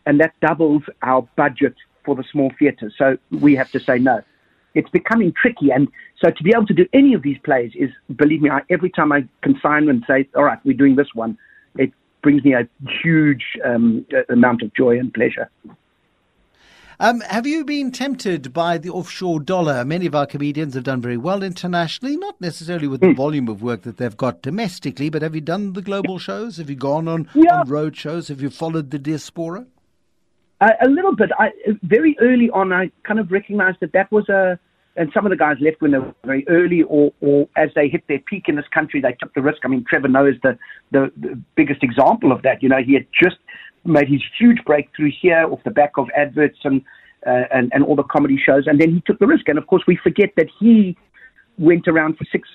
and 0.06 0.20
that 0.20 0.32
doubles 0.40 0.82
our 1.02 1.28
budget 1.36 1.74
for 2.04 2.14
the 2.14 2.24
small 2.32 2.52
theatre. 2.58 2.90
So 2.96 3.18
we 3.30 3.54
have 3.56 3.70
to 3.72 3.80
say 3.80 3.98
no. 3.98 4.22
It's 4.74 4.88
becoming 4.90 5.32
tricky, 5.32 5.70
and 5.70 5.88
so 6.22 6.30
to 6.30 6.42
be 6.42 6.52
able 6.54 6.66
to 6.66 6.74
do 6.74 6.86
any 6.92 7.14
of 7.14 7.22
these 7.22 7.38
plays 7.44 7.72
is, 7.74 7.90
believe 8.14 8.42
me, 8.42 8.50
I, 8.50 8.60
every 8.70 8.90
time 8.90 9.10
I 9.10 9.26
consign 9.42 9.88
and 9.88 10.04
say, 10.06 10.28
"All 10.36 10.44
right, 10.44 10.58
we're 10.64 10.76
doing 10.76 10.96
this 10.96 11.14
one," 11.14 11.36
it 11.76 11.92
brings 12.22 12.44
me 12.44 12.52
a 12.52 12.68
huge 13.02 13.44
um, 13.64 14.04
amount 14.28 14.62
of 14.62 14.72
joy 14.74 14.98
and 14.98 15.12
pleasure. 15.12 15.50
Um, 16.98 17.20
have 17.20 17.46
you 17.46 17.64
been 17.64 17.92
tempted 17.92 18.54
by 18.54 18.78
the 18.78 18.88
offshore 18.88 19.40
dollar? 19.40 19.84
Many 19.84 20.06
of 20.06 20.14
our 20.14 20.26
comedians 20.26 20.72
have 20.74 20.84
done 20.84 21.02
very 21.02 21.18
well 21.18 21.42
internationally, 21.42 22.16
not 22.16 22.40
necessarily 22.40 22.88
with 22.88 23.02
the 23.02 23.12
volume 23.12 23.48
of 23.48 23.60
work 23.62 23.82
that 23.82 23.98
they've 23.98 24.16
got 24.16 24.40
domestically, 24.40 25.10
but 25.10 25.20
have 25.20 25.34
you 25.34 25.42
done 25.42 25.74
the 25.74 25.82
global 25.82 26.18
shows? 26.18 26.56
Have 26.56 26.70
you 26.70 26.76
gone 26.76 27.06
on, 27.06 27.28
Yeah. 27.34 27.60
on 27.60 27.68
road 27.68 27.96
shows? 27.96 28.28
Have 28.28 28.40
you 28.40 28.48
followed 28.48 28.92
the 28.92 28.98
diaspora? 28.98 29.66
Uh, 30.62 30.70
a 30.80 30.88
little 30.88 31.14
bit. 31.14 31.30
I, 31.38 31.50
very 31.82 32.16
early 32.18 32.48
on, 32.50 32.72
I 32.72 32.90
kind 33.02 33.20
of 33.20 33.30
recognized 33.30 33.76
that 33.80 33.92
that 33.92 34.10
was 34.10 34.26
a, 34.30 34.58
and 34.96 35.10
some 35.12 35.26
of 35.26 35.30
the 35.30 35.36
guys 35.36 35.58
left 35.60 35.82
when 35.82 35.90
they 35.90 35.98
were 35.98 36.14
very 36.24 36.48
early, 36.48 36.80
or, 36.82 37.12
or 37.20 37.46
as 37.56 37.68
they 37.74 37.88
hit 37.88 38.04
their 38.08 38.20
peak 38.20 38.44
in 38.48 38.56
this 38.56 38.68
country, 38.72 39.02
they 39.02 39.14
took 39.20 39.34
the 39.34 39.42
risk. 39.42 39.58
I 39.64 39.68
mean, 39.68 39.84
Trevor 39.86 40.08
Noah 40.08 40.30
is 40.30 40.36
the, 40.42 40.58
the, 40.92 41.12
the 41.18 41.38
biggest 41.56 41.82
example 41.82 42.32
of 42.32 42.40
that. 42.40 42.62
You 42.62 42.70
know, 42.70 42.82
he 42.82 42.94
had 42.94 43.06
just 43.12 43.36
made 43.86 44.08
his 44.08 44.22
huge 44.38 44.58
breakthrough 44.64 45.10
here 45.20 45.46
off 45.50 45.60
the 45.64 45.70
back 45.70 45.92
of 45.96 46.08
adverts 46.16 46.58
and, 46.64 46.82
uh, 47.26 47.44
and, 47.52 47.70
and 47.74 47.84
all 47.84 47.96
the 47.96 48.04
comedy 48.04 48.38
shows, 48.44 48.66
and 48.66 48.80
then 48.80 48.92
he 48.92 49.02
took 49.06 49.18
the 49.18 49.26
risk. 49.26 49.48
And 49.48 49.58
of 49.58 49.66
course, 49.66 49.82
we 49.86 49.96
forget 49.96 50.30
that 50.36 50.48
he 50.58 50.96
went 51.58 51.88
around 51.88 52.18
for 52.18 52.24
six, 52.30 52.48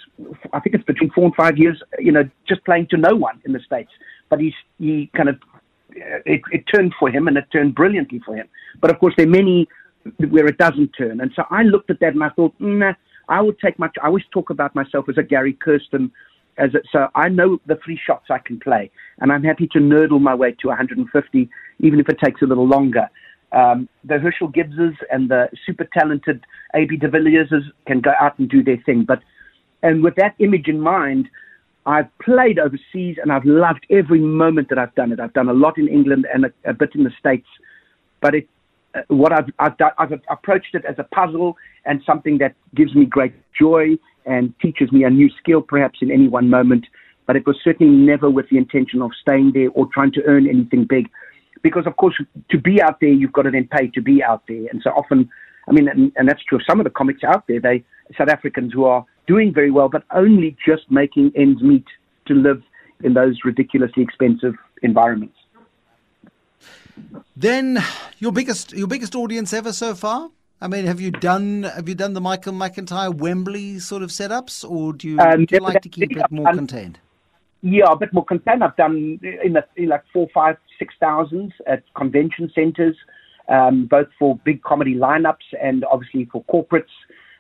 I 0.54 0.60
think 0.60 0.76
it's 0.76 0.84
between 0.84 1.10
four 1.12 1.26
and 1.26 1.36
five 1.36 1.58
years, 1.58 1.82
you 2.00 2.12
know, 2.12 2.30
just 2.48 2.64
playing 2.66 2.88
to 2.92 2.98
no 2.98 3.16
one 3.16 3.42
in 3.46 3.54
the 3.54 3.60
States. 3.60 3.92
But 4.30 4.40
he's, 4.40 4.54
he 4.78 5.10
kind 5.16 5.30
of 5.30 5.40
it, 5.96 6.42
it 6.52 6.64
turned 6.74 6.94
for 7.00 7.10
him 7.10 7.28
and 7.28 7.38
it 7.38 7.46
turned 7.52 7.76
brilliantly 7.76 8.22
for 8.26 8.36
him. 8.36 8.48
But 8.80 8.92
of 8.92 9.00
course, 9.00 9.14
there 9.18 9.26
are 9.26 9.30
many 9.30 9.68
where 10.30 10.48
it 10.48 10.58
doesn't 10.58 10.90
turn. 10.98 11.22
And 11.22 11.32
so 11.36 11.44
I 11.50 11.64
looked 11.64 11.90
at 11.90 12.00
that 12.00 12.14
and 12.14 12.24
I 12.24 12.30
thought, 12.30 12.54
nah, 12.60 12.94
I 13.30 13.42
would 13.42 13.60
take 13.60 13.78
my, 13.78 13.90
I 14.02 14.08
always 14.08 14.24
talk 14.32 14.50
about 14.50 14.74
myself 14.76 15.06
as 15.10 15.18
a 15.18 15.24
Gary 15.24 15.54
Kirsten. 15.54 16.12
As 16.58 16.74
a, 16.76 16.80
so 16.92 17.08
I 17.16 17.30
know 17.30 17.60
the 17.66 17.78
three 17.84 18.00
shots 18.04 18.26
I 18.30 18.40
can 18.40 18.60
play, 18.60 18.92
and 19.20 19.32
I'm 19.32 19.44
happy 19.44 19.68
to 19.68 19.80
nerdle 19.80 20.22
my 20.22 20.36
way 20.36 20.52
to 20.60 20.68
150, 20.68 21.50
even 21.80 22.00
if 22.00 22.10
it 22.10 22.20
takes 22.24 22.42
a 22.42 22.46
little 22.46 22.68
longer. 22.68 23.10
Um, 23.52 23.90
the 24.04 24.16
Herschelle 24.16 24.54
Gibbses 24.54 24.96
and 25.12 25.30
the 25.30 25.50
super 25.66 25.88
talented 25.98 26.44
A.B. 26.74 26.98
de 26.98 27.10
Villiers 27.10 27.52
can 27.86 28.00
go 28.00 28.12
out 28.20 28.38
and 28.40 28.50
do 28.50 28.64
their 28.64 28.78
thing. 28.86 29.04
But 29.06 29.20
and 29.84 30.04
with 30.04 30.16
that 30.16 30.36
image 30.40 30.68
in 30.68 30.80
mind, 30.80 31.28
I've 31.86 32.08
played 32.20 32.60
overseas 32.60 33.18
and 33.22 33.32
I've 33.32 33.46
loved 33.46 33.86
every 33.90 34.20
moment 34.20 34.70
that 34.70 34.78
I've 34.78 34.94
done 34.96 35.12
it. 35.12 35.20
I've 35.20 35.34
done 35.34 35.50
a 35.50 35.54
lot 35.54 35.78
in 35.78 35.88
England 35.88 36.28
and 36.32 36.46
a, 36.46 36.52
a 36.66 36.74
bit 36.74 36.92
in 36.94 37.04
the 37.04 37.12
States, 37.20 37.48
but 38.22 38.36
it, 38.36 38.48
uh, 38.94 39.02
what 39.08 39.34
I've, 39.34 39.50
I've, 39.58 39.78
done, 39.78 39.92
I've 39.98 40.12
approached 40.30 40.76
it 40.76 40.86
as 40.86 40.96
a 41.00 41.04
puzzle 41.04 41.58
and 41.86 42.02
something 42.06 42.38
that 42.38 42.54
gives 42.76 42.94
me 42.94 43.06
great 43.06 43.34
joy 43.60 43.98
and 44.26 44.54
teaches 44.60 44.92
me 44.92 45.04
a 45.04 45.10
new 45.10 45.30
skill 45.40 45.62
perhaps 45.62 46.00
in 46.02 46.12
any 46.12 46.28
one 46.28 46.50
moment. 46.50 46.86
But 47.28 47.36
it 47.36 47.46
was 47.46 47.58
certainly 47.64 47.94
never 47.94 48.30
with 48.30 48.50
the 48.50 48.58
intention 48.58 49.02
of 49.02 49.12
staying 49.22 49.52
there 49.54 49.70
or 49.72 49.88
trying 49.94 50.12
to 50.14 50.24
earn 50.26 50.48
anything 50.48 50.86
big. 50.86 51.10
Because, 51.62 51.86
of 51.86 51.96
course, 51.98 52.16
to 52.50 52.58
be 52.58 52.82
out 52.82 53.00
there, 53.00 53.12
you've 53.12 53.34
got 53.34 53.44
to 53.44 53.52
then 53.52 53.68
pay 53.72 53.88
to 53.90 54.02
be 54.02 54.24
out 54.24 54.44
there. 54.48 54.66
And 54.72 54.82
so 54.84 54.90
often, 54.92 55.30
I 55.68 55.72
mean, 55.72 55.88
and, 55.88 56.12
and 56.16 56.28
that's 56.28 56.44
true 56.44 56.58
of 56.58 56.64
some 56.68 56.80
of 56.80 56.84
the 56.84 56.90
comics 56.90 57.24
out 57.24 57.46
there, 57.48 57.60
they 57.60 57.84
South 58.18 58.30
Africans 58.30 58.74
who 58.74 58.86
are 58.86 59.06
doing 59.28 59.54
very 59.54 59.72
well, 59.72 59.88
but 59.88 60.04
only 60.14 60.58
just 60.66 60.90
making 60.90 61.32
ends 61.36 61.62
meet 61.62 61.86
to 62.28 62.34
live 62.34 62.62
in 63.04 63.14
those 63.14 63.40
ridiculously 63.46 64.04
expensive 64.04 64.56
environments. 64.82 65.38
Then 67.36 67.84
your 68.20 68.32
biggest 68.32 68.74
your 68.74 68.88
biggest 68.88 69.16
audience 69.16 69.54
ever 69.54 69.74
so 69.74 69.96
far? 69.96 70.30
I 70.62 70.68
mean, 70.68 70.86
have 70.86 71.02
you 71.02 71.10
done 71.10 71.64
have 71.64 71.90
you 71.90 71.96
done 71.96 72.14
the 72.14 72.22
Michael 72.22 72.54
McIntyre 72.54 73.14
Wembley 73.14 73.80
sort 73.80 74.04
of 74.04 74.12
setups, 74.12 74.70
or 74.70 74.94
do 74.94 75.10
you, 75.10 75.20
um, 75.20 75.46
do 75.46 75.56
you 75.56 75.62
like 75.62 75.82
to 75.82 75.90
keep 75.90 76.16
it 76.16 76.32
more 76.32 76.54
contained? 76.54 77.00
Yeah, 77.64 77.86
a 77.92 77.96
bit 77.96 78.14
more 78.14 78.26
contained. 78.26 78.64
I've 78.64 78.76
done 78.76 79.20
in, 79.24 79.54
the, 79.54 79.66
in 79.76 79.90
like 79.90 80.04
four, 80.14 80.28
five, 80.34 80.58
six 80.78 80.94
thousands 81.00 81.52
at 81.68 81.84
convention 81.96 82.52
centres, 82.54 82.96
um, 83.50 83.88
both 83.88 84.08
for 84.20 84.38
big 84.46 84.62
comedy 84.62 84.96
lineups 84.96 85.50
and 85.62 85.84
obviously 85.86 86.26
for 86.32 86.44
corporates. 86.46 86.94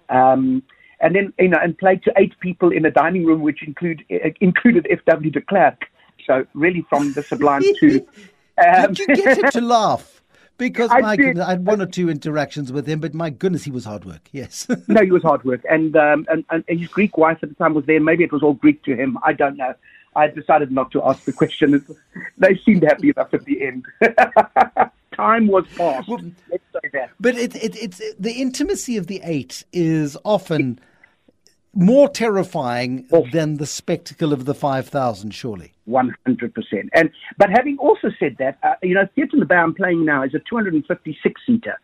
Um, 0.10 0.64
and 1.00 1.16
then 1.16 1.34
you 1.38 1.50
know, 1.50 1.60
and 1.62 1.78
played 1.78 2.04
to 2.04 2.14
eight 2.18 2.34
people 2.40 2.72
in 2.72 2.86
a 2.86 2.92
dining 2.92 3.26
room, 3.26 3.42
which 3.42 3.62
include 3.66 4.04
uh, 4.12 4.30
included 4.42 4.88
F.W. 4.90 5.30
de 5.30 5.42
Klerk. 5.42 5.86
So 6.26 6.46
really, 6.56 6.86
from 6.90 7.14
the 7.14 7.22
sublime 7.22 7.62
to. 7.82 8.08
Um, 8.58 8.94
Did 8.94 9.08
you 9.08 9.16
get 9.16 9.38
him 9.40 9.50
to 9.52 9.62
laugh? 9.62 10.21
Because 10.62 10.92
I 10.92 11.02
my 11.02 11.16
did. 11.16 11.24
goodness, 11.24 11.48
I 11.48 11.50
had 11.50 11.66
one 11.66 11.82
or 11.82 11.88
two 11.88 12.08
interactions 12.08 12.72
with 12.72 12.86
him, 12.88 13.00
but 13.00 13.16
my 13.16 13.32
goodness, 13.32 13.64
he 13.64 13.72
was 13.72 13.84
hard 13.84 14.06
work. 14.06 14.30
Yes. 14.32 14.68
no, 14.88 15.02
he 15.02 15.12
was 15.12 15.24
hard 15.24 15.44
work, 15.44 15.62
and, 15.68 15.96
um, 15.96 16.28
and 16.30 16.46
and 16.52 16.64
his 16.68 16.88
Greek 16.88 17.18
wife 17.18 17.40
at 17.42 17.50
the 17.50 17.56
time 17.56 17.74
was 17.74 17.84
there. 17.88 18.00
Maybe 18.00 18.24
it 18.24 18.32
was 18.32 18.44
all 18.44 18.54
Greek 18.54 18.84
to 18.84 18.96
him. 18.96 19.18
I 19.24 19.34
don't 19.34 19.58
know. 19.58 19.74
I 20.16 20.28
decided 20.28 20.72
not 20.72 20.92
to 20.92 21.04
ask 21.04 21.24
the 21.24 21.34
question. 21.34 21.84
They 22.38 22.56
seemed 22.58 22.84
happy 22.84 23.10
enough 23.10 23.34
at 23.34 23.46
the 23.46 23.66
end. 23.66 23.86
Time 25.16 25.48
was 25.48 25.66
past. 25.78 26.08
Well, 26.08 26.20
Let's 26.50 26.64
say 26.74 26.90
that. 26.94 27.12
But 27.20 27.36
it, 27.36 27.56
it, 27.56 27.76
it's 27.76 28.02
the 28.20 28.34
intimacy 28.34 28.98
of 28.98 29.08
the 29.08 29.22
eight 29.24 29.64
is 29.72 30.18
often 30.26 30.80
more 31.74 32.10
terrifying 32.10 33.08
oh. 33.12 33.26
than 33.32 33.58
the 33.58 33.66
spectacle 33.66 34.34
of 34.34 34.46
the 34.46 34.54
5,000, 34.54 35.32
surely. 35.32 35.74
100%. 35.88 36.90
And 36.94 37.10
But 37.38 37.50
having 37.50 37.78
also 37.78 38.10
said 38.20 38.36
that, 38.40 38.58
uh, 38.64 38.74
you 38.84 38.94
know, 38.94 39.08
Theatre 39.16 39.32
in 39.34 39.40
the 39.40 39.46
Bay 39.46 39.56
I'm 39.56 39.74
playing 39.74 40.06
now 40.06 40.24
is 40.24 40.34
a 40.34 40.40
256 40.40 41.42
seater. 41.46 41.80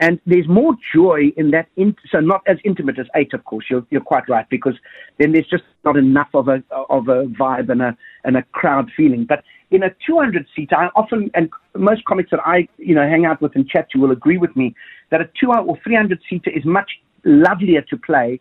And 0.00 0.18
there's 0.24 0.48
more 0.48 0.74
joy 0.94 1.30
in 1.36 1.50
that, 1.50 1.68
in, 1.76 1.94
so 2.10 2.20
not 2.20 2.40
as 2.46 2.56
intimate 2.64 2.98
as 2.98 3.06
eight, 3.14 3.34
of 3.34 3.44
course. 3.44 3.66
You're, 3.68 3.86
you're 3.90 4.00
quite 4.00 4.26
right 4.30 4.48
because 4.48 4.74
then 5.18 5.32
there's 5.32 5.46
just 5.46 5.64
not 5.84 5.98
enough 5.98 6.30
of 6.32 6.48
a 6.48 6.62
of 6.88 7.08
a 7.08 7.24
vibe 7.26 7.68
and 7.68 7.82
a 7.82 7.96
and 8.24 8.38
a 8.38 8.42
crowd 8.52 8.90
feeling. 8.96 9.26
But 9.26 9.44
in 9.70 9.82
a 9.82 9.90
200 10.06 10.46
seater, 10.56 10.74
I 10.74 10.86
often 10.96 11.30
and 11.34 11.50
most 11.76 12.06
comics 12.06 12.30
that 12.30 12.40
I 12.46 12.66
you 12.78 12.94
know 12.94 13.06
hang 13.06 13.26
out 13.26 13.42
with 13.42 13.54
and 13.54 13.68
chat 13.68 13.90
to 13.90 13.98
will 13.98 14.10
agree 14.10 14.38
with 14.38 14.56
me 14.56 14.74
that 15.10 15.20
a 15.20 15.28
two 15.38 15.52
or 15.52 15.78
300 15.84 16.18
seater 16.30 16.48
is 16.48 16.64
much 16.64 16.90
lovelier 17.24 17.82
to 17.82 17.98
play 17.98 18.40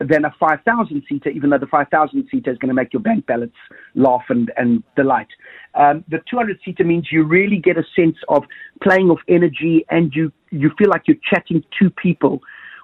than 0.00 0.24
a 0.24 0.34
5,000 0.38 1.02
seater, 1.08 1.30
even 1.30 1.50
though 1.50 1.58
the 1.58 1.66
5,000 1.66 2.28
seater 2.30 2.50
is 2.50 2.58
going 2.58 2.68
to 2.68 2.74
make 2.74 2.92
your 2.92 3.02
bank 3.02 3.26
ballots 3.26 3.56
laugh 3.94 4.24
and, 4.28 4.52
and 4.56 4.82
delight. 4.96 5.28
Um, 5.74 6.04
the 6.08 6.18
200 6.30 6.58
seater 6.64 6.84
means 6.84 7.08
you 7.10 7.24
really 7.24 7.58
get 7.58 7.76
a 7.76 7.84
sense 7.96 8.16
of 8.28 8.44
playing 8.82 9.10
off 9.10 9.18
energy 9.28 9.84
and 9.90 10.12
you, 10.14 10.32
you 10.50 10.70
feel 10.78 10.88
like 10.88 11.02
you're 11.06 11.16
chatting 11.28 11.64
to 11.80 11.90
people. 11.90 12.40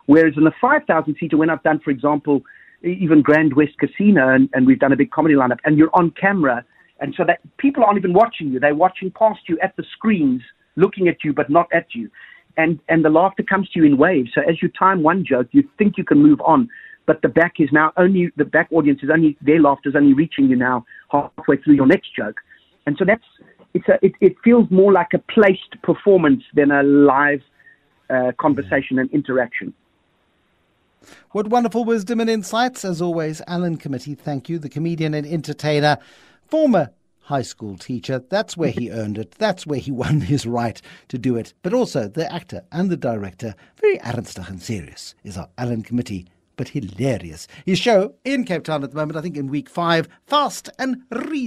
Whereas 0.07 0.35
in 0.37 0.45
the 0.45 0.53
5,000 0.61 1.17
seater, 1.19 1.37
when 1.37 1.51
I've 1.51 1.62
done, 1.62 1.81
for 1.81 1.91
example, 1.91 2.43
even 2.83 3.23
Grand 3.23 3.55
West 3.55 3.79
Casino 3.79 4.29
and, 4.29 4.49
and 4.53 4.67
we've 4.67 4.79
done 4.79 4.93
a 4.93 4.97
big 4.97 5.11
comedy 5.11 5.35
lineup 5.35 5.59
and 5.65 5.79
you're 5.79 5.95
on 5.95 6.11
camera 6.21 6.65
and 7.01 7.15
so 7.17 7.25
that 7.27 7.41
people 7.59 7.85
aren't 7.85 7.99
even 7.99 8.12
watching 8.12 8.49
you. 8.49 8.61
They're 8.61 8.75
watching 8.75 9.11
past 9.11 9.41
you 9.49 9.59
at 9.61 9.77
the 9.77 9.85
screens, 9.93 10.43
looking 10.77 11.09
at 11.09 11.25
you, 11.25 11.33
but 11.33 11.49
not 11.49 11.69
at 11.73 11.87
you. 11.95 12.11
And, 12.57 12.79
and 12.89 13.05
the 13.05 13.11
laughter 13.11 13.43
comes 13.43 13.69
to 13.71 13.81
you 13.81 13.85
in 13.85 13.97
waves. 13.97 14.31
So 14.35 14.41
as 14.43 14.62
you 14.62 14.69
time 14.69 15.03
one 15.03 15.25
joke, 15.25 15.49
you 15.53 15.69
think 15.77 15.95
you 15.97 16.05
can 16.05 16.23
move 16.23 16.41
on 16.43 16.69
but 17.07 17.23
the 17.23 17.29
back 17.29 17.55
is 17.59 17.69
now 17.73 17.93
only 17.97 18.31
the 18.37 18.45
back 18.45 18.69
audience 18.73 19.01
is 19.03 19.11
only 19.11 19.37
their 19.41 19.61
laughter 19.61 19.89
is 19.89 19.97
only 19.97 20.15
reaching 20.15 20.49
you 20.49 20.57
now 20.57 20.85
halfway 21.11 21.57
through 21.57 21.75
your 21.75 21.87
next 21.87 22.15
joke, 22.17 22.41
and 22.87 22.97
so 22.99 23.05
that's 23.05 23.25
it's 23.75 23.89
a 23.89 23.99
it, 24.05 24.13
it 24.21 24.37
feels 24.43 24.71
more 24.71 24.93
like 24.93 25.13
a 25.15 25.19
placed 25.19 25.81
performance 25.83 26.43
than 26.55 26.71
a 26.71 26.83
live 26.83 27.43
uh, 28.11 28.33
conversation 28.39 28.99
and 28.99 29.11
interaction. 29.11 29.73
What 31.33 31.49
wonderful 31.49 31.85
wisdom 31.85 32.21
and 32.21 32.31
insights, 32.31 32.85
as 32.85 33.03
always, 33.03 33.43
Alan 33.47 33.77
Committie. 33.77 34.17
Thank 34.17 34.49
you, 34.49 34.59
the 34.59 34.71
comedian 34.71 35.13
and 35.13 35.27
entertainer, 35.27 35.99
former 36.47 36.91
high 37.25 37.43
school 37.43 37.77
teacher. 37.77 38.23
That's 38.31 38.57
where 38.57 38.71
he 38.71 38.91
earned 38.91 39.19
it. 39.19 39.33
That's 39.33 39.67
where 39.67 39.79
he 39.79 39.91
won 39.91 40.21
his 40.21 40.47
right 40.47 40.81
to 41.09 41.19
do 41.19 41.37
it. 41.37 41.53
But 41.63 41.75
also 41.75 42.09
the 42.09 42.33
actor 42.33 42.63
and 42.73 42.91
the 42.91 42.97
director, 42.97 43.55
very 43.81 43.99
ernstig 43.99 44.49
and 44.49 44.63
serious, 44.63 45.15
is 45.25 45.37
our 45.37 45.49
Alan 45.59 45.83
Committie 45.83 46.27
but 46.57 46.69
hilarious. 46.69 47.47
His 47.65 47.79
show 47.79 48.15
in 48.25 48.45
Cape 48.45 48.65
Town 48.65 48.85
at 48.85 48.91
the 48.91 48.97
moment, 48.97 49.17
I 49.17 49.21
think 49.21 49.37
in 49.37 49.49
week 49.49 49.69
five, 49.69 50.09
fast 50.27 50.69
and 50.79 51.03
reasonable. 51.11 51.45